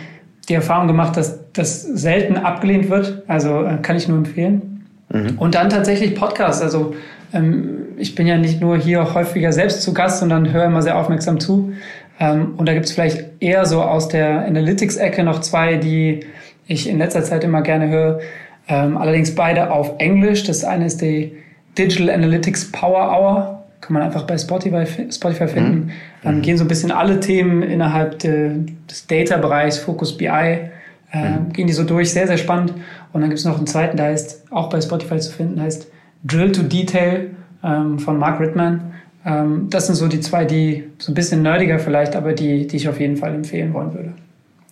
die 0.49 0.55
Erfahrung 0.55 0.87
gemacht, 0.87 1.15
dass 1.15 1.39
das 1.53 1.83
selten 1.83 2.37
abgelehnt 2.37 2.89
wird. 2.89 3.23
Also 3.27 3.63
äh, 3.63 3.77
kann 3.81 3.95
ich 3.95 4.07
nur 4.07 4.17
empfehlen. 4.17 4.85
Mhm. 5.09 5.37
Und 5.37 5.55
dann 5.55 5.69
tatsächlich 5.69 6.15
Podcasts. 6.15 6.61
Also 6.61 6.95
ähm, 7.33 7.87
ich 7.97 8.15
bin 8.15 8.27
ja 8.27 8.37
nicht 8.37 8.61
nur 8.61 8.77
hier 8.77 9.13
häufiger 9.13 9.53
selbst 9.53 9.83
zu 9.83 9.93
Gast, 9.93 10.19
sondern 10.19 10.51
höre 10.51 10.65
immer 10.65 10.81
sehr 10.81 10.97
aufmerksam 10.97 11.39
zu. 11.39 11.73
Ähm, 12.19 12.53
und 12.57 12.67
da 12.67 12.73
gibt 12.73 12.85
es 12.85 12.91
vielleicht 12.91 13.23
eher 13.39 13.65
so 13.65 13.81
aus 13.81 14.07
der 14.07 14.45
Analytics-Ecke 14.45 15.23
noch 15.23 15.41
zwei, 15.41 15.75
die 15.75 16.21
ich 16.67 16.89
in 16.89 16.97
letzter 16.97 17.23
Zeit 17.23 17.43
immer 17.43 17.61
gerne 17.61 17.89
höre. 17.89 18.19
Ähm, 18.67 18.97
allerdings 18.97 19.33
beide 19.35 19.71
auf 19.71 19.93
Englisch. 19.99 20.43
Das 20.43 20.63
eine 20.63 20.85
ist 20.85 21.01
die 21.01 21.33
Digital 21.77 22.09
Analytics 22.09 22.71
Power 22.71 23.11
Hour 23.11 23.58
kann 23.81 23.93
man 23.93 24.01
einfach 24.01 24.23
bei 24.23 24.37
Spotify, 24.37 24.85
Spotify 25.11 25.47
finden. 25.47 25.85
Mhm. 25.85 25.91
Dann 26.23 26.37
mhm. 26.37 26.41
gehen 26.41 26.57
so 26.57 26.63
ein 26.63 26.67
bisschen 26.67 26.91
alle 26.91 27.19
Themen 27.19 27.63
innerhalb 27.63 28.19
de, 28.19 28.51
des 28.89 29.07
Data-Bereichs, 29.07 29.79
Focus 29.79 30.17
BI, 30.17 30.25
äh, 30.27 30.69
mhm. 31.13 31.53
gehen 31.53 31.67
die 31.67 31.73
so 31.73 31.83
durch, 31.83 32.11
sehr, 32.11 32.27
sehr 32.27 32.37
spannend. 32.37 32.73
Und 33.13 33.21
dann 33.21 33.29
gibt 33.29 33.39
es 33.39 33.45
noch 33.45 33.57
einen 33.57 33.67
zweiten, 33.67 33.97
der 33.97 34.07
heißt, 34.07 34.51
auch 34.51 34.69
bei 34.69 34.81
Spotify 34.81 35.17
zu 35.19 35.31
finden, 35.31 35.61
heißt 35.61 35.87
Drill 36.23 36.51
to 36.51 36.63
Detail 36.63 37.31
ähm, 37.63 37.99
von 37.99 38.17
Mark 38.17 38.39
Rittman. 38.39 38.93
Ähm, 39.25 39.67
das 39.69 39.87
sind 39.87 39.95
so 39.95 40.07
die 40.07 40.19
zwei, 40.19 40.45
die 40.45 40.89
so 40.97 41.11
ein 41.11 41.15
bisschen 41.15 41.41
nerdiger 41.41 41.79
vielleicht, 41.79 42.15
aber 42.15 42.33
die, 42.33 42.67
die 42.67 42.75
ich 42.75 42.87
auf 42.89 42.99
jeden 42.99 43.17
Fall 43.17 43.33
empfehlen 43.33 43.73
wollen 43.73 43.93
würde. 43.93 44.13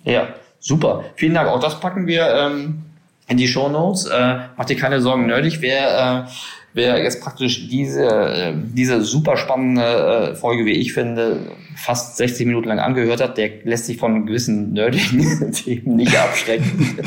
Ja, 0.04 0.28
super. 0.60 1.04
Vielen 1.16 1.34
Dank. 1.34 1.50
Auch 1.50 1.60
das 1.60 1.80
packen 1.80 2.08
wir 2.08 2.28
ähm, 2.34 2.84
in 3.28 3.38
die 3.38 3.48
Show 3.48 3.70
Notes. 3.70 4.06
Äh, 4.06 4.38
mach 4.56 4.66
dir 4.66 4.78
keine 4.78 5.02
Sorgen, 5.02 5.28
nerdig. 5.28 5.62
Wer 5.62 6.26
äh, 6.28 6.32
wer 6.78 7.04
jetzt 7.04 7.22
praktisch 7.22 7.68
diese, 7.68 8.06
äh, 8.06 8.54
diese 8.56 9.02
super 9.02 9.36
spannende 9.36 10.32
äh, 10.32 10.36
Folge, 10.36 10.66
wie 10.66 10.78
ich 10.78 10.94
finde, 10.94 11.40
fast 11.78 12.18
60 12.18 12.48
Minuten 12.48 12.68
lang 12.68 12.80
angehört 12.80 13.22
hat, 13.22 13.38
der 13.38 13.50
lässt 13.64 13.86
sich 13.86 13.98
von 13.98 14.26
gewissen 14.26 14.74
nerdigen 14.74 15.52
Themen 15.54 15.96
nicht 15.96 16.18
abschrecken. 16.18 16.98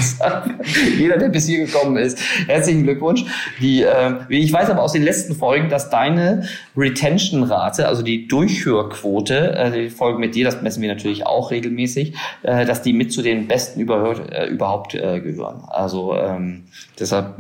Jeder, 0.99 1.19
der 1.19 1.29
bis 1.29 1.47
hier 1.47 1.67
gekommen 1.67 1.97
ist, 1.97 2.19
herzlichen 2.47 2.85
Glückwunsch. 2.85 3.25
Die, 3.61 3.83
äh, 3.83 4.13
ich 4.29 4.53
weiß 4.53 4.71
aber 4.71 4.83
aus 4.83 4.93
den 4.93 5.03
letzten 5.03 5.35
Folgen, 5.35 5.69
dass 5.69 5.91
deine 5.91 6.45
Retention-Rate, 6.77 7.89
also 7.89 8.03
die 8.03 8.29
Durchhörquote, 8.29 9.55
äh, 9.57 9.71
die 9.73 9.91
Folgen 9.91 10.21
mit 10.21 10.37
dir, 10.37 10.45
das 10.45 10.63
messen 10.63 10.81
wir 10.83 10.89
natürlich 10.89 11.27
auch 11.27 11.51
regelmäßig, 11.51 12.15
äh, 12.43 12.65
dass 12.65 12.83
die 12.83 12.93
mit 12.93 13.13
zu 13.13 13.23
den 13.23 13.49
besten 13.49 13.81
überhört, 13.81 14.33
äh, 14.33 14.47
überhaupt 14.47 14.95
äh, 14.95 15.21
gehören. 15.21 15.65
Also 15.67 16.15
ähm, 16.17 16.65
deshalb 16.99 17.35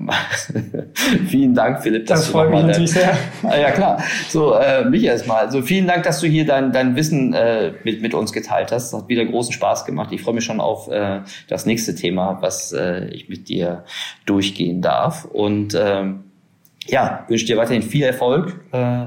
vielen 1.28 1.54
Dank, 1.54 1.82
Philipp. 1.82 2.06
Das 2.06 2.26
freut 2.26 2.50
mich 2.50 2.64
natürlich 2.64 2.90
sehr. 2.90 3.16
Ja 3.44 3.70
klar. 3.70 4.02
So, 4.28 4.54
äh, 4.54 4.84
mich 4.84 5.04
erstmal. 5.04 5.46
Also 5.46 5.62
vielen 5.62 5.86
Dank, 5.86 6.02
dass 6.02 6.20
du 6.20 6.26
hier 6.26 6.44
dein, 6.44 6.72
dein 6.72 6.96
Wissen 6.96 7.19
Wissen 7.20 7.32
äh, 7.34 7.72
mit, 7.84 8.02
mit 8.02 8.14
uns 8.14 8.32
geteilt 8.32 8.72
hast. 8.72 8.92
Das 8.92 9.02
hat 9.02 9.08
wieder 9.08 9.24
großen 9.24 9.52
Spaß 9.52 9.84
gemacht. 9.84 10.12
Ich 10.12 10.22
freue 10.22 10.34
mich 10.34 10.44
schon 10.44 10.60
auf 10.60 10.88
äh, 10.88 11.20
das 11.48 11.66
nächste 11.66 11.94
Thema, 11.94 12.38
was 12.40 12.72
äh, 12.72 13.06
ich 13.08 13.28
mit 13.28 13.48
dir 13.48 13.84
durchgehen 14.26 14.82
darf. 14.82 15.24
Und 15.24 15.76
ähm, 15.78 16.24
ja, 16.86 17.24
wünsche 17.28 17.46
dir 17.46 17.56
weiterhin 17.56 17.82
viel 17.82 18.04
Erfolg 18.04 18.60
äh, 18.72 19.06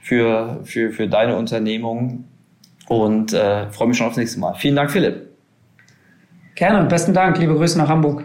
für, 0.00 0.60
für, 0.64 0.90
für 0.92 1.08
deine 1.08 1.36
Unternehmung 1.36 2.24
und 2.88 3.32
äh, 3.32 3.70
freue 3.70 3.88
mich 3.88 3.96
schon 3.96 4.06
aufs 4.06 4.16
nächste 4.16 4.40
Mal. 4.40 4.54
Vielen 4.54 4.76
Dank, 4.76 4.90
Philipp. 4.90 5.28
Gerne, 6.54 6.86
besten 6.88 7.14
Dank. 7.14 7.38
Liebe 7.38 7.54
Grüße 7.54 7.78
nach 7.78 7.88
Hamburg. 7.88 8.24